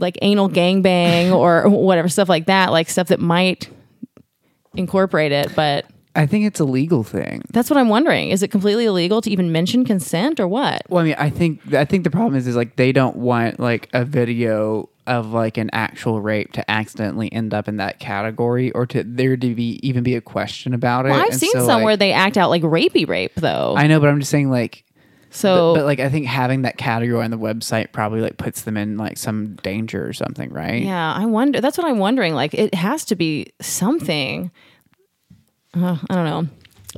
like 0.00 0.18
anal 0.22 0.48
gangbang 0.48 1.32
or 1.32 1.68
whatever 1.68 2.08
stuff 2.08 2.28
like 2.28 2.46
that 2.46 2.72
like 2.72 2.88
stuff 2.88 3.08
that 3.08 3.20
might 3.20 3.68
incorporate 4.74 5.32
it 5.32 5.52
but 5.56 5.84
I 6.14 6.26
think 6.26 6.44
it's 6.44 6.58
a 6.60 6.64
legal 6.64 7.02
thing. 7.04 7.42
that's 7.52 7.70
what 7.70 7.76
i'm 7.76 7.88
wondering 7.88 8.30
is 8.30 8.42
it 8.42 8.48
completely 8.48 8.84
illegal 8.86 9.20
to 9.22 9.30
even 9.30 9.52
mention 9.52 9.84
consent 9.84 10.40
or 10.40 10.48
what 10.48 10.82
Well, 10.88 11.02
I 11.02 11.04
mean, 11.04 11.14
I 11.18 11.30
think 11.30 11.72
I 11.74 11.84
think 11.84 12.04
the 12.04 12.10
problem 12.10 12.34
is 12.34 12.46
is 12.46 12.56
like 12.56 12.76
they 12.76 12.92
don't 12.92 13.16
want 13.16 13.60
like 13.60 13.88
a 13.92 14.04
video 14.04 14.88
of 15.06 15.32
like 15.32 15.56
an 15.56 15.70
actual 15.72 16.20
rape 16.20 16.52
to 16.52 16.70
accidentally 16.70 17.32
end 17.32 17.52
up 17.54 17.66
in 17.68 17.78
that 17.78 17.98
category 17.98 18.70
or 18.72 18.86
to 18.86 19.02
there 19.02 19.36
to 19.36 19.54
be 19.54 19.80
even 19.82 20.02
be 20.04 20.14
a 20.14 20.20
question 20.20 20.72
about 20.74 21.06
it. 21.06 21.10
well, 21.10 21.20
i've 21.20 21.30
And 21.30 21.40
seen 21.40 21.50
so, 21.52 21.60
some 21.60 21.66
like, 21.78 21.84
where 21.84 21.96
they 21.96 22.12
act 22.12 22.36
out 22.36 22.50
like 22.50 22.62
rapey 22.62 23.08
rape 23.08 23.32
though 23.36 23.74
I 23.76 23.86
know, 23.86 23.98
but 24.00 24.08
I'm 24.08 24.18
just 24.20 24.30
saying 24.30 24.50
like. 24.50 24.84
So 25.30 25.74
but, 25.74 25.80
but 25.80 25.86
like 25.86 26.00
I 26.00 26.08
think 26.08 26.26
having 26.26 26.62
that 26.62 26.76
category 26.76 27.24
on 27.24 27.30
the 27.30 27.38
website 27.38 27.92
probably 27.92 28.20
like 28.20 28.36
puts 28.36 28.62
them 28.62 28.76
in 28.76 28.96
like 28.96 29.16
some 29.18 29.54
danger 29.62 30.06
or 30.06 30.12
something, 30.12 30.50
right? 30.52 30.82
Yeah, 30.82 31.12
I 31.14 31.26
wonder. 31.26 31.60
That's 31.60 31.78
what 31.78 31.86
I'm 31.86 31.98
wondering. 31.98 32.34
Like, 32.34 32.52
it 32.54 32.74
has 32.74 33.04
to 33.06 33.16
be 33.16 33.52
something. 33.60 34.50
Uh, 35.72 35.96
I 36.10 36.14
don't 36.14 36.24
know, 36.24 36.48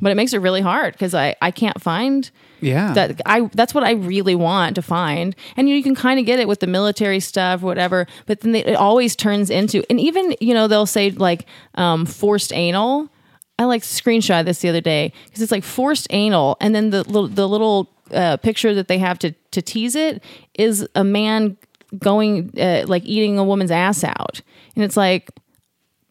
but 0.01 0.13
it 0.13 0.15
makes 0.15 0.33
it 0.33 0.39
really 0.39 0.63
hard 0.63 0.95
because 0.95 1.15
I 1.15 1.37
I 1.43 1.51
can't 1.51 1.79
find 1.83 2.31
Yeah. 2.61 2.95
that. 2.95 3.21
I 3.27 3.43
that's 3.53 3.75
what 3.75 3.85
I 3.85 3.91
really 3.93 4.35
want 4.35 4.77
to 4.77 4.83
find, 4.83 5.37
and 5.59 5.69
you, 5.69 5.83
can 5.83 5.95
kind 5.95 6.19
of 6.19 6.25
get 6.25 6.39
it 6.39 6.49
with 6.49 6.61
the 6.61 6.67
military 6.67 7.21
stuff, 7.21 7.63
or 7.63 7.67
whatever. 7.67 8.07
But 8.27 8.41
then 8.41 8.53
they, 8.53 8.65
it 8.65 8.77
always 8.77 9.15
turns 9.15 9.51
into, 9.51 9.85
and 9.91 10.01
even 10.01 10.35
you 10.41 10.55
know 10.55 10.69
they'll 10.69 10.87
say 10.87 11.11
like 11.11 11.45
um, 11.75 12.07
forced 12.07 12.53
anal. 12.55 13.11
I 13.59 13.65
like 13.65 13.83
screenshot 13.83 14.47
this 14.47 14.61
the 14.61 14.71
other 14.71 14.81
day 14.81 15.13
because 15.27 15.43
it's 15.43 15.53
like 15.53 15.65
forced 15.65 16.07
anal, 16.11 16.57
and 16.63 16.75
then 16.75 16.89
the 16.89 17.03
little 17.05 17.29
the 17.29 17.47
little 17.47 17.91
uh, 18.13 18.37
picture 18.39 18.75
that 18.75 18.89
they 18.89 18.99
have 18.99 19.19
to 19.21 19.33
to 19.51 19.63
tease 19.63 19.95
it 19.95 20.23
is 20.55 20.87
a 20.95 21.05
man 21.05 21.57
going 21.99 22.53
uh, 22.59 22.85
like 22.87 23.05
eating 23.05 23.39
a 23.39 23.45
woman's 23.45 23.71
ass 23.71 24.05
out, 24.05 24.41
and 24.75 24.85
it's 24.85 24.97
like 24.97 25.31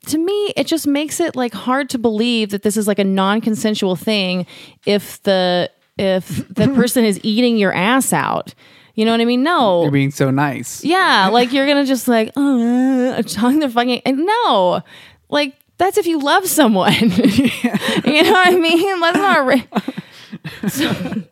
to 0.07 0.17
me 0.17 0.53
it 0.55 0.67
just 0.67 0.87
makes 0.87 1.19
it 1.19 1.35
like 1.35 1.53
hard 1.53 1.89
to 1.89 1.97
believe 1.97 2.49
that 2.49 2.63
this 2.63 2.75
is 2.75 2.87
like 2.87 2.99
a 2.99 3.03
non-consensual 3.03 3.95
thing 3.95 4.45
if 4.85 5.21
the 5.23 5.69
if 5.97 6.47
the 6.49 6.67
person 6.75 7.05
is 7.05 7.19
eating 7.23 7.57
your 7.57 7.73
ass 7.73 8.13
out. 8.13 8.53
You 8.93 9.05
know 9.05 9.11
what 9.11 9.21
I 9.21 9.25
mean? 9.25 9.41
No. 9.41 9.83
You're 9.83 9.91
being 9.91 10.11
so 10.11 10.31
nice. 10.31 10.83
Yeah, 10.83 11.29
like 11.33 11.53
you're 11.53 11.67
gonna 11.67 11.85
just 11.85 12.07
like 12.07 12.31
oh, 12.35 13.11
uh, 13.11 13.21
tongue 13.23 13.59
their 13.59 13.69
fucking 13.69 14.01
and 14.05 14.25
no, 14.25 14.81
like 15.29 15.55
that's 15.77 15.97
if 15.97 16.05
you 16.05 16.19
love 16.19 16.45
someone. 16.47 16.93
you 16.99 17.09
know 18.23 18.31
what 18.31 18.47
I 18.47 18.57
mean? 18.59 18.99
Let's 18.99 19.17
not. 19.17 19.45
Ra- 19.47 20.69
so, 20.69 21.23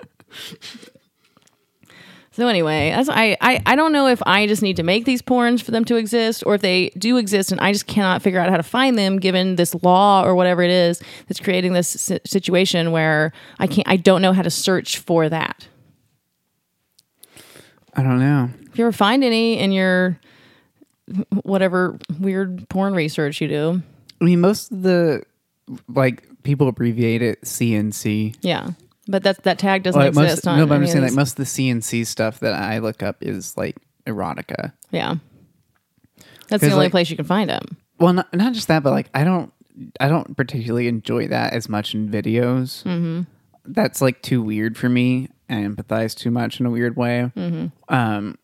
so 2.32 2.48
anyway, 2.48 2.92
that's 2.92 3.10
I, 3.10 3.36
I 3.42 3.62
I 3.66 3.76
don't 3.76 3.92
know 3.92 4.08
if 4.08 4.22
I 4.26 4.48
just 4.48 4.62
need 4.62 4.78
to 4.78 4.84
make 4.84 5.06
these 5.06 5.22
porns 5.22 5.62
for 5.62 5.72
them 5.72 5.84
to 5.86 5.96
exist, 5.96 6.44
or 6.46 6.56
if 6.56 6.62
they 6.62 6.90
do 6.98 7.18
exist 7.18 7.52
and 7.52 7.60
I 7.60 7.74
just 7.74 7.88
cannot 7.88 8.22
figure 8.22 8.40
out 8.40 8.50
how 8.50 8.58
to 8.58 8.64
find 8.64 8.98
them 8.98 9.20
given 9.20 9.56
this 9.56 9.76
law 9.84 10.24
or 10.24 10.36
whatever 10.36 10.62
it 10.62 10.72
is 10.72 11.02
that's 11.28 11.40
creating 11.40 11.74
this 11.74 11.90
si- 11.90 12.20
situation 12.26 12.92
where 12.92 13.32
I 13.60 13.68
can't 13.68 13.88
I 13.88 13.98
don't 13.98 14.22
know 14.22 14.34
how 14.34 14.42
to 14.42 14.50
search 14.50 14.98
for 15.00 15.28
that. 15.30 15.68
I 17.96 18.04
don't 18.04 18.20
know. 18.20 18.50
If 18.72 18.78
you 18.78 18.86
ever 18.86 18.92
find 18.94 19.24
any 19.24 19.60
in 19.60 19.72
your 19.72 20.20
whatever 21.44 21.98
weird 22.20 22.70
porn 22.70 22.94
research 22.94 23.42
you 23.42 23.48
do, 23.48 23.82
I 24.22 24.24
mean, 24.24 24.40
most 24.40 24.72
of 24.72 24.84
the 24.84 25.24
like 25.88 26.24
people 26.44 26.68
abbreviate 26.68 27.22
it 27.22 27.42
CNC. 27.42 28.38
yeah. 28.42 28.70
But 29.10 29.24
that 29.24 29.44
that 29.44 29.58
tag 29.58 29.82
doesn't 29.84 30.00
Like 30.00 30.10
exist 30.10 30.46
most, 30.46 30.48
on 30.48 30.60
no, 30.60 30.68
but 30.68 30.76
I'm 30.76 30.82
just 30.82 30.94
saying 30.94 31.04
like 31.04 31.14
most 31.14 31.32
of 31.32 31.38
the 31.38 31.44
CNC 31.44 32.06
stuff 32.06 32.40
that 32.42 32.54
I 32.54 32.78
look 32.78 33.02
up 33.02 33.18
is 33.22 33.58
like 33.58 33.76
erotica. 34.06 34.72
yeah. 34.92 35.16
That's 36.48 36.62
the 36.62 36.72
only 36.72 36.86
like- 36.86 36.92
place 36.92 37.10
you 37.10 37.16
can 37.16 37.26
find 37.26 37.50
them. 37.50 37.78
Well, 38.00 38.14
not, 38.14 38.34
not 38.34 38.54
just 38.54 38.68
that, 38.70 38.82
but 38.82 38.92
like 38.92 39.10
I 39.14 39.24
don't, 39.24 39.52
I 40.00 40.08
don't 40.08 40.38
particularly 40.38 40.88
enjoy 40.88 41.28
that 41.28 41.54
as 41.54 41.68
much 41.68 41.94
in 41.94 42.08
videos. 42.10 42.84
Mm-hmm. 42.84 43.22
That's 43.66 44.02
like 44.02 44.22
too 44.22 44.42
weird 44.42 44.78
for 44.78 44.88
me. 44.90 45.30
I 45.50 45.56
empathize 45.56 46.16
too 46.16 46.32
much 46.32 46.60
in 46.60 46.66
a 46.66 46.70
weird 46.70 46.96
way. 46.96 47.32
Mm-hmm. 47.36 47.68
Um, 47.94 48.38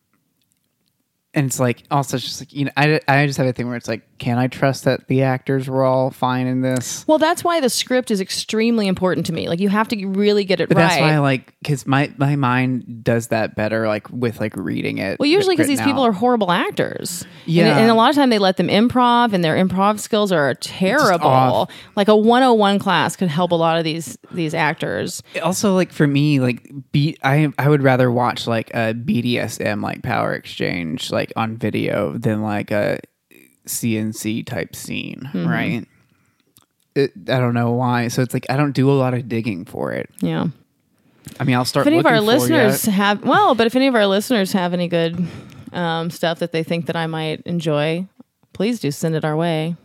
and 1.34 1.46
it's 1.46 1.60
like 1.60 1.84
also 1.92 2.18
it's 2.18 2.26
just 2.26 2.42
like 2.42 2.54
you 2.54 2.66
know 2.66 2.72
I, 2.76 3.00
I 3.08 3.28
just 3.28 3.38
have 3.38 3.48
a 3.48 3.54
thing 3.54 3.68
where 3.68 3.78
it's 3.78 3.88
like 3.88 4.15
can 4.18 4.38
I 4.38 4.48
trust 4.48 4.86
that 4.86 5.08
the 5.08 5.24
actors 5.24 5.68
were 5.68 5.84
all 5.84 6.10
fine 6.10 6.48
in 6.48 6.62
this? 6.62 7.06
Well, 7.06 7.18
that's 7.18 7.44
why 7.44 7.60
the 7.60 7.70
script 7.70 8.12
is 8.12 8.22
extremely 8.22 8.88
important 8.88 9.26
to 9.26 9.34
me. 9.34 9.50
Like 9.50 9.60
you 9.60 9.68
have 9.70 9.90
to 9.90 10.06
really 10.06 10.46
get 10.46 10.62
it 10.62 10.70
But 10.70 10.78
right. 10.78 10.88
that's 10.88 11.02
why 11.02 11.14
I 11.14 11.20
like 11.20 11.54
because 11.62 11.86
my 11.86 12.14
my 12.18 12.36
mind 12.38 13.04
does 13.04 13.28
that 13.28 13.56
better 13.56 13.88
like 13.88 14.10
with 14.10 14.40
like 14.40 14.56
reading 14.56 15.00
it. 15.00 15.20
Well, 15.20 15.28
usually 15.28 15.56
because 15.56 15.68
these 15.68 15.80
written 15.80 15.92
people 15.94 16.06
are 16.06 16.14
horrible 16.14 16.52
actors. 16.52 17.26
Yeah. 17.46 17.72
And, 17.72 17.82
and 17.82 17.92
a 17.92 17.94
lot 17.94 18.10
of 18.10 18.16
time 18.16 18.30
they 18.30 18.40
let 18.40 18.56
them 18.58 18.68
improv, 18.68 19.34
and 19.34 19.44
their 19.44 19.56
improv 19.56 20.00
skills 20.00 20.32
are 20.32 20.54
terrible. 20.56 21.70
Like 21.96 22.08
a 22.08 22.16
101 22.16 22.80
class 22.80 23.16
could 23.16 23.28
help 23.28 23.52
a 23.52 23.56
lot 23.56 23.78
of 23.78 23.84
these 23.84 24.18
these 24.32 24.54
actors. 24.54 25.22
also 25.44 25.76
like 25.76 25.92
for 25.92 26.08
me 26.08 26.40
like 26.40 26.72
be 26.92 27.18
I 27.22 27.52
I 27.58 27.68
would 27.68 27.84
rather 27.84 28.10
watch 28.10 28.48
like 28.48 28.70
a 28.70 28.94
BDSM 28.94 29.84
like 29.84 30.04
power 30.04 30.34
exchange 30.34 31.12
like 31.12 31.34
on 31.36 31.58
video 31.58 32.18
than 32.18 32.42
like 32.42 32.72
a 32.72 33.00
CNC 33.66 34.46
type 34.46 34.76
scene, 34.76 35.30
Mm-hmm. 35.34 35.48
right? 35.48 35.88
It, 36.96 37.12
I 37.28 37.40
don't 37.40 37.54
know 37.54 37.72
why. 37.74 38.08
So 38.08 38.22
it's 38.22 38.34
like 38.34 38.46
I 38.50 38.56
don't 38.56 38.72
do 38.72 38.90
a 38.90 38.94
lot 38.94 39.14
of 39.14 39.28
digging 39.28 39.66
for 39.66 39.92
it. 39.92 40.10
Yeah. 40.22 40.48
I 41.40 41.44
mean, 41.44 41.56
I'll 41.56 41.66
start. 41.66 41.86
If 41.86 41.92
any 41.92 42.00
of 42.00 42.06
our 42.06 42.22
listeners 42.22 42.86
have 42.86 43.24
well, 43.24 43.54
but 43.56 43.68
if 43.68 43.76
any 43.76 43.88
of 43.88 43.96
our 43.96 44.08
listeners 44.08 44.54
have 44.54 44.74
any 44.74 44.88
good 44.88 45.28
um, 45.74 46.10
stuff 46.10 46.40
that 46.40 46.52
they 46.54 46.64
think 46.64 46.86
that 46.86 46.96
I 46.96 47.08
might 47.08 47.42
enjoy, 47.42 48.08
please 48.54 48.80
do 48.80 48.92
send 48.92 49.16
it 49.16 49.26
our 49.26 49.36
way. 49.36 49.76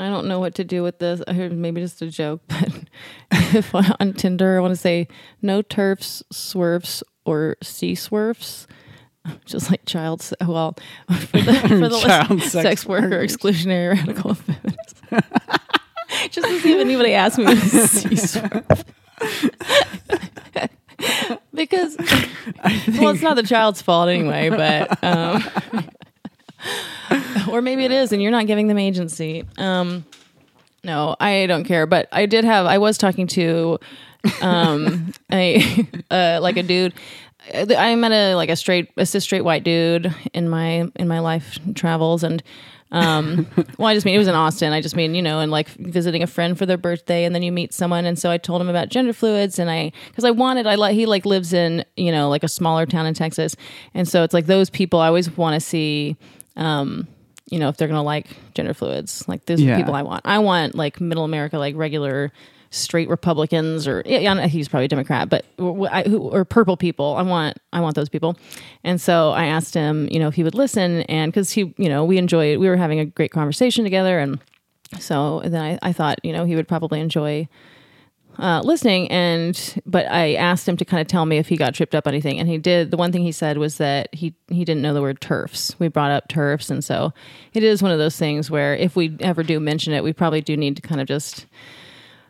I 0.00 0.08
don't 0.08 0.28
know 0.28 0.38
what 0.38 0.54
to 0.56 0.64
do 0.64 0.82
with 0.82 0.98
this. 1.00 1.20
I 1.26 1.32
heard 1.32 1.52
maybe 1.52 1.80
just 1.80 2.00
a 2.02 2.06
joke, 2.10 2.40
but 2.48 2.77
on 4.00 4.12
Tinder 4.14 4.56
I 4.56 4.60
want 4.60 4.72
to 4.72 4.76
say 4.80 5.08
no 5.42 5.62
TERFs, 5.62 6.22
SWERFs, 6.32 7.02
or 7.24 7.56
sea 7.62 7.94
swerves, 7.94 8.66
just 9.44 9.70
like 9.70 9.84
child. 9.84 10.22
se- 10.22 10.36
Well, 10.46 10.76
for 11.08 11.38
the, 11.40 11.54
for 11.68 11.88
the 11.88 12.00
Child 12.00 12.30
list- 12.30 12.52
sex 12.52 12.62
sex 12.62 12.86
worker, 12.86 13.08
workers. 13.10 13.36
exclusionary 13.36 13.94
radical 13.94 14.34
feminist. 14.34 15.02
just 16.30 16.46
to 16.48 16.60
see 16.60 16.72
if 16.72 16.80
anybody 16.80 17.14
asks 17.14 17.38
me 17.38 17.44
what 17.44 17.56
a 17.56 17.60
sea 17.88 18.16
swerve. 18.16 18.84
because 21.54 21.96
well, 21.98 23.10
it's 23.10 23.22
not 23.22 23.36
the 23.36 23.42
child's 23.42 23.82
fault 23.82 24.08
anyway, 24.08 24.48
but 24.50 25.02
um, 25.04 25.42
or 27.50 27.62
maybe 27.62 27.84
it 27.84 27.92
is, 27.92 28.12
and 28.12 28.22
you're 28.22 28.30
not 28.32 28.46
giving 28.46 28.66
them 28.68 28.78
agency. 28.78 29.44
Um, 29.58 30.04
no, 30.88 31.14
I 31.20 31.44
don't 31.46 31.64
care. 31.64 31.86
But 31.86 32.08
I 32.10 32.24
did 32.24 32.44
have. 32.44 32.64
I 32.64 32.78
was 32.78 32.96
talking 32.96 33.26
to 33.28 33.78
um, 34.40 35.12
a 35.32 35.86
uh, 36.10 36.40
like 36.42 36.56
a 36.56 36.62
dude. 36.62 36.94
I 37.54 37.94
met 37.94 38.12
a 38.12 38.34
like 38.34 38.48
a 38.48 38.56
straight, 38.56 38.90
a 38.96 39.06
cis 39.06 39.22
straight 39.22 39.44
white 39.44 39.64
dude 39.64 40.12
in 40.34 40.48
my 40.48 40.90
in 40.96 41.06
my 41.06 41.20
life 41.20 41.58
travels, 41.74 42.24
and 42.24 42.42
um, 42.90 43.46
well, 43.78 43.88
I 43.88 43.94
just 43.94 44.06
mean 44.06 44.14
it 44.14 44.18
was 44.18 44.28
in 44.28 44.34
Austin. 44.34 44.72
I 44.72 44.80
just 44.80 44.96
mean 44.96 45.14
you 45.14 45.22
know, 45.22 45.40
and 45.40 45.52
like 45.52 45.68
visiting 45.68 46.22
a 46.22 46.26
friend 46.26 46.58
for 46.58 46.64
their 46.64 46.78
birthday, 46.78 47.24
and 47.24 47.34
then 47.34 47.42
you 47.42 47.52
meet 47.52 47.72
someone, 47.74 48.06
and 48.06 48.18
so 48.18 48.30
I 48.30 48.38
told 48.38 48.60
him 48.60 48.68
about 48.68 48.88
gender 48.88 49.12
fluids, 49.12 49.58
and 49.58 49.70
I 49.70 49.92
because 50.08 50.24
I 50.24 50.30
wanted, 50.30 50.66
I 50.66 50.74
like 50.74 50.94
he 50.94 51.04
like 51.04 51.26
lives 51.26 51.52
in 51.52 51.84
you 51.96 52.10
know 52.10 52.28
like 52.30 52.42
a 52.42 52.48
smaller 52.48 52.86
town 52.86 53.06
in 53.06 53.14
Texas, 53.14 53.56
and 53.92 54.08
so 54.08 54.24
it's 54.24 54.34
like 54.34 54.46
those 54.46 54.70
people 54.70 55.00
I 55.00 55.06
always 55.06 55.36
want 55.36 55.54
to 55.54 55.60
see. 55.60 56.16
Um, 56.56 57.06
you 57.50 57.58
know, 57.58 57.68
if 57.68 57.76
they're 57.76 57.88
gonna 57.88 58.02
like 58.02 58.26
gender 58.54 58.74
fluids, 58.74 59.26
like 59.28 59.44
those 59.46 59.60
are 59.60 59.64
Yeah. 59.64 59.76
the 59.76 59.82
people 59.82 59.94
I 59.94 60.02
want. 60.02 60.22
I 60.24 60.38
want 60.38 60.74
like 60.74 61.00
middle 61.00 61.24
America, 61.24 61.58
like 61.58 61.76
regular 61.76 62.32
straight 62.70 63.08
Republicans, 63.08 63.88
or 63.88 64.02
yeah, 64.04 64.46
he's 64.46 64.68
probably 64.68 64.84
a 64.84 64.88
Democrat, 64.88 65.30
but 65.30 65.46
or, 65.58 65.88
I- 65.90 66.02
who- 66.02 66.28
or 66.28 66.44
purple 66.44 66.76
people. 66.76 67.14
I 67.16 67.22
want, 67.22 67.56
I 67.72 67.80
want 67.80 67.94
those 67.96 68.10
people. 68.10 68.36
And 68.84 69.00
so 69.00 69.30
I 69.30 69.46
asked 69.46 69.72
him, 69.72 70.06
you 70.10 70.18
know, 70.18 70.28
if 70.28 70.34
he 70.34 70.44
would 70.44 70.54
listen, 70.54 71.00
and 71.02 71.32
because 71.32 71.50
he, 71.50 71.72
you 71.78 71.88
know, 71.88 72.04
we 72.04 72.18
enjoyed, 72.18 72.58
we 72.58 72.68
were 72.68 72.76
having 72.76 73.00
a 73.00 73.06
great 73.06 73.30
conversation 73.30 73.84
together, 73.84 74.18
and 74.18 74.38
so 75.00 75.40
then 75.46 75.62
I, 75.62 75.78
I 75.88 75.92
thought, 75.94 76.18
you 76.22 76.32
know, 76.34 76.44
he 76.44 76.56
would 76.56 76.68
probably 76.68 77.00
enjoy 77.00 77.48
uh, 78.38 78.60
listening 78.64 79.10
and 79.10 79.80
but 79.84 80.06
i 80.10 80.34
asked 80.34 80.68
him 80.68 80.76
to 80.76 80.84
kind 80.84 81.00
of 81.00 81.06
tell 81.06 81.26
me 81.26 81.38
if 81.38 81.48
he 81.48 81.56
got 81.56 81.74
tripped 81.74 81.94
up 81.94 82.06
anything 82.06 82.38
and 82.38 82.48
he 82.48 82.58
did 82.58 82.90
the 82.90 82.96
one 82.96 83.10
thing 83.10 83.22
he 83.22 83.32
said 83.32 83.58
was 83.58 83.78
that 83.78 84.12
he 84.14 84.34
he 84.48 84.64
didn't 84.64 84.82
know 84.82 84.94
the 84.94 85.02
word 85.02 85.20
TERFs. 85.20 85.78
We 85.78 85.88
brought 85.88 86.10
up 86.10 86.28
TERFs 86.28 86.70
and 86.70 86.84
so 86.84 87.12
it 87.52 87.62
is 87.62 87.82
one 87.82 87.92
of 87.92 87.98
those 87.98 88.16
things 88.16 88.50
where 88.50 88.74
if 88.74 88.96
we 88.96 89.16
ever 89.20 89.42
do 89.42 89.58
mention 89.60 89.92
it 89.92 90.04
we 90.04 90.12
probably 90.12 90.40
do 90.40 90.56
need 90.56 90.76
to 90.76 90.82
kind 90.82 91.00
of 91.00 91.06
just 91.06 91.46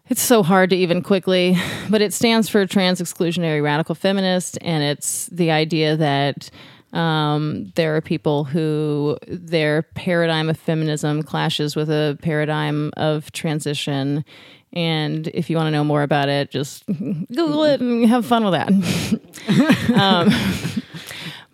it's 0.09 0.23
so 0.23 0.43
hard 0.43 0.71
to 0.71 0.77
even 0.77 1.03
quickly 1.03 1.57
but 1.91 2.01
it 2.01 2.13
stands 2.13 2.49
for 2.49 2.67
trans 2.67 3.01
exclusionary 3.01 3.63
radical 3.63 3.95
feminist 3.95 4.59
and 4.63 4.83
it's 4.83 5.27
the 5.27 5.51
idea 5.51 5.97
that 5.97 6.51
um, 6.93 7.71
there 7.75 7.95
are 7.97 8.01
people 8.01 8.45
who 8.45 9.19
their 9.27 9.83
paradigm 9.83 10.49
of 10.49 10.59
feminism 10.59 11.23
clashes 11.23 11.77
with 11.77 11.91
a 11.91 12.19
paradigm 12.23 12.91
of 12.97 13.31
transition 13.33 14.25
and 14.73 15.29
if 15.29 15.49
you 15.49 15.57
want 15.57 15.67
to 15.67 15.71
know 15.71 15.85
more 15.85 16.03
about 16.03 16.29
it 16.29 16.51
just 16.51 16.87
google 16.87 17.65
it 17.65 17.81
and 17.81 18.07
have 18.07 18.27
fun 18.27 18.45
with 18.45 18.53
that. 18.53 18.69
Um, 19.95 20.29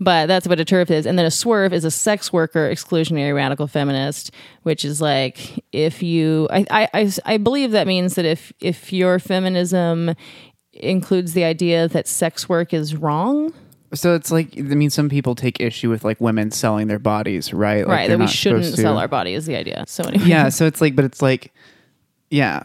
but 0.00 0.26
that's 0.26 0.48
what 0.48 0.58
a 0.58 0.64
TERF 0.64 0.90
is. 0.90 1.06
And 1.06 1.16
then 1.16 1.24
a 1.24 1.30
SWERF 1.30 1.72
is 1.72 1.84
a 1.84 1.90
sex 1.90 2.32
worker 2.32 2.68
exclusionary 2.68 3.34
radical 3.34 3.68
feminist 3.68 4.32
which 4.62 4.84
is 4.84 5.00
like 5.00 5.64
if 5.72 6.02
you 6.02 6.48
I, 6.50 6.66
I, 6.70 6.88
I, 6.92 7.12
I 7.24 7.36
believe 7.36 7.70
that 7.70 7.86
means 7.86 8.16
that 8.16 8.24
if 8.24 8.52
if 8.60 8.92
your 8.92 9.18
feminism 9.18 10.14
includes 10.72 11.32
the 11.34 11.44
idea 11.44 11.86
that 11.88 12.08
sex 12.08 12.48
work 12.48 12.74
is 12.74 12.96
wrong. 12.96 13.52
So 13.94 14.14
it's 14.14 14.32
like 14.32 14.58
I 14.58 14.62
mean, 14.62 14.90
some 14.90 15.08
people 15.08 15.36
take 15.36 15.60
issue 15.60 15.88
with 15.88 16.04
like 16.04 16.20
women 16.20 16.50
selling 16.50 16.88
their 16.88 16.98
bodies, 16.98 17.52
right? 17.52 17.86
Like, 17.86 17.96
right 17.96 18.08
that 18.08 18.18
we 18.18 18.26
shouldn't 18.26 18.64
sell 18.64 18.98
our 18.98 19.08
body 19.08 19.34
is 19.34 19.46
the 19.46 19.54
idea. 19.54 19.84
So 19.86 20.04
anyway. 20.04 20.26
Yeah 20.26 20.48
so 20.48 20.66
it's 20.66 20.80
like 20.80 20.96
but 20.96 21.04
it's 21.04 21.22
like 21.22 21.54
yeah 22.30 22.64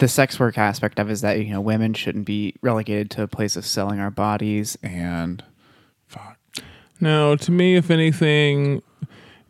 the 0.00 0.08
sex 0.08 0.40
work 0.40 0.58
aspect 0.58 0.98
of 0.98 1.08
it 1.08 1.12
is 1.12 1.20
that 1.20 1.38
you 1.38 1.52
know 1.52 1.60
women 1.60 1.94
shouldn't 1.94 2.24
be 2.24 2.54
relegated 2.62 3.10
to 3.12 3.22
a 3.22 3.28
place 3.28 3.54
of 3.54 3.64
selling 3.64 4.00
our 4.00 4.10
bodies 4.10 4.76
and 4.82 5.44
fuck. 6.08 6.38
No, 7.00 7.36
to 7.36 7.52
me, 7.52 7.76
if 7.76 7.90
anything, 7.90 8.82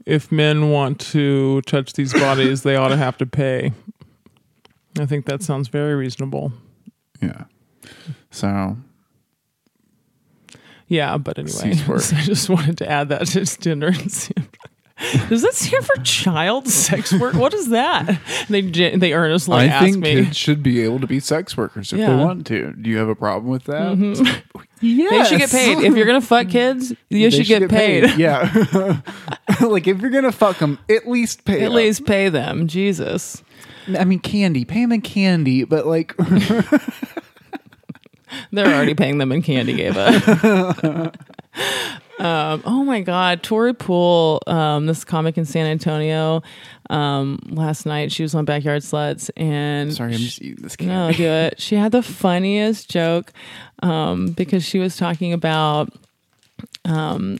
if 0.05 0.31
men 0.31 0.71
want 0.71 1.01
to 1.01 1.63
touch 1.63 1.95
these 1.95 2.13
bodies, 2.13 2.63
they 2.63 2.77
ought 2.77 2.89
to 2.89 2.97
have 2.97 3.17
to 3.19 3.27
pay. 3.27 3.73
I 4.99 5.07
think 5.07 5.27
that 5.27 5.43
sounds 5.43 5.69
very 5.69 5.95
reasonable. 5.95 6.53
Yeah. 7.23 7.45
So 8.31 8.77
Yeah, 10.89 11.17
but 11.17 11.39
anyway. 11.39 11.77
I 11.89 12.23
just 12.23 12.49
wanted 12.49 12.77
to 12.79 12.91
add 12.91 13.09
that 13.11 13.29
to 13.29 13.47
see. 14.11 14.33
Does 15.29 15.43
this 15.43 15.63
here 15.63 15.81
for 15.83 15.97
child 16.03 16.69
sex 16.69 17.13
work? 17.13 17.35
What 17.35 17.55
is 17.55 17.71
that? 17.71 18.21
They 18.49 18.61
they 18.63 19.13
earnestly 19.13 19.57
I 19.59 19.65
asked 19.67 19.85
think 19.85 19.97
me. 19.99 20.15
kids 20.25 20.37
should 20.37 20.63
be 20.63 20.81
able 20.83 21.01
to 21.01 21.07
be 21.07 21.21
sex 21.21 21.57
workers 21.57 21.93
if 21.93 21.99
Yeah. 21.99 22.09
Mm-hmm. 22.09 22.19
they 22.19 22.25
want 22.25 22.47
to. 22.49 22.73
Do 22.73 22.91
you 22.91 22.99
have 22.99 23.09
a 23.09 23.15
problem 23.15 23.51
with 23.51 23.65
that? 23.65 24.43
They 24.83 25.25
should 25.25 25.39
get 25.39 25.51
paid. 25.51 25.77
If 25.81 25.95
you're 25.95 26.07
gonna 26.07 26.23
fuck 26.23 26.49
kids, 26.49 26.91
you 27.11 27.29
They 27.31 27.43
should, 27.43 27.47
get, 27.47 27.69
paid. 27.69 28.17
Yeah. 28.17 29.01
like 29.61 29.87
if 29.87 30.01
you're 30.01 30.11
gonna 30.11 30.33
fuck 30.33 30.57
them, 30.57 30.79
at 30.89 31.07
least 31.07 31.45
pay. 31.45 31.57
at 31.61 31.67
'em. 31.67 31.75
least 31.75 32.07
pay 32.07 32.31
them 32.31 32.67
jesus 32.67 33.43
i 33.99 34.05
mean 34.05 34.19
candy 34.21 34.65
pay 34.65 34.81
them 34.81 34.93
in 34.93 35.03
candy 35.03 35.65
but 35.65 35.87
like 35.87 36.15
They're 38.53 38.67
already 38.67 38.95
paying 38.95 39.19
them 39.19 39.33
in 39.33 39.43
candy, 39.43 39.75
Gava. 39.77 41.13
Um, 42.21 42.63
oh 42.65 42.85
my 42.85 43.01
God. 43.01 43.43
Tori 43.43 43.75
Poole, 43.75 44.43
um, 44.47 44.87
this 44.87 45.05
comic 45.05 45.39
in 45.39 45.45
San 45.45 45.67
Antonio, 45.67 46.43
um, 46.91 47.39
last 47.51 47.87
night 47.87 48.11
she 48.13 48.23
was 48.23 48.35
on 48.35 48.45
Backyard 48.45 48.83
Sluts 48.83 49.31
and 49.37 49.95
sorry 49.95 50.13
i'm 50.15 50.19
just 50.19 50.43
eating 50.43 50.63
this 50.63 50.75
candy 50.75 50.93
no, 50.93 51.13
do 51.13 51.25
it. 51.25 51.61
She 51.61 51.77
had 51.77 51.93
the 51.93 52.03
funniest 52.03 52.91
joke 52.91 53.33
um, 53.83 54.33
because 54.33 54.65
she 54.65 54.81
was 54.81 54.97
talking 54.97 55.33
about 55.33 55.93
um, 56.85 57.39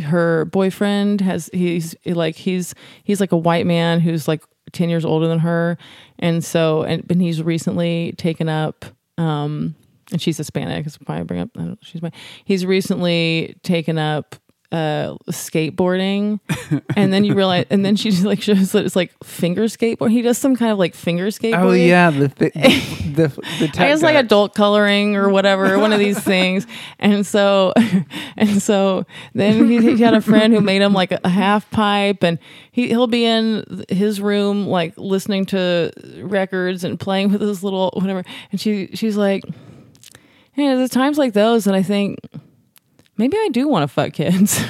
her 0.00 0.46
boyfriend 0.46 1.20
has 1.20 1.48
he's 1.52 1.94
like 2.06 2.34
he's 2.34 2.74
he's 3.04 3.20
like 3.20 3.32
a 3.32 3.36
white 3.36 3.66
man 3.66 4.00
who's 4.00 4.26
like 4.26 4.42
ten 4.72 4.88
years 4.88 5.04
older 5.04 5.28
than 5.28 5.40
her, 5.40 5.78
and 6.18 6.44
so 6.44 6.82
and, 6.82 7.04
and 7.10 7.20
he's 7.20 7.42
recently 7.42 8.14
taken 8.16 8.48
up. 8.48 8.84
Um, 9.18 9.74
and 10.12 10.20
she's 10.20 10.36
Hispanic. 10.36 10.86
It's 10.86 10.98
probably 10.98 11.24
bring 11.24 11.40
up. 11.40 11.50
I 11.56 11.60
don't 11.60 11.68
know, 11.70 11.76
she's 11.82 12.02
my. 12.02 12.12
He's 12.44 12.64
recently 12.66 13.56
taken 13.62 13.98
up 13.98 14.36
uh 14.70 15.18
skateboarding 15.30 16.40
and 16.96 17.12
then 17.12 17.24
you 17.24 17.34
realize 17.34 17.66
and 17.68 17.84
then 17.84 17.94
she 17.94 18.10
just 18.10 18.24
like 18.24 18.40
shows 18.40 18.72
that 18.72 18.86
it's 18.86 18.96
like 18.96 19.12
finger 19.22 19.64
skateboard 19.64 20.10
he 20.10 20.22
does 20.22 20.38
some 20.38 20.56
kind 20.56 20.72
of 20.72 20.78
like 20.78 20.94
finger 20.94 21.26
skateboarding 21.26 21.62
oh 21.62 21.72
yeah 21.72 22.10
the 22.10 22.28
th- 22.30 22.54
the 22.54 22.92
the, 23.12 23.28
the 23.28 23.72
I 23.78 23.88
guess 23.88 24.02
like 24.02 24.16
adult 24.16 24.54
coloring 24.54 25.16
or 25.16 25.28
whatever, 25.28 25.78
one 25.78 25.92
of 25.92 25.98
these 25.98 26.18
things. 26.18 26.66
And 26.98 27.26
so, 27.26 27.72
and 28.36 28.62
so 28.62 29.06
then 29.34 29.68
he, 29.68 29.96
he 29.96 30.02
had 30.02 30.14
a 30.14 30.20
friend 30.20 30.52
who 30.52 30.60
made 30.60 30.82
him 30.82 30.92
like 30.92 31.12
a, 31.12 31.28
half 31.28 31.70
pipe, 31.70 32.22
and 32.22 32.38
he 32.70 32.88
he'll 32.88 33.06
be 33.06 33.24
in 33.24 33.84
his 33.88 34.20
room 34.20 34.66
like 34.66 34.94
listening 34.96 35.46
to 35.46 35.92
records 36.22 36.84
and 36.84 36.98
playing 37.00 37.32
with 37.32 37.40
his 37.40 37.64
little 37.64 37.90
whatever. 37.94 38.24
And 38.50 38.60
she 38.60 38.88
she's 38.94 39.16
like, 39.16 39.44
yeah, 40.54 40.74
there's 40.74 40.90
times 40.90 41.18
like 41.18 41.32
those 41.32 41.66
and 41.66 41.76
I 41.76 41.82
think 41.82 42.18
maybe 43.16 43.36
I 43.36 43.48
do 43.50 43.68
want 43.68 43.84
to 43.84 43.88
fuck 43.88 44.12
kids. 44.12 44.58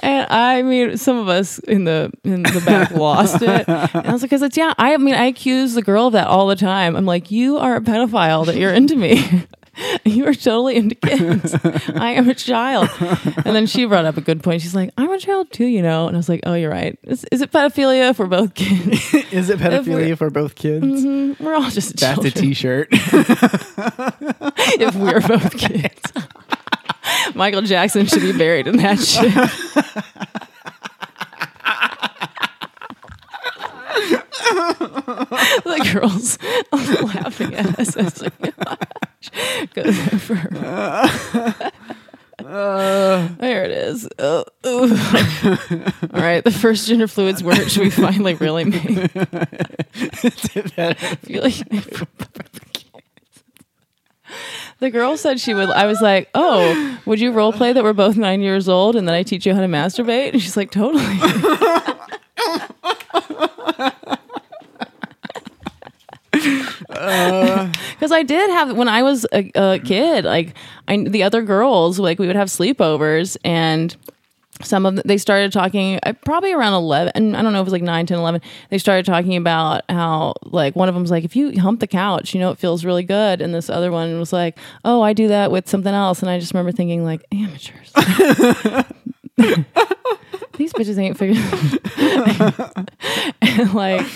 and 0.00 0.26
I 0.30 0.62
mean, 0.62 0.96
some 0.96 1.18
of 1.18 1.28
us 1.28 1.58
in 1.60 1.84
the 1.84 2.12
in 2.24 2.42
the 2.42 2.62
back 2.64 2.90
lost 2.92 3.42
it. 3.42 3.68
And 3.68 4.06
I 4.06 4.12
was 4.12 4.22
like, 4.22 4.30
because 4.30 4.42
it's 4.42 4.56
yeah. 4.56 4.74
I 4.78 4.96
mean, 4.96 5.14
I 5.14 5.26
accuse 5.26 5.74
the 5.74 5.82
girl 5.82 6.08
of 6.08 6.12
that 6.12 6.26
all 6.26 6.46
the 6.46 6.56
time. 6.56 6.96
I'm 6.96 7.06
like, 7.06 7.30
you 7.30 7.58
are 7.58 7.76
a 7.76 7.80
pedophile 7.80 8.46
that 8.46 8.56
you're 8.56 8.72
into 8.72 8.96
me. 8.96 9.46
you 10.04 10.26
are 10.26 10.34
totally 10.34 10.76
into 10.76 10.94
kids. 10.94 11.54
I 11.94 12.12
am 12.12 12.28
a 12.28 12.34
child. 12.34 12.88
And 13.44 13.54
then 13.56 13.66
she 13.66 13.84
brought 13.86 14.04
up 14.04 14.16
a 14.16 14.20
good 14.20 14.42
point. 14.42 14.62
She's 14.62 14.74
like, 14.74 14.90
I'm 14.96 15.10
a 15.10 15.18
child 15.18 15.50
too, 15.52 15.66
you 15.66 15.82
know. 15.82 16.06
And 16.08 16.16
I 16.16 16.18
was 16.18 16.28
like, 16.28 16.40
oh, 16.44 16.54
you're 16.54 16.70
right. 16.70 16.98
Is, 17.04 17.24
is 17.32 17.40
it 17.40 17.50
pedophilia 17.52 18.10
if 18.10 18.18
we're 18.18 18.26
both 18.26 18.54
kids? 18.54 19.14
Is 19.32 19.48
it 19.50 19.58
pedophilia 19.58 19.78
if 19.78 19.86
we're- 19.86 20.14
for 20.16 20.30
both 20.30 20.54
kids? 20.54 20.86
Mhm. 21.00 21.38
We're 21.40 21.54
all 21.54 21.70
just 21.70 21.96
That's 21.96 22.18
a 22.18 22.30
children 22.30 22.32
T-shirt. 22.32 22.88
if 22.92 23.14
we're 24.94 25.20
both 25.20 25.56
kids. 25.56 26.00
Michael 27.34 27.62
Jackson 27.62 28.04
should 28.06 28.20
be 28.22 28.36
buried 28.36 28.66
in 28.66 28.76
that 28.78 28.98
shit. 28.98 29.32
the 35.64 35.90
girls 35.92 36.38
laughing 37.14 37.54
at 37.54 37.78
us. 37.78 37.96
I 37.96 38.02
was 38.02 38.22
like, 38.22 38.32
Goes 39.74 39.96
for 40.24 40.34
there 42.42 43.64
it 43.64 43.70
is. 43.70 44.08
Ooh. 44.20 44.44
All 44.66 46.22
right, 46.22 46.42
the 46.42 46.50
first 46.50 46.88
gender 46.88 47.06
fluids 47.06 47.44
word 47.44 47.70
should 47.70 47.82
we 47.82 47.90
finally 47.90 48.34
really 48.34 48.64
make? 48.64 49.10
I 50.78 50.94
feel 51.22 51.42
like 51.42 51.56
the 54.78 54.90
girl 54.90 55.16
said 55.16 55.38
she 55.38 55.54
would. 55.54 55.70
I 55.70 55.86
was 55.86 56.00
like, 56.00 56.28
"Oh, 56.34 56.98
would 57.04 57.20
you 57.20 57.32
role 57.32 57.52
play 57.52 57.72
that 57.72 57.84
we're 57.84 57.92
both 57.92 58.16
nine 58.16 58.40
years 58.40 58.68
old 58.68 58.96
and 58.96 59.06
then 59.06 59.14
I 59.14 59.22
teach 59.22 59.46
you 59.46 59.54
how 59.54 59.60
to 59.60 59.66
masturbate?" 59.66 60.32
And 60.32 60.42
she's 60.42 60.56
like, 60.56 60.70
"Totally." 60.70 61.04
Because 67.00 68.12
I 68.12 68.22
did 68.22 68.50
have 68.50 68.76
when 68.76 68.88
I 68.88 69.02
was 69.02 69.26
a, 69.32 69.50
a 69.54 69.78
kid, 69.78 70.24
like 70.24 70.54
I 70.88 70.96
the 70.98 71.22
other 71.22 71.42
girls, 71.42 71.98
like 71.98 72.18
we 72.18 72.26
would 72.26 72.36
have 72.36 72.48
sleepovers 72.48 73.36
and 73.44 73.96
some 74.62 74.84
of 74.84 74.96
them, 74.96 75.02
they 75.06 75.16
started 75.16 75.52
talking 75.52 75.98
uh, 76.02 76.12
probably 76.24 76.52
around 76.52 76.74
11 76.74 77.12
and 77.14 77.34
i 77.34 77.40
don't 77.40 77.54
know 77.54 77.60
if 77.60 77.62
it 77.62 77.64
was 77.64 77.72
like 77.72 77.82
9 77.82 78.04
10 78.04 78.18
11 78.18 78.42
they 78.68 78.76
started 78.76 79.06
talking 79.06 79.36
about 79.36 79.82
how 79.88 80.34
like 80.42 80.76
one 80.76 80.86
of 80.86 80.94
them 80.94 81.02
was 81.02 81.10
like 81.10 81.24
if 81.24 81.34
you 81.34 81.58
hump 81.60 81.80
the 81.80 81.86
couch 81.86 82.34
you 82.34 82.40
know 82.40 82.50
it 82.50 82.58
feels 82.58 82.84
really 82.84 83.02
good 83.02 83.40
and 83.40 83.54
this 83.54 83.70
other 83.70 83.90
one 83.90 84.18
was 84.18 84.34
like 84.34 84.58
oh 84.84 85.00
i 85.00 85.14
do 85.14 85.28
that 85.28 85.50
with 85.50 85.66
something 85.66 85.94
else 85.94 86.20
and 86.20 86.30
i 86.30 86.38
just 86.38 86.52
remember 86.52 86.72
thinking 86.72 87.04
like 87.04 87.24
amateurs. 87.32 87.92
These 90.60 90.74
bitches 90.74 90.98
ain't 90.98 91.16
figuring 91.16 91.40
and 93.40 93.72
like 93.72 94.06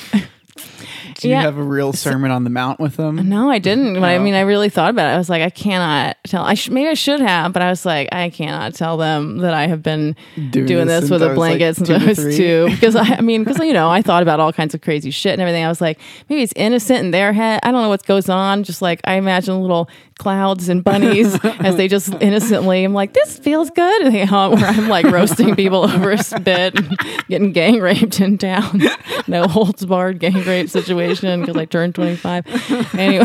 Do 1.25 1.29
you 1.31 1.35
Yeah. 1.35 1.43
have 1.43 1.59
a 1.59 1.63
real 1.63 1.93
Sermon 1.93 2.31
on 2.31 2.45
the 2.45 2.51
Mount 2.51 2.79
with 2.79 2.97
them? 2.97 3.17
no, 3.29 3.51
I 3.51 3.59
didn't. 3.59 3.95
But 3.95 4.05
I 4.05 4.17
oh. 4.17 4.23
mean, 4.23 4.35
I 4.35 4.41
really 4.41 4.69
thought 4.69 4.91
about 4.91 5.11
it. 5.11 5.15
I 5.15 5.19
was 5.19 5.29
like, 5.29 5.43
I 5.43 5.51
cannot 5.51 6.17
tell. 6.25 6.45
I 6.45 6.55
sh- 6.55 6.71
maybe 6.71 6.89
I 6.89 6.95
should 6.95 7.21
have, 7.21 7.53
but 7.53 7.63
I 7.63 7.71
was 7.71 7.85
like, 7.85 8.09
I 8.13 8.31
cannot 8.31 8.75
tell 8.75 8.97
them 8.97 9.39
that 9.39 9.55
I 9.55 9.67
have 9.67 9.83
been 9.83 10.15
doing, 10.51 10.67
Doing 10.67 10.87
this 10.87 11.03
this, 11.03 11.11
with 11.11 11.23
a 11.23 11.35
blanket 11.35 11.67
like, 11.67 11.75
since 11.77 11.89
two 11.89 11.95
I 11.95 12.05
was 12.07 12.19
three. 12.19 12.37
two. 12.37 12.67
Because 12.71 12.95
I, 12.97 13.17
I 13.17 13.21
mean, 13.21 13.43
because 13.45 13.59
you 13.59 13.73
know, 13.73 13.89
I 13.91 14.03
thought 14.03 14.23
about 14.23 14.39
all 14.41 14.53
kinds 14.53 14.75
of 14.75 14.81
crazy 14.83 15.11
shit 15.11 15.33
and 15.33 15.41
everything. 15.43 15.65
I 15.65 15.69
was 15.69 15.81
like, 15.81 15.99
maybe 16.29 16.43
it's 16.43 16.53
innocent 16.57 17.01
in 17.01 17.11
their 17.11 17.33
head. 17.33 17.61
I 17.63 17.73
don't 17.73 17.83
know 17.83 17.89
what 17.89 18.05
goes 18.07 18.29
on. 18.29 18.63
Just 18.65 18.83
like 18.83 19.01
I 19.05 19.15
imagine 19.15 19.55
a 19.55 19.61
little 19.61 19.89
clouds 20.19 20.69
and 20.69 20.83
bunnies 20.85 21.39
as 21.61 21.77
they 21.77 21.89
just 21.89 22.13
innocently. 22.21 22.85
I'm 22.85 22.95
like, 22.95 23.13
this 23.13 23.39
feels 23.39 23.71
good. 23.71 24.03
And 24.03 24.15
they 24.15 24.25
haunt 24.25 24.55
where 24.55 24.67
I'm 24.67 24.89
like 24.89 25.07
roasting 25.07 25.55
people 25.57 25.85
over 25.91 26.13
a 26.13 26.23
spit 26.23 26.79
and 26.79 26.99
getting 27.29 27.53
gang 27.53 27.81
raped 27.81 28.21
in 28.21 28.39
town. 28.39 28.83
No 29.27 29.47
holds 29.47 29.87
barred 29.87 30.19
gang 30.19 30.45
rape 30.45 30.69
situation 30.69 31.41
because 31.41 31.57
I 31.57 31.65
turned 31.65 31.95
25. 31.95 32.95
Anyway. 32.95 33.25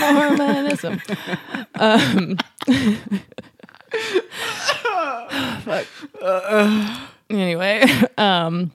Mormonism. 0.00 1.00
Um, 1.74 2.38
fuck. 5.62 5.86
Anyway, 7.30 7.84
um, 8.18 8.72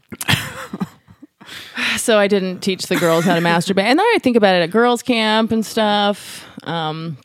so 1.98 2.18
I 2.18 2.28
didn't 2.28 2.60
teach 2.62 2.88
the 2.88 2.96
girls 2.96 3.26
how 3.26 3.36
to 3.36 3.42
masturbate, 3.42 3.84
and 3.84 4.00
then 4.00 4.06
I 4.16 4.20
think 4.22 4.38
about 4.38 4.56
it 4.56 4.62
at 4.64 4.72
girls' 4.72 5.04
camp 5.04 5.52
and 5.52 5.66
stuff. 5.66 6.46
Um, 6.64 7.18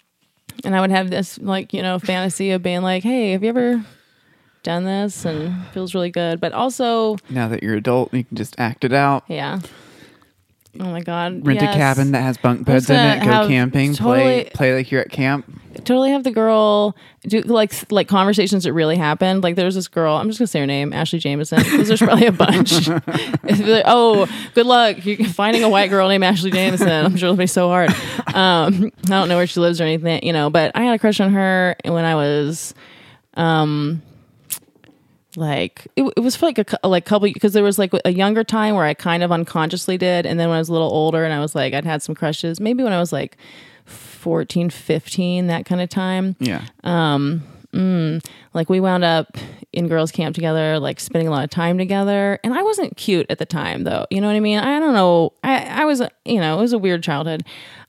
and 0.64 0.74
I 0.74 0.80
would 0.80 0.90
have 0.90 1.10
this 1.10 1.38
like 1.38 1.72
you 1.72 1.82
know 1.82 1.98
fantasy 1.98 2.50
of 2.50 2.62
being 2.62 2.82
like, 2.82 3.02
"Hey, 3.02 3.32
have 3.32 3.42
you 3.42 3.48
ever 3.50 3.84
done 4.62 4.84
this?" 4.84 5.24
and 5.24 5.54
feels 5.72 5.94
really 5.94 6.10
good, 6.10 6.40
but 6.40 6.52
also, 6.52 7.16
Now 7.28 7.48
that 7.48 7.62
you're 7.62 7.74
adult, 7.74 8.12
you 8.14 8.24
can 8.24 8.36
just 8.36 8.54
act 8.58 8.84
it 8.84 8.92
out. 8.92 9.24
yeah. 9.28 9.60
Oh 10.78 10.84
my 10.84 11.00
god! 11.00 11.44
Rent 11.44 11.60
yes. 11.60 11.74
a 11.74 11.78
cabin 11.78 12.12
that 12.12 12.22
has 12.22 12.38
bunk 12.38 12.64
beds 12.64 12.88
in 12.88 12.94
gonna 12.94 13.16
it. 13.16 13.24
Go 13.24 13.30
have 13.32 13.48
camping. 13.48 13.92
Play 13.96 14.44
totally- 14.44 14.50
play 14.54 14.74
like 14.76 14.92
you're 14.92 15.00
at 15.00 15.10
camp. 15.10 15.44
totally 15.84 16.12
have 16.12 16.22
the 16.22 16.30
girl 16.30 16.94
do 17.26 17.40
like 17.40 17.72
like 17.90 18.06
conversations 18.06 18.62
that 18.62 18.72
really 18.72 18.96
happened. 18.96 19.42
Like 19.42 19.56
there's 19.56 19.74
this 19.74 19.88
girl, 19.88 20.14
I'm 20.14 20.28
just 20.28 20.38
gonna 20.38 20.46
say 20.46 20.60
her 20.60 20.66
name, 20.66 20.92
Ashley 20.92 21.18
Jameson, 21.18 21.58
because 21.64 21.88
there's 21.88 21.98
probably 22.00 22.26
a 22.26 22.32
bunch. 22.32 22.88
It's 23.42 23.60
like, 23.60 23.82
oh, 23.84 24.28
good 24.54 24.66
luck 24.66 25.04
you 25.04 25.24
finding 25.28 25.64
a 25.64 25.68
white 25.68 25.90
girl 25.90 26.06
named 26.08 26.22
Ashley 26.22 26.52
Jameson. 26.52 26.88
I'm 26.88 27.16
sure 27.16 27.26
it'll 27.30 27.36
be 27.36 27.48
so 27.48 27.66
hard. 27.68 27.90
Um, 28.32 28.92
I 29.06 29.08
don't 29.08 29.28
know 29.28 29.38
where 29.38 29.48
she 29.48 29.58
lives 29.58 29.80
or 29.80 29.84
anything, 29.84 30.24
you 30.24 30.32
know, 30.32 30.50
but 30.50 30.70
I 30.76 30.84
had 30.84 30.94
a 30.94 30.98
crush 31.00 31.18
on 31.18 31.32
her 31.32 31.74
when 31.84 32.04
I 32.04 32.14
was 32.14 32.74
um 33.34 34.02
like 35.36 35.86
it, 35.96 36.02
it 36.16 36.20
was 36.20 36.36
for 36.36 36.46
like 36.46 36.58
a 36.82 36.88
like 36.88 37.04
couple 37.04 37.32
because 37.32 37.52
there 37.52 37.62
was 37.62 37.78
like 37.78 37.92
a 38.04 38.12
younger 38.12 38.44
time 38.44 38.74
where 38.74 38.84
I 38.84 38.94
kind 38.94 39.22
of 39.22 39.30
unconsciously 39.30 39.96
did. 39.96 40.26
And 40.26 40.38
then 40.38 40.48
when 40.48 40.56
I 40.56 40.58
was 40.58 40.68
a 40.68 40.72
little 40.72 40.90
older 40.90 41.24
and 41.24 41.32
I 41.32 41.40
was 41.40 41.54
like 41.54 41.74
I'd 41.74 41.84
had 41.84 42.02
some 42.02 42.14
crushes 42.14 42.60
maybe 42.60 42.82
when 42.82 42.92
I 42.92 42.98
was 42.98 43.12
like 43.12 43.36
14 43.86 44.70
15 44.70 45.46
that 45.46 45.66
kind 45.66 45.80
of 45.80 45.88
time. 45.88 46.36
Yeah. 46.40 46.64
Um 46.82 47.42
like 48.52 48.68
we 48.68 48.80
wound 48.80 49.04
up 49.04 49.36
in 49.72 49.86
girls 49.86 50.10
camp 50.10 50.34
together 50.34 50.80
like 50.80 50.98
spending 50.98 51.28
a 51.28 51.30
lot 51.30 51.44
of 51.44 51.50
time 51.50 51.78
together. 51.78 52.40
And 52.42 52.52
i 52.52 52.62
wasn't 52.62 52.96
cute 52.96 53.26
at 53.30 53.38
the 53.38 53.46
time 53.46 53.84
though. 53.84 54.06
You 54.10 54.20
know 54.20 54.26
what 54.26 54.34
i 54.34 54.40
mean? 54.40 54.58
I 54.58 54.80
don't 54.80 54.94
know. 54.94 55.32
I, 55.44 55.82
I 55.82 55.84
was 55.84 56.02
you 56.24 56.40
know 56.40 56.58
it 56.58 56.60
was 56.60 56.72
a 56.72 56.78
weird 56.78 57.02
childhood. 57.02 57.44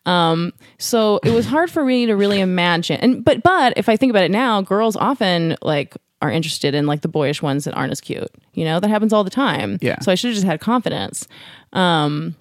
Um 0.06 0.54
so 0.78 1.20
it 1.24 1.32
was 1.32 1.48
hard 1.48 1.72
for 1.72 1.84
me 1.84 2.06
to 2.06 2.16
really 2.16 2.39
imagine. 2.39 2.98
And 2.98 3.26
but 3.26 3.42
but 3.42 3.74
if 3.76 3.89
i 3.89 3.98
think 3.98 4.12
about 4.12 4.24
it 4.24 4.32
now 4.32 4.62
girls 4.62 4.96
often 4.96 5.58
like 5.64 5.96
are 6.22 6.32
interested 6.32 6.76
in 6.76 6.86
like 6.86 7.01
the 7.01 7.07
boyish 7.07 7.41
ones 7.41 7.63
that 7.65 7.74
aren't 7.74 7.91
as 7.91 8.01
cute 8.01 8.30
you 8.53 8.65
know? 8.65 8.80
That 8.80 8.89
happens 8.89 9.13
all 9.13 9.24
the 9.24 9.30
time. 9.30 9.78
Yeah. 9.82 9.99
so 9.99 10.11
i 10.11 10.15
should 10.15 10.30
have 10.30 10.36
just 10.36 10.45
had 10.45 10.59
confidence. 10.59 11.28
Um 11.74 12.36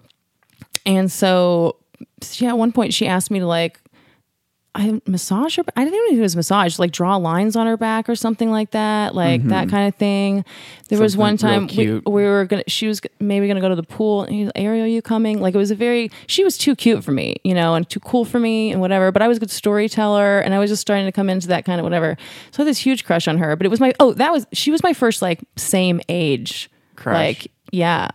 and 0.87 1.11
so 1.11 1.77
yeah 2.39 2.49
at 2.51 2.59
one 2.59 2.73
point 2.73 2.95
she 2.95 3.07
asked 3.07 3.31
me 3.31 3.39
to 3.39 3.47
like 3.47 3.81
I 4.73 5.01
massage 5.05 5.57
her. 5.57 5.65
I 5.75 5.85
didn't 5.85 5.99
even 5.99 6.17
know 6.17 6.21
it 6.21 6.23
was 6.23 6.37
massage. 6.37 6.79
Like 6.79 6.93
draw 6.93 7.17
lines 7.17 7.57
on 7.57 7.67
her 7.67 7.77
back 7.77 8.09
or 8.09 8.15
something 8.15 8.53
like 8.53 8.71
that, 8.71 9.17
like 9.17 9.43
that 9.49 9.69
kind 9.69 9.89
of 9.89 9.97
thing. 9.97 10.45
There 10.89 11.01
was 11.01 11.17
one 11.17 11.37
Mm-hmm. 11.37 11.47
Something 11.47 11.77
time 11.77 12.03
we, 12.05 12.13
we 12.13 12.25
were 12.25 12.45
gonna. 12.45 12.63
She 12.69 12.87
was 12.87 13.01
maybe 13.19 13.49
gonna 13.49 13.61
go 13.61 13.69
to 13.69 13.75
the 13.75 13.83
pool. 13.83 14.23
And 14.25 14.35
he 14.35 14.45
was, 14.45 14.53
Ariel, 14.55 14.87
you 14.87 15.03
coming? 15.03 15.41
Like 15.41 15.55
it 15.55 15.59
was 15.59 15.71
a 15.71 15.75
very. 15.75 16.11
She 16.29 16.45
was 16.45 16.57
too 16.57 16.77
cute 16.77 17.03
for 17.03 17.13
me, 17.13 17.37
you 17.43 17.55
know, 17.55 17.75
and 17.75 17.89
too 17.89 18.01
cool 18.01 18.25
for 18.25 18.39
me 18.39 18.71
and 18.71 18.81
whatever. 18.81 19.11
But 19.11 19.23
I 19.23 19.29
was 19.29 19.39
a 19.39 19.41
good 19.41 19.51
storyteller, 19.51 20.39
and 20.41 20.55
I 20.55 20.59
was 20.59 20.71
just 20.71 20.83
starting 20.83 21.07
to 21.07 21.13
come 21.13 21.29
into 21.29 21.49
that 21.49 21.65
kind 21.65 21.81
of 21.81 21.85
whatever. 21.85 22.17
So 22.53 22.63
I 22.63 22.65
had 22.65 22.71
this 22.71 22.79
huge 22.79 23.05
crush 23.05 23.27
on 23.27 23.39
her. 23.39 23.57
But 23.57 23.67
it 23.67 23.71
was 23.71 23.81
my 23.81 23.93
oh 23.99 24.13
that 24.15 24.33
was 24.33 24.47
she 24.53 24.71
was 24.71 24.83
my 24.83 24.93
first 24.93 25.21
like 25.21 25.41
same 25.57 26.01
age 26.09 26.71
Crush. 26.97 27.15
like 27.15 27.53
yeah. 27.73 28.09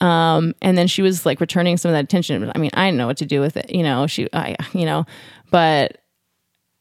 Um, 0.00 0.54
and 0.62 0.78
then 0.78 0.86
she 0.86 1.02
was 1.02 1.26
like 1.26 1.40
returning 1.40 1.76
some 1.76 1.90
of 1.90 1.94
that 1.94 2.04
attention. 2.04 2.50
I 2.54 2.58
mean, 2.58 2.70
I 2.74 2.86
didn't 2.86 2.98
know 2.98 3.06
what 3.06 3.18
to 3.18 3.26
do 3.26 3.40
with 3.40 3.56
it, 3.56 3.70
you 3.70 3.82
know. 3.82 4.06
She, 4.06 4.28
I, 4.32 4.56
you 4.72 4.86
know, 4.86 5.04
but 5.50 5.98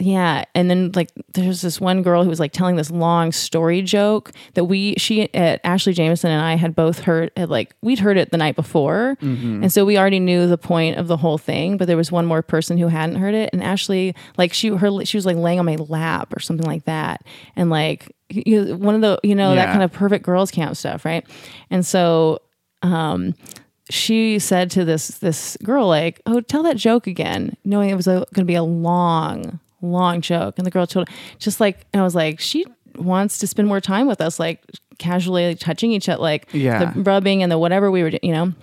yeah, 0.02 0.46
and 0.56 0.70
then 0.70 0.92
like 0.96 1.12
there's 1.34 1.62
this 1.62 1.82
one 1.82 2.04
girl 2.04 2.24
who 2.24 2.30
was 2.30 2.40
like 2.40 2.54
telling 2.54 2.78
this 2.78 2.90
long 2.90 3.34
story 3.34 3.82
joke 3.82 4.32
that 4.54 4.64
we 4.64 4.96
she 4.96 5.30
uh, 5.34 5.58
Ashley 5.66 5.92
Jameson 5.92 6.32
and 6.32 6.42
I 6.42 6.56
had 6.56 6.74
both 6.74 7.00
heard 7.00 7.32
had 7.36 7.50
like 7.50 7.76
we'd 7.82 8.00
heard 8.00 8.18
it 8.18 8.32
the 8.32 8.38
night 8.38 8.56
before, 8.56 9.18
and 9.64 9.72
so 9.74 9.84
we 9.84 9.98
already 9.98 10.22
knew 10.22 10.48
the 10.48 10.58
point 10.58 10.98
of 10.98 11.08
the 11.08 11.18
whole 11.18 11.38
thing. 11.38 11.76
But 11.76 11.88
there 11.88 11.98
was 11.98 12.14
one 12.14 12.26
more 12.26 12.42
person 12.42 12.78
who 12.78 12.88
hadn't 12.88 13.18
heard 13.18 13.34
it, 13.34 13.50
and 13.52 13.62
Ashley 13.62 14.16
like 14.38 14.54
she 14.54 14.70
her 14.70 15.04
she 15.04 15.18
was 15.18 15.26
like 15.26 15.36
laying 15.36 15.60
on 15.60 15.66
my 15.66 15.76
lap 15.76 16.34
or 16.34 16.40
something 16.40 16.66
like 16.66 16.86
that, 16.86 17.26
and 17.58 17.70
like 17.70 18.16
you, 18.30 18.78
one 18.78 18.96
of 18.96 19.02
the 19.02 19.20
you 19.22 19.36
know 19.36 19.54
that 19.54 19.66
kind 19.72 19.84
of 19.84 19.92
perfect 19.92 20.24
girls 20.24 20.50
camp 20.50 20.78
stuff, 20.78 21.04
right? 21.04 21.26
And 21.70 21.86
so 21.86 22.40
um 22.82 23.34
she 23.90 24.38
said 24.40 24.70
to 24.72 24.86
this 24.86 25.08
this 25.20 25.58
girl 25.64 25.88
like 25.88 26.22
oh 26.26 26.40
tell 26.42 26.64
that 26.64 26.78
joke 26.78 27.08
again 27.08 27.56
knowing 27.66 27.90
it 27.90 27.96
was 27.96 28.06
going 28.06 28.26
to 28.34 28.46
be 28.46 28.56
a 28.56 28.64
long 28.64 29.60
long 29.82 30.22
joke 30.22 30.56
and 30.58 30.66
the 30.66 30.72
girl 30.72 30.86
told 30.86 31.08
just 31.40 31.60
like 31.60 31.86
and 31.94 32.02
i 32.02 32.04
was 32.04 32.16
like 32.16 32.40
she 32.40 32.66
wants 32.96 33.40
to 33.40 33.48
spend 33.48 33.68
more 33.68 33.82
time 33.82 34.08
with 34.08 34.22
us 34.22 34.40
like 34.40 34.62
casually 34.98 35.48
like, 35.50 35.60
touching 35.60 35.92
each 35.92 36.10
other 36.10 36.22
like 36.22 36.48
Yeah. 36.52 36.92
the 36.92 37.02
rubbing 37.02 37.42
and 37.42 37.52
the 37.52 37.58
whatever 37.58 37.90
we 37.90 38.04
were 38.04 38.12
you 38.22 38.32
know 38.34 38.54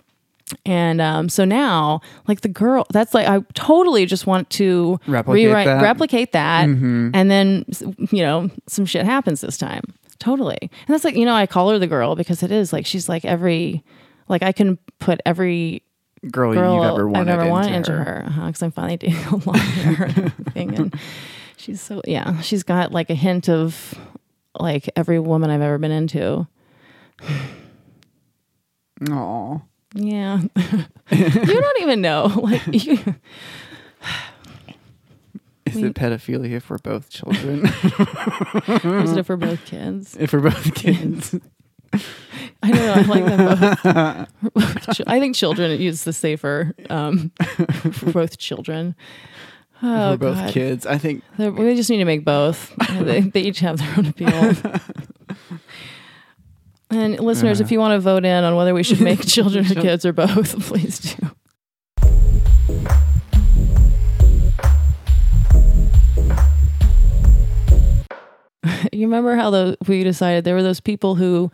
and 0.64 1.00
um, 1.00 1.28
so 1.28 1.44
now 1.44 2.00
like 2.28 2.42
the 2.42 2.48
girl 2.48 2.86
that's 2.90 3.14
like 3.14 3.26
i 3.26 3.40
totally 3.54 4.06
just 4.06 4.26
want 4.28 4.48
to 4.50 5.00
Replicate 5.08 5.50
that? 5.52 5.66
Mm-hmm. 5.66 5.82
replicate 5.82 6.32
that 6.32 6.68
and 6.68 7.30
then 7.30 7.64
you 8.12 8.22
know 8.22 8.48
some 8.68 8.86
shit 8.86 9.04
happens 9.04 9.40
this 9.40 9.58
time 9.58 9.82
totally 10.20 10.58
and 10.60 10.70
that's 10.86 11.02
like 11.04 11.16
you 11.16 11.24
know 11.24 11.34
i 11.34 11.46
call 11.46 11.70
her 11.70 11.78
the 11.80 11.86
girl 11.88 12.14
because 12.14 12.42
it 12.44 12.52
is 12.52 12.72
like 12.72 12.86
she's 12.86 13.08
like 13.08 13.24
every 13.24 13.82
like 14.28 14.42
i 14.42 14.52
can 14.52 14.78
put 14.98 15.20
every 15.26 15.82
Girl, 16.30 16.54
girl 16.54 16.74
you've 16.76 16.84
ever 16.84 17.08
wanted, 17.08 17.28
I've 17.32 17.40
ever 17.40 17.50
wanted 17.50 17.74
into, 17.74 17.92
into 17.92 18.04
her. 18.04 18.24
because 18.46 18.62
I'm 18.62 18.72
finally 18.72 18.96
doing 18.96 19.14
a 19.14 19.36
long 19.36 19.54
hair 19.58 20.04
and 20.06 20.18
everything. 20.18 20.74
And 20.74 20.94
she's 21.56 21.80
so 21.80 22.00
yeah, 22.04 22.40
she's 22.40 22.64
got 22.64 22.90
like 22.90 23.10
a 23.10 23.14
hint 23.14 23.48
of 23.48 23.94
like 24.58 24.88
every 24.96 25.20
woman 25.20 25.50
I've 25.50 25.60
ever 25.60 25.78
been 25.78 25.92
into. 25.92 26.48
Aw. 29.10 29.60
Yeah, 29.94 30.40
you 31.10 31.44
don't 31.60 31.82
even 31.82 32.00
know. 32.00 32.26
Like 32.42 32.66
you, 32.72 32.98
Is 35.66 35.76
it 35.76 35.94
pedophilia 35.94 36.62
for 36.62 36.78
both 36.78 37.10
children? 37.10 37.66
is 37.66 39.16
it 39.16 39.26
for 39.26 39.36
both 39.36 39.64
kids? 39.66 40.16
If 40.18 40.32
we're 40.32 40.40
both 40.40 40.74
kids? 40.74 41.34
I 41.92 42.70
don't 42.70 42.74
know. 42.74 42.92
I 42.92 43.02
like 43.02 43.24
them 43.24 44.54
both. 44.54 45.00
I 45.06 45.20
think 45.20 45.34
children 45.36 45.80
use 45.80 46.04
the 46.04 46.12
safer 46.12 46.74
um, 46.90 47.30
for 47.92 48.12
both 48.12 48.38
children. 48.38 48.94
Oh, 49.82 50.12
for 50.12 50.18
both 50.18 50.36
God. 50.36 50.50
kids. 50.52 50.86
I 50.86 50.98
think 50.98 51.22
They're- 51.36 51.50
We 51.50 51.74
just 51.76 51.90
need 51.90 51.98
to 51.98 52.04
make 52.04 52.24
both. 52.24 52.74
they, 52.98 53.20
they 53.20 53.40
each 53.42 53.60
have 53.60 53.78
their 53.78 53.94
own 53.98 54.06
appeal. 54.06 54.54
And 56.90 57.18
listeners, 57.20 57.60
if 57.60 57.70
you 57.72 57.78
want 57.80 57.92
to 57.92 57.98
vote 58.00 58.24
in 58.24 58.44
on 58.44 58.54
whether 58.56 58.72
we 58.72 58.82
should 58.82 59.00
make 59.00 59.20
children 59.26 59.66
or 59.66 59.74
kids 59.82 60.04
or 60.06 60.12
both, 60.12 60.58
please 60.66 60.98
do. 61.00 61.30
you 68.92 69.02
remember 69.06 69.36
how 69.36 69.50
the 69.50 69.76
we 69.86 70.02
decided 70.02 70.44
there 70.44 70.54
were 70.54 70.62
those 70.62 70.80
people 70.80 71.14
who 71.14 71.50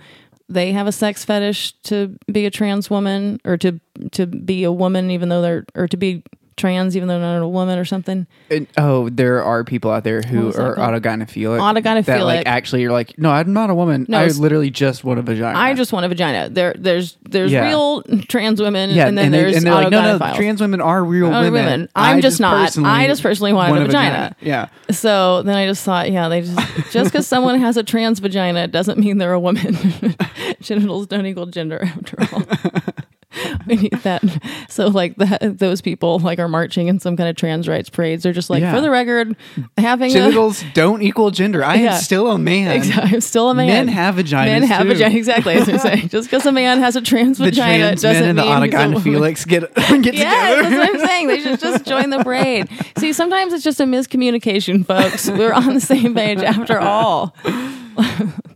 they 0.49 0.73
have 0.73 0.87
a 0.87 0.93
sex 0.93 1.25
fetish 1.25 1.73
to 1.83 2.17
be 2.31 2.47
a 2.47 2.51
trans 2.51 2.91
woman 2.91 3.41
or 3.45 3.57
to 3.57 3.81
to 4.13 4.27
be 4.27 4.65
a 4.65 4.73
woman 4.73 5.11
even 5.11 5.29
though 5.29 5.43
they're 5.43 5.65
or 5.75 5.89
to 5.89 5.97
be 5.97 6.23
trans 6.63 6.97
even 6.97 7.09
though 7.09 7.19
not 7.19 7.43
a 7.43 7.49
woman 7.49 7.79
or 7.79 7.85
something. 7.85 8.27
And, 8.51 8.67
oh, 8.79 9.09
there 9.11 9.43
are 9.43 9.65
people 9.65 9.91
out 9.91 10.05
there 10.05 10.23
who 10.23 10.37
What 10.39 10.47
was 10.47 10.57
that 10.57 10.63
are 10.63 10.77
autogynephilic. 10.77 11.59
Autogynephilic. 11.61 12.05
That 12.07 12.23
like 12.25 12.47
actually 12.47 12.83
you're 12.83 12.93
like, 12.93 13.19
no, 13.19 13.31
I'm 13.31 13.53
not 13.53 13.69
a 13.69 13.75
woman. 13.75 14.07
No, 14.09 14.19
I 14.19 14.29
literally 14.29 14.71
just 14.71 15.03
want 15.05 15.19
a 15.19 15.23
vagina. 15.23 15.59
I 15.59 15.75
just 15.75 15.93
want 15.93 16.07
a 16.07 16.09
vagina. 16.09 16.49
There, 16.49 16.75
there's, 16.79 17.17
there's 17.29 17.51
Yeah. 17.51 17.67
real 17.69 18.03
trans 18.29 18.61
women, 18.63 18.91
yeah, 18.91 19.09
and 19.09 19.19
then 19.19 19.33
they- 19.33 19.39
there's 19.43 19.57
and 19.57 19.67
they're 19.67 19.75
like, 19.75 19.91
no, 19.91 20.17
no, 20.19 20.35
trans 20.37 20.61
women 20.61 20.81
are 20.81 21.05
real 21.05 21.29
women. 21.31 21.53
women. 21.53 21.89
I'm 21.97 22.21
just 22.21 22.39
not. 22.41 22.79
I 22.79 23.07
just 23.09 23.23
personally 23.23 23.53
want 23.53 23.77
a 23.77 23.81
vagina. 23.85 24.37
Yeah, 24.41 24.69
So 24.91 25.43
then 25.43 25.57
I 25.57 25.67
just 25.67 25.85
thought, 25.85 26.11
yeah, 26.13 26.29
they 26.29 26.43
just 26.43 26.93
just 26.93 27.11
because 27.13 27.27
someone 27.27 27.59
has 27.61 27.77
a 27.77 27.83
trans 27.83 28.21
vagina 28.21 28.69
doesn't 28.69 28.99
mean 28.99 29.19
they're 29.19 29.33
a 29.33 29.41
woman. 29.41 29.77
Genitals 30.61 31.07
don't 31.09 31.27
equal 31.27 31.47
gender 31.47 31.83
after 31.83 32.17
all. 32.33 32.43
we 33.67 33.77
need 33.77 33.93
that. 34.03 34.23
So 34.69 34.89
like 34.89 35.17
that, 35.17 35.59
those 35.59 35.81
people 35.81 36.19
like 36.19 36.39
are 36.39 36.49
marching 36.49 36.89
in 36.89 36.99
some 37.01 37.17
kind 37.17 37.29
of 37.29 37.37
trans 37.37 37.69
rights 37.69 37.89
parades. 37.91 38.23
They're 38.23 38.33
just 38.33 38.51
like, 38.51 38.61
Yeah. 38.63 38.75
for 38.75 38.81
the 38.81 38.91
record, 38.91 39.37
having 39.79 40.11
a, 40.11 40.15
genitals 40.15 40.65
don't 40.75 41.03
equal 41.03 41.31
gender. 41.31 41.65
I 41.65 41.77
Yeah. 41.77 41.95
am 41.95 42.01
still 42.01 42.31
a 42.31 42.39
man. 42.39 42.73
Exactly. 42.77 43.11
I'm 43.15 43.21
still 43.21 43.51
a 43.51 43.55
man. 43.55 43.67
Men 43.69 43.89
have 43.89 44.17
vaginas. 44.17 44.45
Men 44.47 44.63
have 44.65 44.83
too. 44.83 44.89
vagina. 44.89 45.15
Exactly. 45.17 45.55
As 45.55 45.69
I 45.69 45.77
say, 45.79 46.01
just 46.09 46.29
because 46.31 46.45
a 46.47 46.53
man 46.53 46.79
has 46.81 46.97
a 46.97 47.01
trans 47.01 47.39
The 47.39 47.45
vagina 47.47 47.85
trans 47.85 48.03
doesn't 48.03 48.21
men 48.23 48.29
and 48.31 48.39
the 48.39 48.43
mean 48.43 48.53
a 48.53 48.89
woman. 48.89 49.03
autogynephilics 49.03 49.47
get 49.47 49.75
get 50.03 50.15
Yeah, 50.15 50.57
together. 50.57 50.63
that's 50.63 50.75
what 50.93 51.01
I'm 51.03 51.07
saying. 51.09 51.27
They 51.29 51.41
should 51.41 51.61
just 51.61 51.85
join 51.85 52.11
the 52.11 52.23
parade. 52.23 52.69
See, 52.99 53.13
sometimes 53.13 53.53
it's 53.53 53.65
just 53.65 53.81
a 53.81 53.85
miscommunication, 53.85 54.85
folks. 54.87 55.29
We're 55.31 55.53
on 55.53 55.75
the 55.75 55.81
same 55.81 56.15
page 56.15 56.39
after 56.41 56.79
all. 56.79 57.35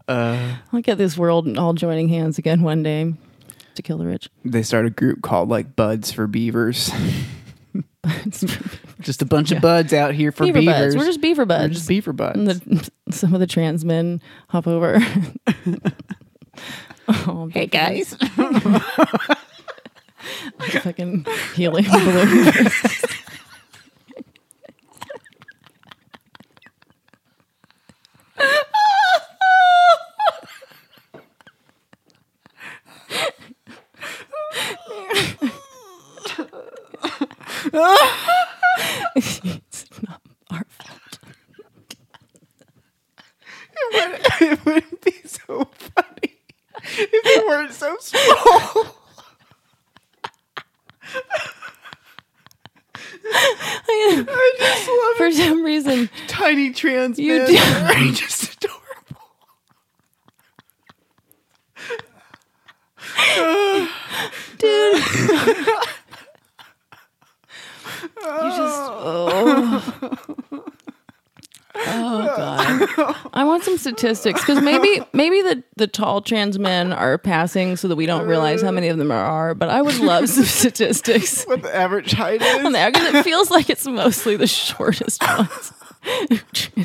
Uh, 0.08 0.56
I'll 0.72 0.80
get 0.82 0.98
this 0.98 1.18
world 1.18 1.58
all 1.58 1.72
joining 1.74 2.08
hands 2.08 2.38
again 2.38 2.62
one 2.62 2.82
day 2.82 3.12
to 3.76 3.82
kill 3.82 3.98
the 3.98 4.06
rich. 4.06 4.28
they 4.44 4.62
start 4.62 4.86
a 4.86 4.90
group 4.90 5.22
called 5.22 5.48
like 5.48 5.76
Buds 5.76 6.12
for 6.12 6.26
Beavers. 6.26 6.90
just 9.00 9.22
a 9.22 9.26
bunch 9.26 9.50
Yeah. 9.50 9.56
of 9.58 9.62
buds 9.62 9.92
out 9.92 10.14
here 10.14 10.32
for 10.32 10.44
beaver 10.44 10.60
beavers. 10.60 10.94
buds. 10.94 10.96
We're 10.96 11.06
just 11.06 11.20
beaver 11.20 11.42
We're 11.42 11.46
buds. 11.46 11.74
just 11.74 11.88
beaver 11.88 12.12
buds. 12.12 12.38
and 12.38 12.46
the, 12.48 12.90
some 13.10 13.34
of 13.34 13.40
the 13.40 13.46
trans 13.46 13.84
men 13.84 14.20
hop 14.48 14.66
over. 14.66 14.98
oh, 17.08 17.48
hey 17.52 17.66
guys. 17.66 18.16
fucking 20.82 21.26
helium 21.54 21.90
balloon. 21.90 22.66
it's 39.14 39.86
not 40.02 40.20
our 40.50 40.64
fault. 40.68 41.18
it 44.40 44.64
wouldn't 44.64 45.00
be 45.02 45.12
so 45.24 45.64
funny 45.74 46.34
if 46.98 47.24
they 47.24 47.46
weren't 47.46 47.72
so 47.72 47.96
small. 48.00 48.86
I 53.88 54.54
just 54.58 54.88
love 54.88 55.16
For 55.16 55.30
some 55.32 55.62
reason, 55.64 56.10
tiny 56.28 56.65
trans 56.76 57.18
You 57.18 57.38
men 57.38 57.46
do. 57.48 57.56
are 57.56 58.12
just 58.12 58.54
adorable. 58.54 58.82
dude. 64.58 64.96
you 68.16 68.50
just 68.50 68.80
oh. 68.82 69.82
Oh 71.78 72.24
god! 72.36 73.16
I 73.34 73.44
want 73.44 73.62
some 73.62 73.76
statistics 73.76 74.40
because 74.40 74.62
maybe 74.62 75.02
maybe 75.12 75.42
the 75.42 75.62
the 75.76 75.86
tall 75.86 76.22
trans 76.22 76.58
men 76.58 76.90
are 76.92 77.18
passing 77.18 77.76
so 77.76 77.86
that 77.88 77.96
we 77.96 78.06
don't 78.06 78.26
realize 78.26 78.62
how 78.62 78.70
many 78.70 78.88
of 78.88 78.96
them 78.96 79.08
there 79.08 79.18
are. 79.18 79.54
But 79.54 79.68
I 79.68 79.82
would 79.82 79.98
love 79.98 80.28
some 80.30 80.44
statistics 80.44 81.44
What 81.46 81.62
the 81.62 81.74
average 81.74 82.12
height 82.12 82.40
is? 82.40 82.64
on 82.64 82.72
because 82.90 83.14
it 83.14 83.22
feels 83.24 83.50
like 83.50 83.68
it's 83.68 83.86
mostly 83.86 84.36
the 84.36 84.46
shortest 84.46 85.22
ones. 85.22 85.72
You 86.06 86.84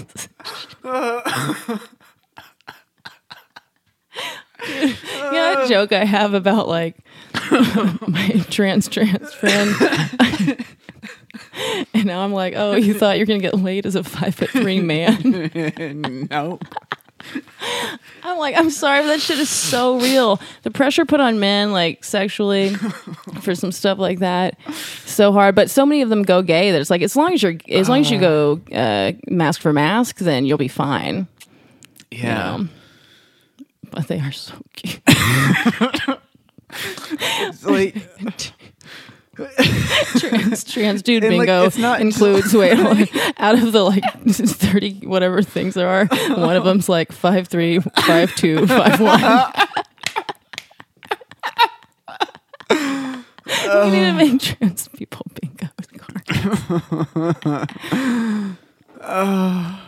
know 5.31 5.55
that 5.55 5.65
joke 5.67 5.91
I 5.91 6.05
have 6.05 6.33
about 6.33 6.67
like 6.67 6.97
my 8.07 8.45
trans 8.49 8.87
trans 8.87 9.33
friend. 9.33 9.75
and 11.93 12.05
now 12.05 12.21
I'm 12.21 12.33
like, 12.33 12.53
oh, 12.55 12.75
you 12.75 12.93
thought 12.93 13.17
you're 13.17 13.25
gonna 13.25 13.39
get 13.39 13.55
laid 13.55 13.85
as 13.85 13.95
a 13.95 14.03
five 14.03 14.35
foot 14.35 14.49
three 14.49 14.81
man. 14.81 16.27
no. 16.29 16.59
I'm 18.23 18.37
like, 18.37 18.55
I'm 18.57 18.69
sorry, 18.69 19.01
but 19.01 19.07
that 19.07 19.21
shit 19.21 19.39
is 19.39 19.49
so 19.49 19.99
real. 19.99 20.39
The 20.63 20.71
pressure 20.71 21.05
put 21.05 21.19
on 21.19 21.39
men, 21.39 21.71
like 21.71 22.03
sexually, 22.03 22.75
for 23.41 23.55
some 23.55 23.71
stuff 23.71 23.97
like 23.97 24.19
that, 24.19 24.57
so 25.05 25.31
hard. 25.31 25.55
But 25.55 25.69
so 25.69 25.85
many 25.85 26.01
of 26.01 26.09
them 26.09 26.23
go 26.23 26.41
gay 26.41 26.71
that 26.71 26.79
it's 26.81 26.89
like, 26.89 27.01
as 27.01 27.15
long 27.15 27.33
as 27.33 27.41
you're, 27.43 27.55
as 27.69 27.89
long 27.89 27.99
as 28.01 28.11
you 28.11 28.19
go 28.19 28.61
uh, 28.73 29.13
mask 29.27 29.61
for 29.61 29.73
mask, 29.73 30.17
then 30.17 30.45
you'll 30.45 30.57
be 30.57 30.67
fine. 30.67 31.27
you 32.11 32.19
Yeah. 32.19 32.57
know? 32.57 32.67
But 33.89 34.07
they 34.07 34.19
are 34.19 34.31
so 34.31 34.53
cute. 34.73 35.01
Like 37.63 37.95
trans, 40.17 40.63
trans 40.73 41.01
dude 41.01 41.23
And, 41.23 41.37
like, 41.37 41.47
bingo 41.47 41.65
it's 41.65 41.77
not 41.77 42.01
includes 42.01 42.53
wait 42.53 42.77
out 43.37 43.55
of 43.57 43.71
the 43.71 43.83
like 43.83 44.03
30 44.27 45.05
whatever 45.07 45.41
things 45.41 45.73
there 45.73 45.87
are 45.87 46.05
one 46.35 46.55
of 46.55 46.65
them's 46.65 46.89
like 46.89 47.11
five 47.11 47.47
three 47.47 47.79
five 47.79 48.35
two 48.35 48.67
five 48.67 48.99
one 48.99 49.21
we 52.69 53.89
need 53.91 54.05
to 54.05 54.13
make 54.13 54.41
trans 54.41 54.89
people 54.89 55.25
bingo 55.39 55.67
cards. 58.99 59.87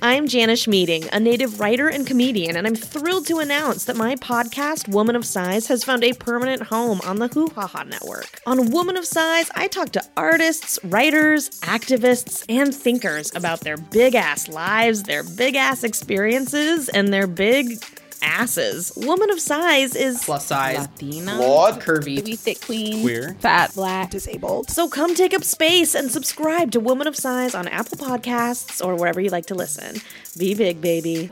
I'm 0.00 0.28
Janish 0.28 0.68
Meeting, 0.68 1.08
a 1.12 1.18
native 1.18 1.58
writer 1.58 1.88
and 1.88 2.06
comedian, 2.06 2.56
and 2.56 2.68
I'm 2.68 2.76
thrilled 2.76 3.26
to 3.26 3.38
announce 3.38 3.84
that 3.86 3.96
my 3.96 4.14
podcast, 4.14 4.86
Woman 4.86 5.16
of 5.16 5.26
Size, 5.26 5.66
has 5.66 5.82
found 5.82 6.04
a 6.04 6.12
permanent 6.12 6.62
home 6.62 7.00
on 7.04 7.18
the 7.18 7.26
Hoo 7.26 7.48
Ha 7.56 7.66
Ha 7.66 7.82
Network. 7.82 8.40
On 8.46 8.70
Woman 8.70 8.96
of 8.96 9.04
Size, 9.04 9.50
I 9.56 9.66
talk 9.66 9.90
to 9.92 10.04
artists, 10.16 10.78
writers, 10.84 11.50
activists, 11.62 12.44
and 12.48 12.72
thinkers 12.72 13.34
about 13.34 13.62
their 13.62 13.76
big 13.76 14.14
ass 14.14 14.46
lives, 14.46 15.02
their 15.02 15.24
big 15.24 15.56
ass 15.56 15.82
experiences, 15.82 16.88
and 16.88 17.12
their 17.12 17.26
big 17.26 17.82
asses. 18.22 18.92
Woman 18.96 19.30
of 19.30 19.40
Size 19.40 19.94
is 19.94 20.24
plus 20.24 20.46
size, 20.46 20.78
Latina, 20.78 21.36
flawed, 21.36 21.80
curvy, 21.80 22.16
maybe 22.16 22.36
thick 22.36 22.60
queen, 22.60 23.02
queer. 23.02 23.34
fat, 23.40 23.74
black, 23.74 24.10
disabled. 24.10 24.70
So 24.70 24.88
come 24.88 25.14
take 25.14 25.34
up 25.34 25.44
space 25.44 25.94
and 25.94 26.10
subscribe 26.10 26.70
to 26.72 26.80
Woman 26.80 27.06
of 27.06 27.16
Size 27.16 27.54
on 27.54 27.68
Apple 27.68 27.98
Podcasts 27.98 28.84
or 28.84 28.94
wherever 28.96 29.20
you 29.20 29.30
like 29.30 29.46
to 29.46 29.54
listen. 29.54 29.96
Be 30.36 30.54
big, 30.54 30.80
baby. 30.80 31.30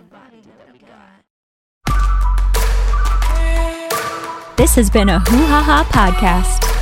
This 4.57 4.75
has 4.75 4.89
been 4.89 5.09
a 5.11 5.19
Hoo 5.21 5.47
Ha 5.47 5.63
Ha 5.63 5.85
podcast. 5.93 6.76